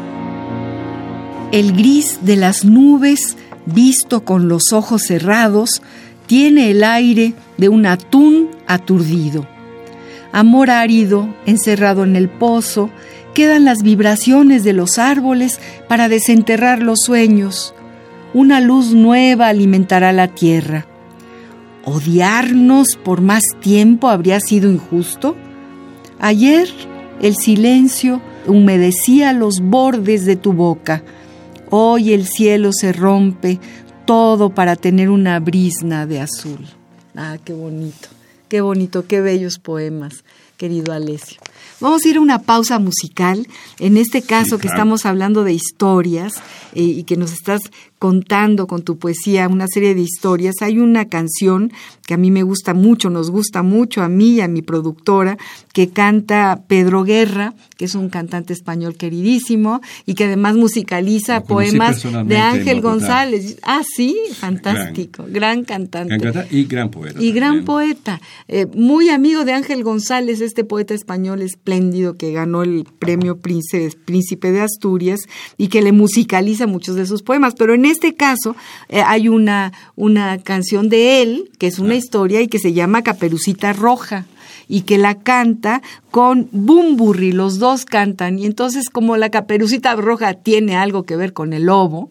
El 1.51 1.73
gris 1.73 2.19
de 2.21 2.37
las 2.37 2.63
nubes, 2.63 3.35
visto 3.73 4.25
con 4.25 4.49
los 4.49 4.73
ojos 4.73 5.03
cerrados, 5.03 5.83
tiene 6.27 6.71
el 6.71 6.85
aire 6.85 7.35
de 7.57 7.69
un 7.69 7.87
atún 7.87 8.49
aturdido. 8.67 9.47
Amor 10.33 10.71
árido, 10.71 11.29
encerrado 11.47 12.05
en 12.05 12.17
el 12.17 12.29
pozo, 12.29 12.91
quedan 13.35 13.65
las 13.65 13.83
vibraciones 13.83 14.65
de 14.65 14.73
los 14.73 14.99
árboles 14.99 15.61
para 15.89 16.09
desenterrar 16.09 16.83
los 16.83 17.01
sueños. 17.01 17.75
Una 18.35 18.61
luz 18.61 18.93
nueva 18.93 19.49
alimentará 19.49 20.13
la 20.13 20.29
tierra. 20.29 20.87
¿Odiarnos 21.85 22.97
por 23.03 23.23
más 23.23 23.43
tiempo 23.61 24.09
habría 24.09 24.41
sido 24.41 24.71
injusto? 24.71 25.35
Ayer 26.21 26.69
el 27.23 27.37
silencio 27.37 28.21
humedecía 28.47 29.33
los 29.33 29.61
bordes 29.61 30.27
de 30.27 30.37
tu 30.37 30.53
boca. 30.53 31.03
Hoy 31.71 32.15
el 32.15 32.27
cielo 32.27 32.71
se 32.73 32.93
rompe, 32.93 33.61
todo 34.07 34.51
para 34.51 34.75
tener 34.77 35.11
una 35.11 35.39
brisna 35.39 36.07
de 36.07 36.21
azul. 36.21 36.67
Ah, 37.15 37.37
qué 37.45 37.53
bonito, 37.53 38.09
qué 38.49 38.63
bonito, 38.63 39.07
qué 39.07 39.21
bellos 39.21 39.59
poemas, 39.59 40.25
querido 40.57 40.95
Alessio. 40.95 41.39
Vamos 41.81 42.05
a 42.05 42.09
ir 42.09 42.17
a 42.17 42.21
una 42.21 42.41
pausa 42.41 42.79
musical. 42.79 43.47
En 43.79 43.99
este 43.99 44.23
caso 44.23 44.59
que 44.59 44.67
estamos 44.67 45.05
hablando 45.05 45.45
de 45.45 45.53
historias 45.53 46.37
eh, 46.75 46.83
y 46.83 47.05
que 47.05 47.17
nos 47.17 47.33
estás 47.33 47.61
contando 47.99 48.67
con 48.67 48.83
tu 48.83 48.99
poesía 48.99 49.49
una 49.49 49.67
serie 49.67 49.95
de 49.95 50.03
historias, 50.03 50.57
hay 50.61 50.79
una 50.79 51.09
canción 51.09 51.73
que 52.07 52.15
a 52.15 52.17
mí 52.17 52.31
me 52.31 52.43
gusta 52.43 52.73
mucho, 52.73 53.11
nos 53.11 53.31
gusta 53.31 53.63
mucho 53.63 54.03
a 54.03 54.09
mí 54.09 54.37
y 54.37 54.41
a 54.41 54.49
mi 54.49 54.63
productora, 54.63 55.37
que 55.73 55.91
canta 55.91 56.63
Pedro 56.67 57.05
Guerra, 57.05 57.55
que 57.77 57.85
es 57.85 57.95
un 57.95 58.09
cantante 58.09 58.53
español 58.53 58.97
queridísimo 58.97 59.81
y 60.07 60.15
que 60.15 60.25
además 60.25 60.57
musicaliza 60.57 61.45
poemas 61.45 62.03
de 62.25 62.39
Ángel 62.39 62.81
González. 62.81 63.59
Ah, 63.63 63.83
sí, 63.85 64.17
fantástico, 64.33 65.27
gran, 65.29 65.65
cantante. 65.65 66.17
y 66.51 66.65
gran 66.65 66.91
poeta. 66.91 67.23
Y 67.23 67.33
gran 67.33 67.65
poeta. 67.65 68.21
Eh, 68.49 68.67
muy 68.75 69.11
amigo 69.11 69.45
de 69.45 69.53
Ángel 69.53 69.85
González, 69.85 70.41
este 70.41 70.65
poeta 70.65 70.95
español 70.95 71.43
espléndido 71.43 72.17
que 72.17 72.33
ganó 72.33 72.63
el 72.63 72.87
premio 72.99 73.37
Príncipe, 73.39 73.91
Príncipe 74.05 74.51
de 74.51 74.63
Asturias 74.63 75.21
y 75.57 75.69
que 75.69 75.83
le 75.83 75.93
musicaliza 75.93 76.67
muchos 76.67 76.97
de 76.97 77.07
sus 77.07 77.23
poemas. 77.23 77.55
Pero 77.55 77.75
en 77.75 77.85
este 77.89 78.15
caso 78.15 78.57
eh, 78.89 79.03
hay 79.05 79.29
una, 79.29 79.73
una 79.97 80.39
canción 80.39 80.89
de 80.89 81.23
él, 81.23 81.51
que 81.59 81.67
es 81.67 81.79
una 81.79 81.97
historia 81.97 82.41
y 82.41 82.49
que 82.49 82.59
se 82.59 82.73
llama 82.73 83.03
Caperucita 83.03 83.73
Roja 83.73 84.27
y 84.69 84.83
que 84.83 84.99
la 84.99 85.17
canta 85.17 85.83
con 86.11 86.49
Bumburri, 86.53 87.33
los 87.33 87.59
dos 87.59 87.85
cantan. 87.85 88.39
Y 88.39 88.47
entonces, 88.47 88.91
como 88.91 89.17
la 89.17 89.31
caperucita 89.31 89.97
roja 89.97 90.35
tiene 90.35 90.77
algo 90.77 91.05
que 91.05 91.17
ver 91.17 91.33
con 91.33 91.53
el 91.53 91.65
lobo, 91.65 92.11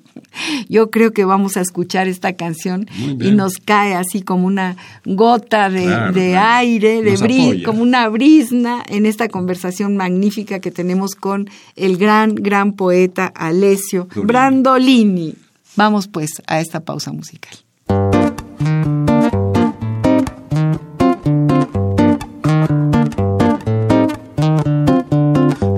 yo 0.70 0.90
creo 0.90 1.14
que 1.14 1.24
vamos 1.24 1.56
a 1.56 1.62
escuchar 1.62 2.08
esta 2.08 2.34
canción 2.34 2.88
y 2.98 3.32
nos 3.32 3.58
cae 3.58 3.94
así 3.94 4.22
como 4.22 4.48
una 4.48 4.76
gota 5.06 5.70
de, 5.70 6.36
aire, 6.36 7.02
de 7.04 7.64
como 7.64 7.84
una 7.84 8.10
brisna 8.10 8.84
en 8.88 9.06
esta 9.06 9.30
conversación 9.30 9.96
magnífica 9.96 10.60
que 10.60 10.72
tenemos 10.72 11.16
con 11.16 11.50
el 11.76 11.98
gran, 11.98 12.36
gran 12.36 12.74
poeta 12.74 13.32
Alessio 13.36 14.08
Brandolini. 14.16 15.36
Vamos 15.78 16.08
pues 16.08 16.42
a 16.48 16.60
esta 16.60 16.80
pausa 16.80 17.12
musical. 17.12 17.56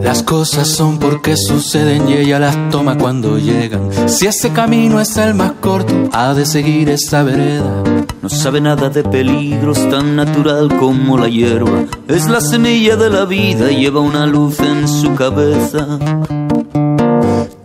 Las 0.01 0.23
cosas 0.23 0.69
son 0.69 0.99
porque 0.99 1.35
suceden 1.35 2.07
y 2.07 2.13
ella 2.13 2.39
las 2.39 2.69
toma 2.71 2.97
cuando 2.97 3.37
llegan. 3.37 3.89
Si 4.07 4.25
ese 4.25 4.53
camino 4.53 5.01
es 5.01 5.17
el 5.17 5.33
más 5.35 5.51
corto, 5.59 5.93
ha 6.13 6.33
de 6.33 6.45
seguir 6.45 6.89
esa 6.89 7.23
vereda. 7.23 7.83
No 8.21 8.29
sabe 8.29 8.61
nada 8.61 8.89
de 8.89 9.03
peligros 9.03 9.77
tan 9.89 10.15
natural 10.15 10.77
como 10.79 11.17
la 11.17 11.27
hierba. 11.27 11.83
Es 12.07 12.29
la 12.29 12.39
semilla 12.39 12.95
de 12.95 13.09
la 13.09 13.25
vida, 13.25 13.67
lleva 13.69 13.99
una 13.99 14.25
luz 14.25 14.61
en 14.61 14.87
su 14.87 15.13
cabeza. 15.13 15.99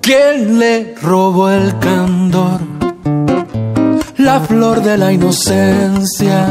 ¿Quién 0.05 0.59
le 0.59 0.95
robó 1.01 1.49
el 1.49 1.79
candor? 1.79 2.61
La 4.19 4.39
flor 4.41 4.83
de 4.83 4.99
la 4.99 5.11
inocencia. 5.11 6.47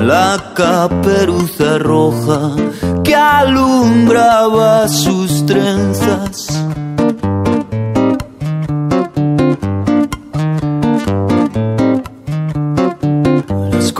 La 0.00 0.52
caperuza 0.56 1.78
roja 1.78 2.56
que 3.04 3.14
alumbraba 3.14 4.88
sus 4.88 5.46
trenzas 5.46 6.48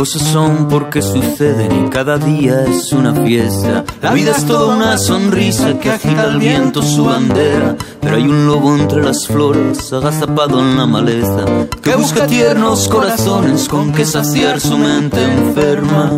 cosas 0.01 0.23
son 0.23 0.67
porque 0.69 1.03
suceden 1.03 1.85
y 1.85 1.91
cada 1.91 2.17
día 2.17 2.65
es 2.65 2.91
una 2.91 3.13
fiesta. 3.13 3.85
La 4.01 4.15
vida 4.15 4.31
es 4.31 4.47
toda 4.47 4.75
una 4.75 4.97
sonrisa 4.97 5.79
que 5.79 5.91
agita 5.91 6.23
al 6.23 6.39
viento 6.39 6.81
su 6.81 7.05
bandera. 7.05 7.77
Pero 8.01 8.17
hay 8.17 8.23
un 8.23 8.47
lobo 8.47 8.75
entre 8.75 9.03
las 9.03 9.27
flores, 9.27 9.93
agazapado 9.93 10.59
en 10.59 10.79
la 10.79 10.87
maleza, 10.87 11.45
que 11.83 11.97
busca 11.97 12.27
tiernos 12.27 12.89
corazones 12.89 13.69
con 13.69 13.93
que 13.93 14.07
saciar 14.07 14.59
su 14.59 14.79
mente 14.79 15.23
enferma. 15.23 16.11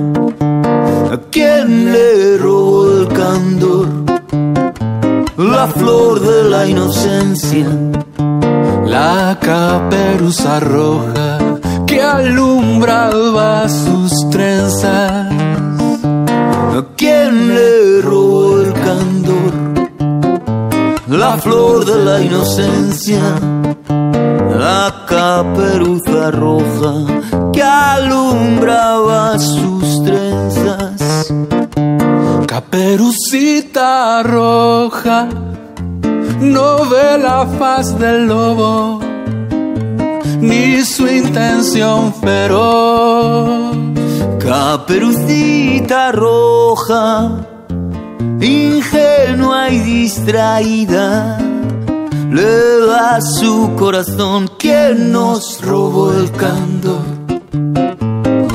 ¿A 1.10 1.18
quién 1.32 1.92
le 1.92 2.38
robó 2.38 2.86
el 2.86 3.08
candor? 3.08 3.88
La 5.36 5.66
flor 5.66 6.20
de 6.20 6.48
la 6.48 6.68
inocencia. 6.68 7.66
La 8.86 9.36
caperuza 9.40 10.60
roja 10.60 11.51
que 11.92 12.00
alumbraba 12.00 13.68
sus 13.68 14.12
trenzas. 14.30 15.30
¿A 16.78 16.82
quién 16.96 17.54
le 17.54 18.00
robó 18.00 18.60
el 18.62 18.72
candor? 18.72 19.52
La 21.08 21.36
flor 21.36 21.84
de 21.84 21.96
la 22.06 22.20
inocencia, 22.22 23.22
la 24.64 25.04
caperuza 25.06 26.30
roja 26.30 26.94
que 27.52 27.62
alumbraba 27.62 29.38
sus 29.38 30.02
trenzas. 30.02 31.30
Caperucita 32.46 34.22
roja, 34.22 35.28
no 36.40 36.88
ve 36.88 37.18
la 37.18 37.46
faz 37.58 37.98
del 37.98 38.28
lobo 38.28 39.11
ni 40.42 40.84
su 40.84 41.06
intención 41.06 42.12
feroz. 42.14 43.76
Caperucita 44.40 46.10
roja, 46.10 47.46
ingenua 48.40 49.70
y 49.70 49.78
distraída, 49.78 51.38
le 52.30 52.86
da 52.86 53.20
su 53.20 53.70
corazón 53.78 54.50
quien 54.58 55.12
nos 55.12 55.60
robó 55.62 56.12
el 56.12 56.30
candor. 56.32 57.12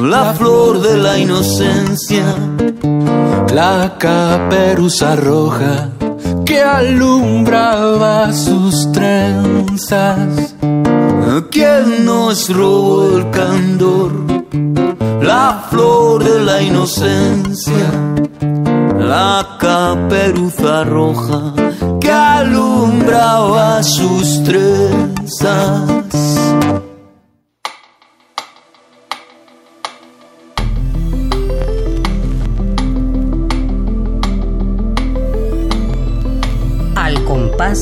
la 0.02 0.34
flor 0.34 0.82
de 0.82 0.98
la 0.98 1.18
inocencia, 1.18 2.26
la 3.54 3.96
caperuza 3.98 5.16
roja 5.16 5.90
que 6.46 6.62
alumbraba 6.62 8.32
sus 8.32 8.92
trenzas. 8.92 10.56
¿Quién 11.52 12.06
nos 12.06 12.50
robó 12.50 13.18
el 13.18 13.30
candor? 13.32 14.12
La 15.22 15.66
flor 15.70 16.24
de 16.24 16.40
la 16.44 16.62
inocencia, 16.62 17.92
la 18.98 19.58
caperuza 19.60 20.84
roja 20.84 21.54
que 22.00 22.12
alumbraba 22.12 23.84
sus 23.84 24.44
trenzas. 24.44 25.98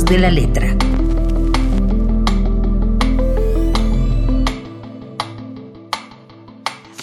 de 0.03 0.17
la 0.17 0.31
letra. 0.31 0.84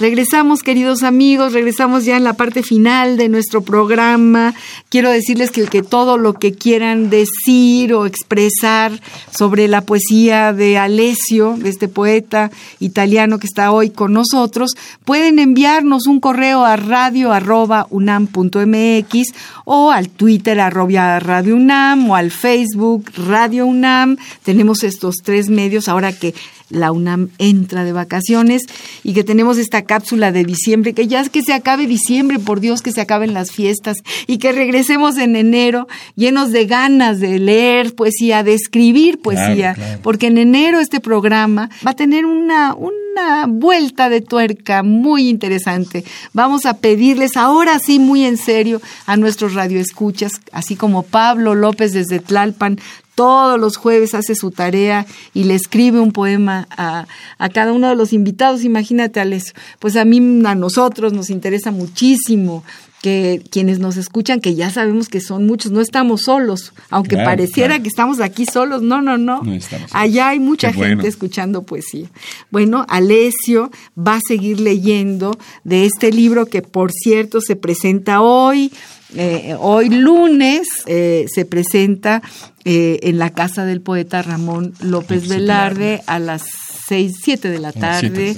Regresamos, 0.02 0.62
queridos 0.64 1.04
amigos, 1.04 1.52
regresamos 1.52 2.04
ya 2.04 2.16
en 2.16 2.24
la 2.24 2.32
parte 2.32 2.64
final 2.64 3.16
de 3.16 3.28
nuestro 3.28 3.62
programa. 3.62 4.52
Quiero 4.88 5.10
decirles 5.10 5.52
que, 5.52 5.68
que 5.68 5.84
todo 5.84 6.18
lo 6.18 6.34
que 6.34 6.54
quieran 6.54 7.08
decir 7.08 7.94
o 7.94 8.04
expresar 8.04 9.00
sobre 9.30 9.68
la 9.68 9.82
poesía 9.82 10.52
de 10.52 10.76
Alessio, 10.76 11.54
de 11.56 11.68
este 11.68 11.86
poeta 11.86 12.50
italiano 12.80 13.38
que 13.38 13.46
está 13.46 13.70
hoy 13.70 13.90
con 13.90 14.12
nosotros, 14.12 14.72
pueden 15.04 15.38
enviarnos 15.38 16.08
un 16.08 16.18
correo 16.18 16.64
a 16.64 16.74
radio.unam.mx 16.74 19.34
o 19.64 19.92
al 19.92 20.08
Twitter 20.08 20.58
arroba 20.58 21.20
Radio 21.20 21.54
UNAM 21.54 22.10
o 22.10 22.16
al 22.16 22.32
Facebook 22.32 23.08
Radio 23.28 23.66
UNAM. 23.66 24.16
Tenemos 24.42 24.82
estos 24.82 25.18
tres 25.22 25.48
medios 25.48 25.86
ahora 25.86 26.12
que 26.12 26.34
la 26.72 26.90
UNAM 26.90 27.28
entra 27.38 27.84
de 27.84 27.92
vacaciones 27.92 28.62
y 29.04 29.12
que 29.12 29.24
tenemos 29.24 29.58
esta 29.58 29.82
cápsula 29.82 30.32
de 30.32 30.44
diciembre, 30.44 30.94
que 30.94 31.06
ya 31.06 31.20
es 31.20 31.30
que 31.30 31.42
se 31.42 31.52
acabe 31.52 31.86
diciembre, 31.86 32.38
por 32.38 32.60
Dios 32.60 32.82
que 32.82 32.92
se 32.92 33.00
acaben 33.00 33.34
las 33.34 33.52
fiestas 33.52 33.98
y 34.26 34.38
que 34.38 34.52
regresemos 34.52 35.18
en 35.18 35.36
enero 35.36 35.86
llenos 36.16 36.50
de 36.50 36.66
ganas 36.66 37.20
de 37.20 37.38
leer 37.38 37.94
poesía, 37.94 38.42
de 38.42 38.54
escribir 38.54 39.20
poesía, 39.20 39.76
porque 40.02 40.28
en 40.28 40.38
enero 40.38 40.80
este 40.80 41.00
programa 41.00 41.70
va 41.86 41.92
a 41.92 41.96
tener 41.96 42.24
una, 42.26 42.74
una 42.74 43.46
vuelta 43.46 44.08
de 44.08 44.20
tuerca 44.20 44.82
muy 44.82 45.28
interesante. 45.28 46.04
Vamos 46.32 46.66
a 46.66 46.78
pedirles 46.78 47.36
ahora 47.36 47.78
sí 47.78 47.98
muy 47.98 48.24
en 48.24 48.36
serio 48.36 48.80
a 49.06 49.16
nuestros 49.16 49.54
radioescuchas, 49.54 50.32
así 50.52 50.76
como 50.76 51.02
Pablo 51.02 51.54
López 51.54 51.92
desde 51.92 52.18
Tlalpan, 52.18 52.78
todos 53.14 53.60
los 53.60 53.76
jueves 53.76 54.14
hace 54.14 54.34
su 54.34 54.50
tarea 54.50 55.06
y 55.34 55.44
le 55.44 55.54
escribe 55.54 56.00
un 56.00 56.12
poema 56.12 56.66
a, 56.70 57.06
cada 57.52 57.72
uno 57.72 57.88
de 57.88 57.96
los 57.96 58.12
invitados. 58.12 58.64
Imagínate, 58.64 59.20
Alessio. 59.20 59.54
Pues 59.78 59.96
a 59.96 60.04
mí, 60.04 60.18
a 60.46 60.54
nosotros 60.54 61.12
nos 61.12 61.30
interesa 61.30 61.70
muchísimo 61.70 62.64
que 63.02 63.42
quienes 63.50 63.80
nos 63.80 63.96
escuchan, 63.96 64.40
que 64.40 64.54
ya 64.54 64.70
sabemos 64.70 65.08
que 65.08 65.20
son 65.20 65.44
muchos, 65.44 65.72
no 65.72 65.80
estamos 65.80 66.22
solos, 66.22 66.72
aunque 66.88 67.16
pareciera 67.16 67.82
que 67.82 67.88
estamos 67.88 68.20
aquí 68.20 68.46
solos, 68.46 68.80
no, 68.80 69.02
no, 69.02 69.18
no. 69.18 69.42
Allá 69.90 70.28
hay 70.28 70.38
mucha 70.38 70.72
gente 70.72 71.08
escuchando 71.08 71.64
poesía. 71.64 72.08
Bueno, 72.52 72.86
Alessio 72.88 73.72
va 73.98 74.16
a 74.16 74.20
seguir 74.26 74.60
leyendo 74.60 75.36
de 75.64 75.84
este 75.84 76.12
libro 76.12 76.46
que, 76.46 76.62
por 76.62 76.92
cierto, 76.92 77.40
se 77.40 77.56
presenta 77.56 78.20
hoy 78.20 78.72
eh, 79.16 79.56
hoy 79.58 79.90
lunes 79.90 80.66
eh, 80.86 81.26
se 81.32 81.44
presenta 81.44 82.22
eh, 82.64 83.00
en 83.02 83.18
la 83.18 83.30
casa 83.30 83.64
del 83.64 83.80
poeta 83.80 84.22
Ramón 84.22 84.72
López 84.80 85.28
Velarde 85.28 86.02
a 86.06 86.18
las 86.18 86.44
seis, 86.86 87.14
siete 87.22 87.50
de 87.50 87.58
la 87.58 87.72
tarde. 87.72 88.36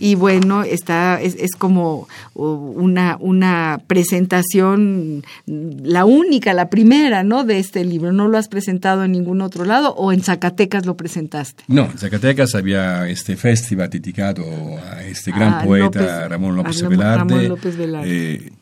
Y 0.00 0.14
bueno, 0.14 0.62
está, 0.62 1.20
es, 1.20 1.36
es, 1.38 1.54
como 1.56 2.08
una, 2.34 3.16
una 3.20 3.80
presentación, 3.86 5.24
la 5.46 6.04
única, 6.04 6.54
la 6.54 6.70
primera, 6.70 7.22
¿no? 7.22 7.44
De 7.44 7.58
este 7.58 7.84
libro. 7.84 8.12
¿No 8.12 8.28
lo 8.28 8.38
has 8.38 8.48
presentado 8.48 9.04
en 9.04 9.12
ningún 9.12 9.40
otro 9.40 9.64
lado 9.64 9.94
o 9.94 10.12
en 10.12 10.22
Zacatecas 10.22 10.86
lo 10.86 10.96
presentaste? 10.96 11.64
No, 11.68 11.84
en 11.84 11.98
Zacatecas 11.98 12.54
había 12.54 13.08
este 13.08 13.36
festival 13.36 13.90
dedicado 13.90 14.44
a 14.92 15.02
este 15.04 15.30
gran 15.30 15.54
ah, 15.54 15.62
poeta 15.64 16.28
Ramón 16.28 16.56
López 16.56 16.82
Velarde. 16.82 17.18
Ramón 17.18 17.48
López 17.48 17.76
Velarde 17.76 18.52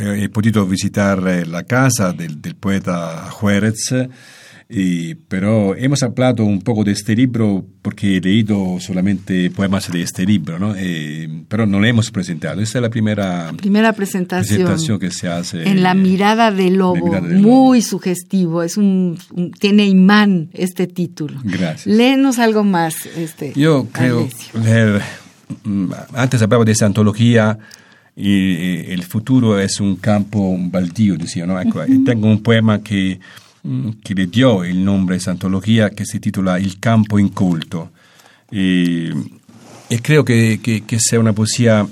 he 0.00 0.28
podido 0.28 0.66
visitar 0.66 1.22
eh, 1.26 1.44
la 1.46 1.64
casa 1.64 2.12
del, 2.12 2.38
poeta 2.56 3.30
Juárez, 3.30 3.92
y, 4.68 5.14
pero 5.14 5.76
hemos 5.76 6.02
hablado 6.02 6.44
un 6.44 6.60
poco 6.60 6.82
de 6.82 6.90
este 6.90 7.14
libro 7.14 7.64
porque 7.82 8.16
he 8.16 8.20
leído 8.20 8.78
solamente 8.80 9.48
poemas 9.50 9.92
de 9.92 10.02
este 10.02 10.24
libro, 10.26 10.58
¿no? 10.58 10.74
Eh, 10.76 11.44
pero 11.46 11.66
no 11.66 11.78
lo 11.78 11.86
hemos 11.86 12.10
presentado. 12.10 12.60
Esta 12.60 12.78
es 12.78 12.82
la 12.82 12.90
primera, 12.90 13.52
primera 13.56 13.92
presentación, 13.92 14.98
que 14.98 15.12
se 15.12 15.28
hace. 15.28 15.68
En 15.68 15.84
La 15.84 15.94
mirada 15.94 16.50
del 16.50 16.76
lobo, 16.76 17.20
muy 17.22 17.80
sugestivo, 17.80 18.64
es 18.64 18.76
un, 18.76 19.18
tiene 19.60 19.86
imán 19.86 20.50
este 20.52 20.88
título. 20.88 21.38
Gracias. 21.44 21.86
Léenos 21.86 22.40
algo 22.40 22.64
más. 22.64 23.06
Este, 23.16 23.52
Yo 23.54 23.86
creo 23.92 24.28
leer, 24.64 25.00
mm, 25.62 25.92
antes 26.14 26.42
hablaba 26.42 26.64
de 26.64 26.72
esa 26.72 26.86
antología 26.86 27.56
y 28.16 28.90
el 28.90 29.02
futuro 29.02 29.60
es 29.60 29.78
un 29.78 29.96
campo 29.96 30.56
baldío, 30.58 31.18
decía, 31.18 31.44
¿no? 31.44 31.60
Ecco, 31.60 31.82
Tengo 32.02 32.28
un 32.28 32.42
poema 32.42 32.82
que, 32.82 33.20
mm, 33.62 33.90
que, 34.02 34.14
le 34.14 34.26
dio 34.26 34.64
el 34.64 34.82
nombre 34.82 35.16
a 35.16 35.18
esa 35.18 35.32
antología 35.32 35.90
que 35.90 36.06
se 36.06 36.18
titula 36.18 36.58
Il 36.58 36.80
campo 36.80 37.18
inculto. 37.18 37.90
Y, 38.50 39.10
y 39.90 39.98
creo 40.00 40.24
que, 40.24 40.60
que, 40.62 40.84
que, 40.84 40.98
sea 40.98 41.20
una 41.20 41.34
poesía 41.34 41.86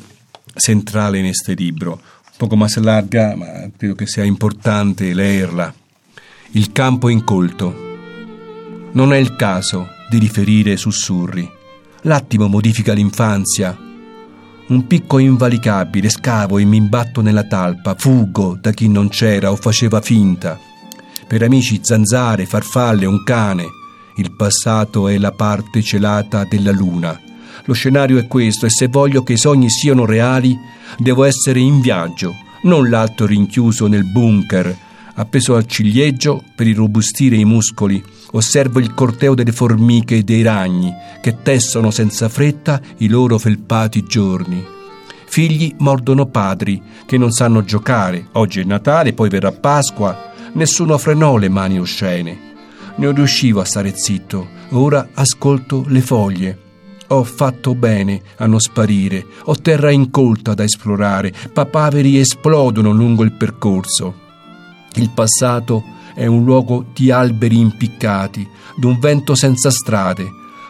central 0.56 1.16
en 1.16 1.26
este 1.26 1.54
libro, 1.54 2.00
un 2.32 2.38
poco 2.38 2.56
más 2.56 2.74
larga, 2.78 3.36
ma 3.36 3.46
creo 3.76 3.94
que 3.94 4.06
sea 4.06 4.24
importante 4.24 5.14
leerla. 5.14 5.74
Il 6.52 6.72
campo 6.72 7.10
incolto. 7.10 7.92
Non 8.92 9.12
è 9.12 9.18
il 9.18 9.36
caso 9.36 9.88
di 10.08 10.18
riferire 10.18 10.76
sussurri. 10.78 11.50
L'attimo 12.02 12.48
modifica 12.48 12.92
l'infanzia, 12.92 13.76
un 14.66 14.86
picco 14.86 15.18
invalicabile, 15.18 16.08
scavo 16.08 16.58
e 16.58 16.64
mi 16.64 16.78
imbatto 16.78 17.20
nella 17.20 17.44
talpa, 17.44 17.94
fuggo 17.96 18.56
da 18.58 18.70
chi 18.70 18.88
non 18.88 19.08
c'era 19.08 19.50
o 19.50 19.56
faceva 19.56 20.00
finta. 20.00 20.58
Per 21.26 21.42
amici 21.42 21.80
zanzare, 21.82 22.46
farfalle, 22.46 23.06
un 23.06 23.22
cane. 23.24 23.64
Il 24.16 24.32
passato 24.32 25.08
è 25.08 25.18
la 25.18 25.32
parte 25.32 25.82
celata 25.82 26.44
della 26.44 26.72
luna. 26.72 27.18
Lo 27.66 27.74
scenario 27.74 28.18
è 28.18 28.26
questo 28.26 28.66
e 28.66 28.70
se 28.70 28.88
voglio 28.88 29.22
che 29.22 29.34
i 29.34 29.38
sogni 29.38 29.68
siano 29.68 30.06
reali, 30.06 30.56
devo 30.98 31.24
essere 31.24 31.60
in 31.60 31.80
viaggio, 31.80 32.34
non 32.62 32.88
l'altro 32.88 33.26
rinchiuso 33.26 33.86
nel 33.86 34.04
bunker, 34.04 34.76
appeso 35.14 35.54
al 35.56 35.66
ciliegio 35.66 36.42
per 36.54 36.66
irrobustire 36.66 37.36
i 37.36 37.44
muscoli, 37.44 38.02
osservo 38.35 38.78
il 38.78 38.95
corteo 38.95 39.35
delle 39.35 39.53
formiche 39.53 40.16
e 40.16 40.22
dei 40.22 40.43
ragni 40.43 40.93
che 41.20 41.43
tessono 41.43 41.91
senza 41.91 42.28
fretta 42.28 42.80
i 42.99 43.09
loro 43.09 43.39
felpati 43.39 44.05
giorni. 44.05 44.64
Figli 45.24 45.74
mordono 45.78 46.26
padri 46.26 46.80
che 47.07 47.18
non 47.18 47.32
sanno 47.32 47.64
giocare. 47.64 48.28
Oggi 48.32 48.61
è 48.61 48.64
Natale, 48.64 49.14
poi 49.14 49.28
verrà 49.28 49.51
Pasqua. 49.51 50.32
Nessuno 50.53 50.97
frenò 50.99 51.37
le 51.37 51.49
mani 51.49 51.78
oscene. 51.78 52.53
Non 52.97 53.14
riuscivo 53.14 53.61
a 53.61 53.64
stare 53.64 53.97
zitto. 53.97 54.47
Ora 54.70 55.09
ascolto 55.14 55.85
le 55.89 56.01
foglie. 56.01 56.59
Ho 57.09 57.24
fatto 57.24 57.74
bene 57.74 58.22
a 58.37 58.47
non 58.47 58.61
sparire. 58.61 59.26
Ho 59.45 59.57
terra 59.57 59.91
incolta 59.91 60.55
da 60.55 60.62
esplorare. 60.62 61.32
Papaveri 61.53 62.18
esplodono 62.18 62.93
lungo 62.93 63.24
il 63.24 63.32
percorso. 63.32 64.22
Il 64.95 65.11
passato 65.11 65.82
è 66.14 66.26
un 66.26 66.44
luogo 66.44 66.86
di 66.94 67.10
alberi 67.10 67.58
impiccati, 67.58 68.46
d'un 68.76 68.98
vento 68.98 69.34
senza 69.34 69.70
strade. 69.70 70.26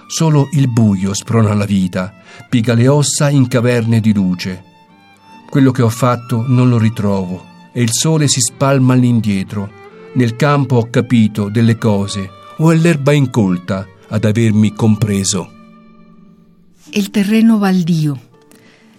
Solo 0.07 0.49
il 0.53 0.68
buio 0.68 1.14
sprona 1.14 1.55
la 1.55 1.64
vita, 1.64 2.12
piega 2.49 2.74
le 2.74 2.88
ossa 2.88 3.30
in 3.30 3.49
caverne 3.49 4.01
di 4.01 4.12
luce. 4.12 4.62
Quello 5.49 5.70
che 5.70 5.82
ho 5.82 5.88
fatto 5.88 6.45
non 6.47 6.68
lo 6.68 6.78
ritrovo 6.78 7.53
e 7.72 7.82
il 7.82 7.90
sole 7.92 8.28
si 8.28 8.40
spalma 8.40 8.95
all'indietro. 8.95 9.82
Nel 10.14 10.36
campo 10.36 10.76
ho 10.76 10.88
capito 10.90 11.49
delle 11.49 11.76
cose, 11.76 12.30
o 12.59 12.70
è 12.70 12.76
l'erba 12.76 13.12
incolta 13.12 13.86
ad 14.09 14.24
avermi 14.24 14.72
compreso. 14.72 15.51
Il 16.90 17.11
terreno 17.11 17.59
baldío. 17.59 18.32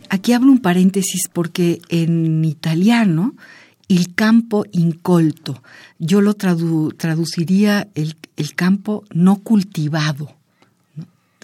Aquí 0.10 0.34
abro 0.34 0.50
un 0.50 0.60
paréntesis 0.60 1.30
porque 1.30 1.80
en 1.90 2.44
italiano 2.44 3.34
el 3.88 4.14
campo 4.16 4.66
incolto. 4.72 5.62
Yo 6.00 6.22
lo 6.22 6.34
traduciría 6.34 7.88
el, 7.96 8.16
campo 8.56 9.04
no 9.14 9.38
cultivado, 9.38 10.34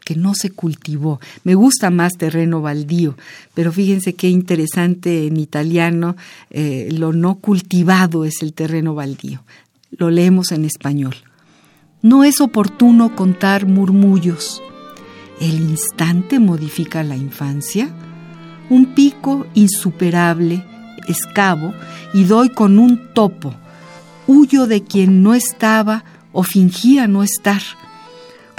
que 0.04 0.16
no 0.16 0.34
se 0.34 0.50
cultivó. 0.50 1.20
Me 1.44 1.56
gusta 1.56 1.90
más 1.90 2.14
terreno 2.14 2.62
baldío, 2.62 3.16
pero 3.54 3.72
fíjense 3.72 4.14
qué 4.14 4.30
interesante 4.30 5.28
en 5.28 5.38
italiano, 5.38 6.16
eh, 6.50 6.90
lo 6.92 7.14
no 7.14 7.36
cultivado 7.36 8.26
es 8.26 8.42
el 8.42 8.54
terreno 8.54 8.96
baldío. 8.96 9.44
Lo 9.92 10.10
leemos 10.10 10.52
en 10.52 10.66
español. 10.66 11.16
No 12.02 12.24
es 12.24 12.42
oportuno 12.42 13.16
contar 13.16 13.68
murmullos. 13.68 14.62
El 15.40 15.60
instante 15.60 16.40
modifica 16.40 17.04
la 17.04 17.16
infancia. 17.16 17.94
Un 18.70 18.96
pico 18.96 19.46
insuperable, 19.54 20.66
escabo, 21.08 21.74
y 22.14 22.26
doy 22.26 22.50
con 22.50 22.80
un 22.80 23.14
topo. 23.14 23.54
Huyo 24.28 24.68
de 24.68 24.84
quien 24.84 25.24
no 25.24 25.34
estaba 25.34 26.04
o 26.32 26.44
fingía 26.44 27.08
no 27.08 27.24
estar 27.24 27.62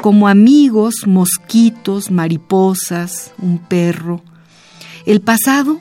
como 0.03 0.27
amigos, 0.27 1.07
mosquitos, 1.07 2.11
mariposas, 2.11 3.33
un 3.39 3.59
perro. 3.59 4.21
El 5.07 5.21
pasado 5.21 5.81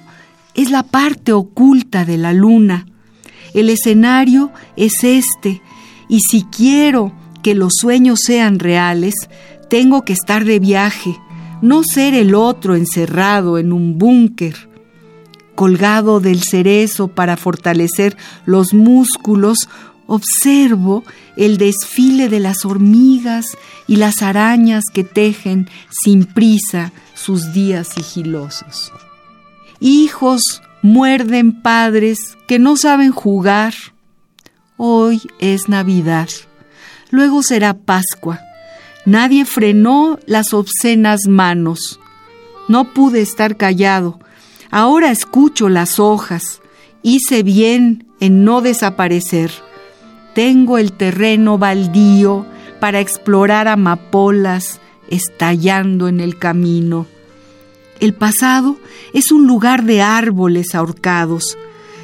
es 0.54 0.70
la 0.70 0.84
parte 0.84 1.34
oculta 1.34 2.06
de 2.06 2.18
la 2.18 2.32
luna. 2.32 2.86
El 3.56 3.68
escenario 3.70 4.52
es 4.78 5.04
este, 5.04 5.62
y 6.08 6.20
si 6.20 6.44
quiero 6.44 7.12
que 7.42 7.56
los 7.56 7.74
sueños 7.82 8.20
sean 8.24 8.60
reales, 8.60 9.16
tengo 9.70 10.04
que 10.04 10.14
estar 10.14 10.46
de 10.46 10.60
viaje, 10.60 11.18
no 11.64 11.84
ser 11.84 12.14
el 12.14 12.36
otro 12.36 12.76
encerrado 12.76 13.58
en 13.58 13.74
un 13.74 13.98
búnker, 13.98 14.70
colgado 15.56 16.20
del 16.20 16.42
cerezo 16.44 17.08
para 17.08 17.38
fortalecer 17.38 18.18
los 18.46 18.74
músculos 18.74 19.68
observo 20.12 21.06
el 21.38 21.58
desfile 21.58 22.28
de 22.28 22.42
las 22.42 22.66
hormigas 22.66 23.58
y 23.88 23.96
las 23.96 24.22
arañas 24.22 24.84
que 24.94 25.06
tejen 25.06 25.70
sin 25.90 26.26
prisa 26.26 26.92
sus 27.14 27.54
días 27.54 27.88
sigilosos. 27.88 28.92
Hijos 29.80 30.62
muerden 30.82 31.62
padres 31.62 32.38
que 32.46 32.60
no 32.60 32.76
saben 32.76 33.12
jugar. 33.12 33.74
Hoy 34.76 35.22
es 35.40 35.70
Navidad, 35.70 36.28
luego 37.10 37.42
será 37.42 37.74
Pascua. 37.74 38.42
Nadie 39.06 39.46
frenó 39.46 40.20
las 40.26 40.54
obscenas 40.54 41.22
manos. 41.28 42.02
No 42.68 42.94
pude 42.94 43.22
estar 43.22 43.56
callado. 43.56 44.20
Ahora 44.72 45.12
escucho 45.12 45.70
las 45.70 46.00
hojas. 46.00 46.62
Hice 47.04 47.44
bien 47.44 48.08
en 48.20 48.44
no 48.44 48.62
desaparecer 48.62 49.52
tengo 50.34 50.78
el 50.78 50.94
terreno 50.94 51.58
baldío 51.58 52.46
para 52.80 53.00
explorar 53.00 53.68
amapolas 53.68 54.80
estallando 55.10 56.08
en 56.08 56.20
el 56.20 56.38
camino. 56.38 57.06
El 58.00 58.14
pasado 58.14 58.78
es 59.14 59.32
un 59.32 59.46
lugar 59.46 59.84
de 59.84 60.02
árboles 60.02 60.74
ahorcados, 60.74 61.58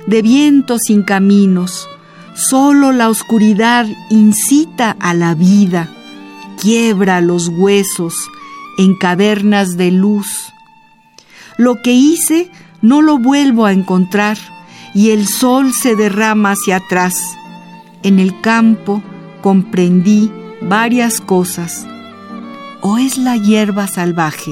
de 0.06 0.22
vientos 0.22 0.82
sin 0.86 1.04
caminos. 1.04 1.88
Solo 2.36 2.92
la 2.92 3.10
oscuridad 3.10 3.88
incita 4.10 4.96
a 5.00 5.14
la 5.14 5.34
vida, 5.34 5.90
quiebra 6.62 7.22
los 7.22 7.48
huesos 7.48 8.14
en 8.78 8.96
cavernas 8.96 9.78
de 9.78 9.92
luz. 9.92 10.54
Lo 11.58 11.82
que 11.82 11.92
hice 11.94 12.50
no 12.82 13.02
lo 13.02 13.18
vuelvo 13.18 13.66
a 13.66 13.74
encontrar 13.74 14.38
y 14.94 15.12
el 15.12 15.28
sol 15.28 15.74
se 15.74 15.96
derrama 15.96 16.52
hacia 16.52 16.78
atrás 16.78 17.38
en 18.04 18.20
el 18.20 18.40
campo 18.42 19.04
comprendí 19.42 20.32
varias 20.62 21.20
cosas. 21.20 21.86
¿O 22.82 22.98
es 22.98 23.18
la 23.18 23.38
hierba 23.38 23.88
salvaje 23.88 24.52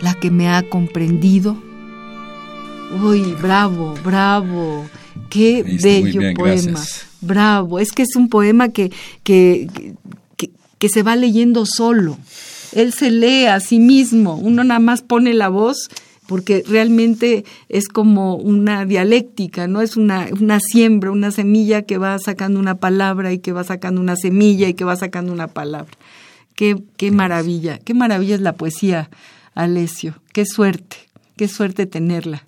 la 0.00 0.14
que 0.14 0.30
me 0.30 0.48
ha 0.48 0.62
comprendido? 0.62 1.56
Uy, 3.02 3.34
bravo, 3.40 3.94
bravo. 4.04 4.86
Qué 5.28 5.62
bello 5.82 6.34
poema. 6.34 6.80
Bravo. 7.20 7.78
Es 7.78 7.92
que 7.92 8.02
es 8.02 8.16
un 8.16 8.28
poema 8.28 8.70
que, 8.70 8.90
que, 9.22 9.68
que, 10.36 10.50
que 10.78 10.88
se 10.88 11.02
va 11.02 11.16
leyendo 11.16 11.66
solo. 11.66 12.16
Él 12.72 12.92
se 12.92 13.10
lee 13.10 13.46
a 13.46 13.60
sí 13.60 13.80
mismo. 13.80 14.36
Uno 14.36 14.64
nada 14.64 14.80
más 14.80 15.02
pone 15.02 15.34
la 15.34 15.48
voz 15.48 15.88
porque 16.28 16.62
realmente 16.68 17.46
es 17.70 17.88
como 17.88 18.36
una 18.36 18.84
dialéctica, 18.84 19.66
¿no? 19.66 19.80
Es 19.80 19.96
una, 19.96 20.28
una 20.38 20.60
siembra, 20.60 21.10
una 21.10 21.30
semilla 21.30 21.82
que 21.82 21.96
va 21.96 22.18
sacando 22.18 22.60
una 22.60 22.74
palabra 22.74 23.32
y 23.32 23.38
que 23.38 23.52
va 23.52 23.64
sacando 23.64 23.98
una 23.98 24.14
semilla 24.14 24.68
y 24.68 24.74
que 24.74 24.84
va 24.84 24.94
sacando 24.94 25.32
una 25.32 25.48
palabra. 25.48 25.90
Qué, 26.54 26.76
qué 26.98 27.10
maravilla, 27.12 27.78
qué 27.78 27.94
maravilla 27.94 28.34
es 28.34 28.42
la 28.42 28.52
poesía, 28.52 29.08
Alessio. 29.54 30.20
Qué 30.34 30.44
suerte, 30.44 30.98
qué 31.38 31.48
suerte 31.48 31.86
tenerla. 31.86 32.46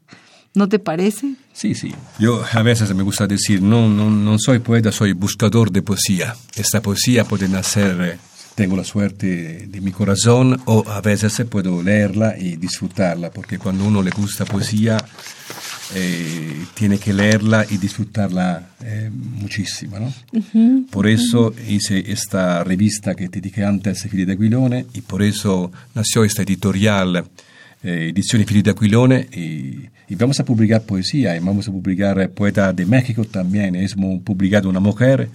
¿No 0.55 0.68
te 0.68 0.78
parece? 0.78 1.37
Sí, 1.55 1.74
sí. 1.74 1.95
Yo 2.18 2.45
a 2.53 2.62
veces 2.62 2.95
me 2.95 3.03
gusta 3.03 3.26
decir, 3.26 3.62
no, 3.62 3.89
no, 3.89 4.11
no 4.11 4.39
soy 4.39 4.59
poeta, 4.59 4.93
soy 4.93 5.14
buscador 5.14 5.70
de 5.70 5.81
poesía. 5.81 6.37
Esta 6.55 6.83
poesía 6.83 7.24
puede 7.24 7.49
nacer 7.49 8.01
eh, 8.03 8.18
tengo 8.55 8.76
la 8.76 8.84
suerte 8.84 9.66
de 9.68 9.80
mi 9.80 9.92
corazón 9.92 10.61
o 10.66 10.84
a 10.88 11.01
veces 11.01 11.42
puedo 11.48 11.82
leerla 11.82 12.36
y 12.38 12.57
disfrutarla, 12.57 13.30
porque 13.30 13.59
cuando 13.59 13.84
uno 13.84 14.03
le 14.03 14.11
gusta 14.11 14.44
poesía, 14.44 14.98
eh, 15.94 16.66
tiene 16.74 16.98
que 16.98 17.12
leerla 17.12 17.66
y 17.68 17.76
disfrutarla 17.78 18.70
eh, 18.84 19.11
muchísimo. 19.12 19.98
¿no? 19.98 20.86
por 20.90 21.09
eso 21.09 21.53
hice 21.68 22.12
esta 22.12 22.62
revista 22.62 23.14
que 23.14 23.28
te 23.28 23.40
dije 23.40 23.64
antes, 23.64 24.03
Fili 24.03 24.24
de 24.24 24.34
Aquilone, 24.34 24.86
y 24.94 25.01
por 25.01 25.22
eso 25.22 25.72
nació 25.94 26.24
esta 26.24 26.42
editorial, 26.42 27.24
eh, 27.82 28.11
Ediciones 28.12 28.46
Fili 28.46 28.62
de 28.62 28.70
Aquilone, 28.70 29.28
y, 29.32 29.88
y, 30.09 30.14
vamos 30.16 30.38
a 30.38 30.44
publicar 30.44 30.82
poesía, 30.82 31.36
y 31.36 31.40
vamos 31.40 31.66
a 31.66 31.72
publicar 31.72 32.30
Poeta 32.30 32.72
de 32.72 32.86
México 32.86 33.24
también. 33.24 33.74
Hemos 33.74 34.22
publicado 34.22 34.68
Una 34.68 34.80
Mujer, 34.80 35.28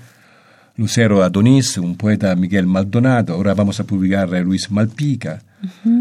Lucero 0.77 1.23
Adonis, 1.23 1.77
un 1.77 1.95
poeta 1.95 2.35
Miguel 2.35 2.67
Maldonado, 2.67 3.33
ahora 3.33 3.53
vamos 3.53 3.79
a 3.79 3.85
publicar 3.85 4.33
a 4.35 4.41
Luis 4.41 4.69
Malpica, 4.69 5.41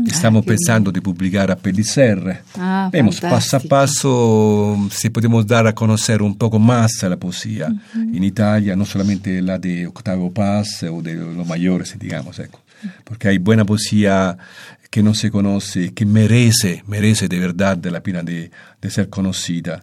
estamos 0.05 0.45
pensando 0.45 0.91
de 0.91 1.01
publicar 1.01 1.51
a 1.53 1.57
Pellicer. 1.57 2.43
Ah, 2.57 2.91
Vemos 2.93 3.21
paso 3.21 3.57
a 3.57 3.61
paso 3.61 4.89
si 4.91 5.11
podemos 5.11 5.47
dar 5.47 5.69
a 5.69 5.75
conocer 5.75 6.23
un 6.23 6.37
poco 6.37 6.59
más 6.59 7.03
la 7.03 7.17
poesía 7.17 7.73
en 7.95 8.25
Italia, 8.25 8.75
no 8.75 8.85
solamente 8.85 9.41
la 9.41 9.59
de 9.61 9.87
Octavo 9.87 10.33
Paz 10.33 10.83
o 10.83 11.01
de 11.01 11.15
los 11.15 11.47
mayores, 11.47 11.97
digamos, 11.97 12.43
porque 13.05 13.29
hay 13.29 13.39
buena 13.39 13.65
poesía 13.65 14.37
que 14.91 15.03
no 15.03 15.15
se 15.15 15.31
conoce, 15.31 15.93
que 15.93 16.05
merece, 16.05 16.83
merece 16.87 17.29
de 17.29 17.39
verdad 17.39 17.85
la 17.87 18.03
pena 18.03 18.23
de, 18.23 18.51
de 18.81 18.91
ser 18.91 19.09
conocida. 19.09 19.83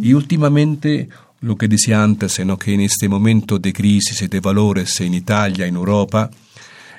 Y 0.00 0.14
últimamente 0.14 1.08
lo 1.42 1.56
que 1.56 1.68
decía 1.68 2.02
antes, 2.02 2.44
¿no? 2.44 2.56
que 2.56 2.74
en 2.74 2.80
este 2.80 3.08
momento 3.08 3.58
de 3.58 3.72
crisis 3.72 4.22
y 4.22 4.28
de 4.28 4.40
valores 4.40 5.00
en 5.00 5.14
Italia, 5.14 5.66
en 5.66 5.74
Europa, 5.74 6.30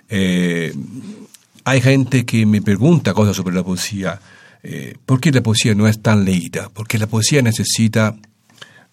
eh, 0.10 0.74
hay 1.64 1.82
gente 1.82 2.26
que 2.26 2.46
me 2.46 2.62
pregunta 2.62 3.14
cosas 3.14 3.36
sobre 3.36 3.56
la 3.56 3.64
poesía. 3.64 4.20
Eh, 4.62 4.96
¿Por 5.06 5.20
qué 5.20 5.32
la 5.32 5.42
poesía 5.42 5.74
no 5.74 5.88
es 5.88 6.02
tan 6.02 6.26
leída? 6.26 6.70
Porque 6.74 6.98
la 6.98 7.08
poesía 7.08 7.42
necesita 7.42 8.16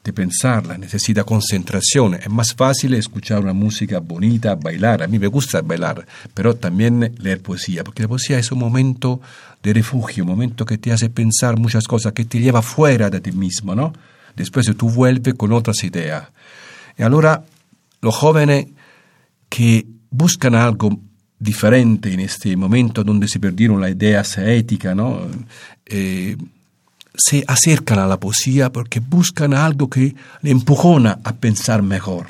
de 0.03 0.13
pensarla, 0.13 0.79
necesita 0.79 1.25
concentración. 1.25 2.15
Es 2.15 2.31
más 2.31 2.55
fácil 2.55 2.95
escuchar 2.95 3.41
una 3.41 3.53
música 3.53 3.99
bonita, 3.99 4.55
bailar. 4.55 5.03
A 5.03 5.09
mí 5.09 5.19
me 5.19 5.27
gusta 5.27 5.63
bailar, 5.63 6.07
pero 6.33 6.55
también 6.55 7.13
leer 7.19 7.43
poesía, 7.43 7.83
porque 7.83 8.03
la 8.03 8.09
poesía 8.09 8.39
es 8.39 8.51
un 8.53 8.61
momento 8.61 9.21
de 9.63 9.75
refugio, 9.75 10.25
un 10.25 10.31
momento 10.31 10.65
que 10.65 10.79
te 10.79 10.93
hace 10.93 11.11
pensar 11.11 11.59
muchas 11.59 11.87
cosas, 11.87 12.13
que 12.13 12.25
te 12.25 12.39
lleva 12.39 12.63
fuera 12.63 13.11
de 13.11 13.21
ti 13.21 13.33
mismo, 13.33 13.75
¿no? 13.75 13.93
Después 14.37 14.66
tú 14.76 14.91
vuelves 14.91 15.35
con 15.35 15.53
otras 15.53 15.83
ideas. 15.85 16.28
Y 16.97 17.03
ahora 17.03 17.45
los 18.01 18.14
jóvenes 18.14 18.66
que 19.49 19.87
buscan 20.11 20.55
algo 20.55 20.99
diferente 21.39 22.12
en 22.12 22.20
este 22.20 22.57
momento 22.57 23.03
donde 23.03 23.26
se 23.26 23.41
perdieron 23.41 23.81
las 23.81 23.91
ideas 23.91 24.37
éticas, 24.39 24.95
¿no? 24.95 25.20
Eh, 25.87 26.37
se 27.16 27.45
acercan 27.47 27.99
a 27.99 28.07
la 28.07 28.20
poesía 28.20 28.70
porque 28.70 29.01
buscan 29.01 29.55
algo 29.55 29.89
que 29.91 30.14
le 30.43 30.51
empujona 30.51 31.18
a 31.24 31.35
pensar 31.35 31.83
mejor. 31.83 32.26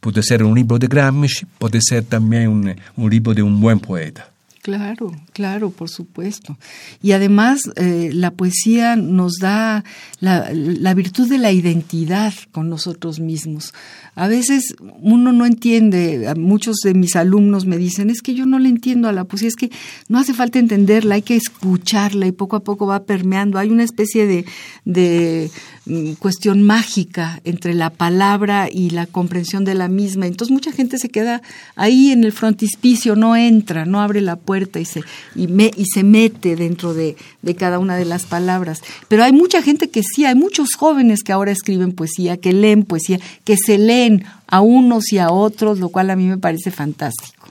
Puede 0.00 0.22
ser 0.22 0.44
un 0.44 0.54
libro 0.54 0.78
de 0.78 0.86
Gramsci, 0.86 1.46
puede 1.58 1.80
ser 1.80 2.04
también 2.04 2.48
un, 2.48 2.76
un 2.96 3.10
libro 3.10 3.34
de 3.34 3.42
un 3.42 3.60
buen 3.60 3.80
poeta. 3.80 4.30
Claro, 4.62 5.12
claro, 5.32 5.70
por 5.70 5.88
supuesto. 5.88 6.58
Y 7.00 7.12
además 7.12 7.62
eh, 7.76 8.10
la 8.12 8.32
poesía 8.32 8.96
nos 8.96 9.36
da 9.40 9.84
la, 10.20 10.94
virtud 10.94 11.28
de 11.28 11.38
la 11.38 11.52
identidad 11.52 12.34
con 12.50 12.68
nosotros 12.68 13.20
mismos. 13.20 13.72
A 14.14 14.26
veces 14.26 14.74
uno 15.00 15.32
no 15.32 15.46
entiende, 15.46 16.34
muchos 16.36 16.78
de 16.82 16.92
mis 16.92 17.14
alumnos 17.14 17.66
me 17.66 17.78
dicen, 17.78 18.10
es 18.10 18.20
que 18.20 18.34
yo 18.34 18.46
no 18.46 18.58
le 18.58 18.68
entiendo 18.68 19.08
a 19.08 19.12
la 19.12 19.24
poesía, 19.24 19.48
es 19.48 19.56
que 19.56 19.70
no 20.08 20.18
hace 20.18 20.34
falta 20.34 20.58
entenderla, 20.58 21.14
hay 21.14 21.22
que 21.22 21.36
escucharla 21.36 22.26
y 22.26 22.32
poco 22.32 22.56
a 22.56 22.64
poco 22.64 22.86
va 22.86 23.04
permeando. 23.04 23.58
Hay 23.58 23.70
una 23.70 23.84
especie 23.84 24.26
de, 24.26 24.44
de 24.84 25.50
mm, 25.86 26.12
cuestión 26.14 26.62
mágica 26.62 27.40
entre 27.44 27.74
la 27.74 27.90
palabra 27.90 28.68
y 28.70 28.90
la 28.90 29.06
comprensión 29.06 29.64
de 29.64 29.74
la 29.74 29.88
misma. 29.88 30.26
Entonces 30.26 30.52
mucha 30.52 30.72
gente 30.72 30.98
se 30.98 31.08
queda 31.08 31.42
ahí 31.76 32.10
en 32.10 32.24
el 32.24 32.32
frontispicio, 32.32 33.14
no 33.14 33.36
entra, 33.36 33.86
no 33.86 34.00
abre 34.00 34.20
la 34.20 34.36
puerta 34.36 34.47
y 34.56 34.84
se, 34.84 35.02
y 35.34 35.46
me, 35.46 35.70
y 35.76 35.84
se 35.86 36.02
mete 36.02 36.56
dentro 36.56 36.94
de, 36.94 37.16
de 37.42 37.54
cada 37.54 37.78
una 37.78 37.96
de 37.96 38.04
las 38.04 38.24
palabras. 38.24 38.82
Pero 39.08 39.24
hay 39.24 39.32
mucha 39.32 39.62
gente 39.62 39.90
que 39.90 40.02
sí, 40.02 40.24
hay 40.24 40.34
muchos 40.34 40.74
jóvenes 40.74 41.22
que 41.22 41.32
ahora 41.32 41.52
escriben 41.52 41.92
poesía, 41.92 42.36
que 42.36 42.52
leen 42.52 42.84
poesía, 42.84 43.18
que 43.44 43.56
se 43.56 43.78
leen 43.78 44.24
a 44.46 44.60
unos 44.60 45.12
y 45.12 45.18
a 45.18 45.30
otros, 45.30 45.78
lo 45.78 45.90
cual 45.90 46.10
a 46.10 46.16
mí 46.16 46.26
me 46.26 46.38
parece 46.38 46.70
fantástico. 46.70 47.48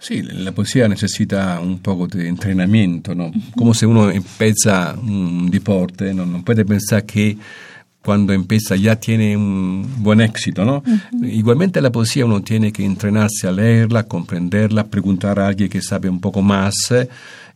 Sí, 0.00 0.22
la 0.22 0.52
poesía 0.52 0.88
necesita 0.88 1.60
un 1.60 1.80
poco 1.80 2.06
de 2.06 2.28
entrenamiento, 2.28 3.14
¿no? 3.14 3.32
Como 3.56 3.74
si 3.74 3.84
uno 3.84 4.10
empieza 4.10 4.94
un 4.94 5.50
deporte, 5.50 6.14
¿no? 6.14 6.24
No 6.24 6.44
puede 6.44 6.64
pensar 6.64 7.04
que 7.04 7.36
cuando 8.08 8.32
empieza 8.32 8.74
ya 8.74 8.96
tiene 8.96 9.36
un 9.36 9.86
buen 9.98 10.22
éxito, 10.22 10.64
¿no? 10.64 10.82
Igualmente 11.22 11.82
la 11.82 11.92
poesía 11.92 12.24
uno 12.24 12.40
tiene 12.40 12.72
que 12.72 12.82
entrenarse 12.82 13.46
a 13.46 13.52
leerla, 13.52 14.04
comprenderla, 14.04 14.86
preguntar 14.86 15.38
a 15.38 15.46
alguien 15.46 15.68
que 15.68 15.82
sabe 15.82 16.08
un 16.08 16.18
poco 16.18 16.40
más, 16.40 16.72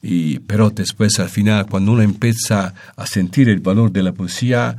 y, 0.02 0.40
pero 0.40 0.68
después 0.68 1.18
al 1.20 1.30
final 1.30 1.64
cuando 1.64 1.92
uno 1.92 2.02
empieza 2.02 2.74
a 2.94 3.06
sentir 3.06 3.48
el 3.48 3.60
valor 3.60 3.90
de 3.90 4.02
la 4.02 4.12
poesía, 4.12 4.76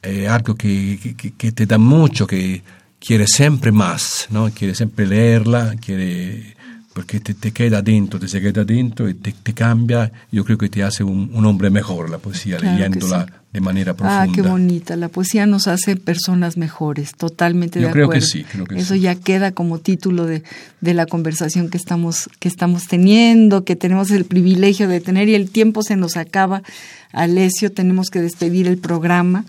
es 0.00 0.28
algo 0.28 0.54
que, 0.54 1.16
que, 1.16 1.32
que 1.32 1.50
te 1.50 1.66
da 1.66 1.76
mucho, 1.76 2.24
que 2.24 2.62
quiere 3.00 3.26
siempre 3.26 3.72
más, 3.72 4.28
¿no? 4.30 4.48
Quiere 4.50 4.76
siempre 4.76 5.08
leerla, 5.08 5.74
quiere 5.84 6.55
porque 6.96 7.20
te, 7.20 7.34
te, 7.34 7.52
queda 7.52 7.82
dentro, 7.82 8.18
te 8.18 8.26
se 8.26 8.40
queda 8.40 8.64
dentro 8.64 9.06
y 9.06 9.12
te, 9.12 9.30
te 9.30 9.52
cambia. 9.52 10.10
Yo 10.32 10.46
creo 10.46 10.56
que 10.56 10.70
te 10.70 10.82
hace 10.82 11.04
un, 11.04 11.30
un 11.34 11.44
hombre 11.44 11.68
mejor 11.68 12.08
la 12.08 12.16
poesía, 12.16 12.56
claro 12.56 12.74
leyéndola 12.74 13.26
de 13.52 13.60
manera 13.60 13.92
profunda. 13.92 14.22
Ah, 14.22 14.28
qué 14.34 14.40
bonita. 14.40 14.96
La 14.96 15.08
poesía 15.10 15.44
nos 15.44 15.66
hace 15.68 15.96
personas 15.96 16.56
mejores, 16.56 17.14
totalmente 17.14 17.82
Yo 17.82 17.88
de 17.88 17.92
creo 17.92 18.06
acuerdo. 18.06 18.20
que 18.22 18.26
sí. 18.26 18.44
Creo 18.44 18.64
que 18.64 18.78
Eso 18.78 18.94
sí. 18.94 19.00
ya 19.00 19.14
queda 19.14 19.52
como 19.52 19.78
título 19.78 20.24
de, 20.24 20.42
de 20.80 20.94
la 20.94 21.04
conversación 21.04 21.68
que 21.68 21.76
estamos, 21.76 22.30
que 22.38 22.48
estamos 22.48 22.86
teniendo, 22.86 23.64
que 23.64 23.76
tenemos 23.76 24.10
el 24.10 24.24
privilegio 24.24 24.88
de 24.88 25.02
tener 25.02 25.28
y 25.28 25.34
el 25.34 25.50
tiempo 25.50 25.82
se 25.82 25.96
nos 25.96 26.16
acaba. 26.16 26.62
Alessio, 27.12 27.70
tenemos 27.72 28.08
que 28.08 28.22
despedir 28.22 28.66
el 28.68 28.78
programa. 28.78 29.44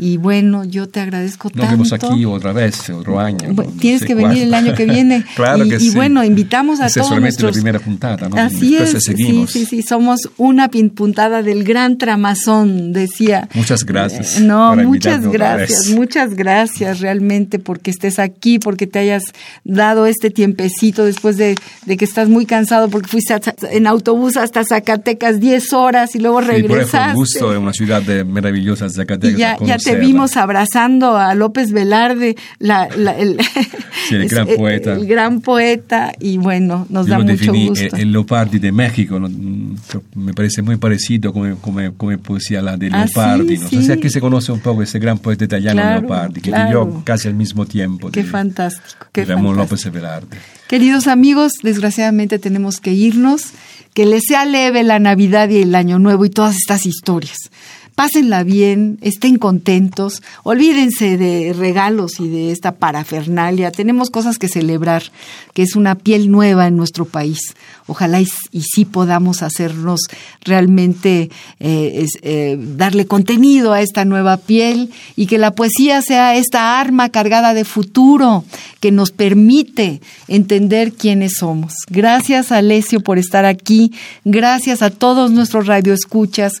Y 0.00 0.16
bueno, 0.16 0.62
yo 0.64 0.88
te 0.88 1.00
agradezco 1.00 1.48
Nos 1.48 1.56
tanto. 1.66 1.70
vemos 1.72 1.92
aquí 1.92 2.24
otra 2.24 2.52
vez, 2.52 2.88
otro 2.90 3.18
año. 3.18 3.38
Bueno, 3.52 3.72
no 3.74 3.80
tienes 3.80 4.04
que 4.04 4.14
venir 4.14 4.44
el 4.44 4.54
año 4.54 4.72
que 4.74 4.84
viene. 4.86 5.24
claro 5.34 5.64
y, 5.64 5.68
que 5.70 5.76
y 5.76 5.80
sí. 5.80 5.90
bueno, 5.90 6.22
invitamos 6.22 6.78
a 6.80 6.86
es 6.86 6.94
todos 6.94 7.08
solamente 7.08 7.42
nuestros... 7.42 7.56
la 7.56 7.62
primera 7.62 7.78
puntada, 7.80 8.28
¿no? 8.28 8.36
Así 8.36 8.70
Después 8.76 8.94
es, 8.94 9.04
sí, 9.04 9.10
seguimos. 9.10 9.50
sí, 9.50 9.66
sí, 9.66 9.82
somos 9.82 10.20
una 10.36 10.68
puntada 10.68 11.42
del 11.42 11.64
gran 11.64 11.98
tramazón, 11.98 12.92
decía. 12.92 13.48
Muchas 13.54 13.84
gracias 13.84 14.38
Eh, 14.38 14.42
No, 14.42 14.76
muchas 14.76 15.26
gracias, 15.26 15.88
muchas 15.88 16.34
gracias 16.34 17.00
realmente 17.00 17.58
porque 17.58 17.90
estés 17.90 18.18
aquí, 18.18 18.58
porque 18.60 18.86
te 18.86 19.00
hayas 19.00 19.24
dado 19.64 20.06
este 20.06 20.30
tiempecito 20.30 21.04
después 21.04 21.36
de, 21.36 21.56
de 21.86 21.96
que 21.96 22.04
estás 22.04 22.28
muy 22.28 22.46
cansado 22.46 22.88
porque 22.88 23.08
fuiste 23.08 23.34
a- 23.34 23.40
en 23.72 23.86
autobús 23.86 24.36
hasta 24.36 24.62
Zacatecas 24.64 25.40
10 25.40 25.72
horas 25.72 26.14
y 26.14 26.20
luego 26.20 26.40
Sí, 26.40 26.46
por 26.46 26.54
eso 26.56 26.68
regresaste. 26.68 27.08
un 27.10 27.14
gusto, 27.16 27.52
es 27.52 27.58
una 27.58 27.72
ciudad 27.72 28.02
de 28.02 28.22
maravillosa 28.24 28.88
Zacatecas. 28.88 29.36
Y 29.36 29.40
ya, 29.40 29.56
ya 29.64 29.78
te 29.92 29.96
vimos 29.98 30.36
abrazando 30.36 31.16
a 31.16 31.34
López 31.34 31.72
Velarde, 31.72 32.36
la, 32.58 32.88
la- 32.96 33.16
el, 33.18 33.38
Sí, 34.08 34.14
el 34.14 34.28
gran 34.28 34.46
poeta. 34.46 34.92
el 34.94 35.06
gran 35.06 35.40
poeta, 35.40 36.12
y 36.20 36.38
bueno, 36.38 36.86
nos 36.88 37.06
Yo 37.06 37.12
da 37.12 37.18
mucho 37.18 37.52
gusto. 37.52 37.96
el, 37.96 38.00
el 38.02 38.12
Leopardi 38.12 38.58
de 38.58 38.72
México. 38.72 39.18
Mm, 39.20 39.74
me 40.14 40.32
parece 40.34 40.62
muy 40.62 40.76
parecido 40.76 41.32
como, 41.32 41.56
como, 41.56 41.92
como 41.96 42.16
poesía 42.18 42.62
la 42.62 42.76
de 42.76 42.88
Ah, 42.92 43.04
Leopardi. 43.04 43.56
sí, 43.56 43.62
¿no? 43.62 43.68
sí. 43.68 43.76
O 43.78 43.82
sea 43.82 43.96
que 43.96 44.08
se 44.10 44.20
conoce 44.20 44.52
un 44.52 44.60
poco 44.60 44.82
ese 44.82 44.98
gran 44.98 45.18
poeta 45.18 45.44
italiano 45.44 45.80
Claro, 45.80 46.00
Leopardi, 46.00 46.40
que 46.40 46.50
claro. 46.50 46.86
vivió 46.86 47.02
casi 47.04 47.28
al 47.28 47.34
mismo 47.34 47.66
tiempo 47.66 48.10
Qué 48.10 48.22
de, 48.22 48.28
fantástico, 48.30 49.06
qué 49.12 49.22
de 49.22 49.34
Ramón 49.34 49.56
fantástico. 49.56 49.90
López 49.90 49.92
Velarde. 49.92 50.36
Queridos 50.68 51.06
amigos, 51.06 51.52
desgraciadamente 51.62 52.38
tenemos 52.38 52.80
que 52.80 52.92
irnos. 52.92 53.42
Que 53.94 54.06
les 54.06 54.22
sea 54.28 54.44
leve 54.44 54.84
la 54.84 55.00
Navidad 55.00 55.48
y 55.48 55.62
el 55.62 55.74
Año 55.74 55.98
Nuevo 55.98 56.24
y 56.24 56.30
todas 56.30 56.54
estas 56.54 56.86
historias. 56.86 57.36
Pásenla 57.98 58.44
bien, 58.44 58.96
estén 59.00 59.38
contentos, 59.38 60.22
olvídense 60.44 61.18
de 61.18 61.52
regalos 61.52 62.20
y 62.20 62.28
de 62.28 62.52
esta 62.52 62.76
parafernalia. 62.76 63.72
Tenemos 63.72 64.08
cosas 64.10 64.38
que 64.38 64.46
celebrar, 64.46 65.02
que 65.52 65.62
es 65.62 65.74
una 65.74 65.96
piel 65.96 66.30
nueva 66.30 66.68
en 66.68 66.76
nuestro 66.76 67.06
país. 67.06 67.40
Ojalá 67.88 68.20
y, 68.20 68.28
sí 68.62 68.84
podamos 68.84 69.42
hacernos 69.42 70.02
realmente 70.44 71.28
eh, 71.58 72.06
eh, 72.22 72.56
darle 72.76 73.06
contenido 73.08 73.72
a 73.72 73.82
esta 73.82 74.04
nueva 74.04 74.36
piel 74.36 74.92
y 75.16 75.26
que 75.26 75.38
la 75.38 75.56
poesía 75.56 76.00
sea 76.00 76.36
esta 76.36 76.78
arma 76.78 77.08
cargada 77.08 77.52
de 77.52 77.64
futuro 77.64 78.44
que 78.78 78.92
nos 78.92 79.10
permite 79.10 80.00
entender 80.28 80.92
quiénes 80.92 81.32
somos. 81.40 81.72
Gracias 81.90 82.52
Alessio 82.52 83.00
por 83.00 83.18
estar 83.18 83.44
aquí, 83.44 83.92
gracias 84.24 84.82
a 84.82 84.90
todos 84.90 85.32
nuestros 85.32 85.66
radioescuchas. 85.66 86.60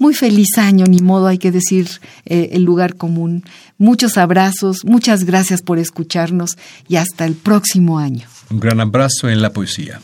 Muy 0.00 0.14
feliz 0.14 0.56
año, 0.56 0.86
ni 0.86 1.00
modo 1.00 1.26
hay 1.26 1.36
que 1.36 1.52
decir 1.52 1.86
eh, 2.24 2.48
el 2.52 2.64
lugar 2.64 2.96
común. 2.96 3.44
Muchos 3.76 4.16
abrazos, 4.16 4.82
muchas 4.86 5.24
gracias 5.24 5.60
por 5.60 5.78
escucharnos 5.78 6.56
y 6.88 6.96
hasta 6.96 7.26
el 7.26 7.34
próximo 7.34 7.98
año. 7.98 8.26
Un 8.50 8.60
gran 8.60 8.80
abrazo 8.80 9.28
en 9.28 9.42
la 9.42 9.52
poesía. 9.52 10.00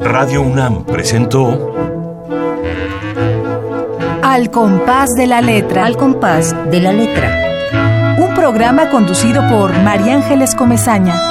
Radio 0.00 0.42
UNAM 0.42 0.86
presentó 0.86 1.72
Al 4.24 4.50
compás 4.50 5.10
de 5.16 5.28
la 5.28 5.40
letra. 5.40 5.86
Al 5.86 5.96
compás 5.96 6.52
de 6.68 6.80
la 6.80 6.92
letra. 6.92 8.16
Un 8.18 8.34
programa 8.34 8.90
conducido 8.90 9.48
por 9.48 9.72
María 9.84 10.16
Ángeles 10.16 10.56
Comezaña. 10.56 11.29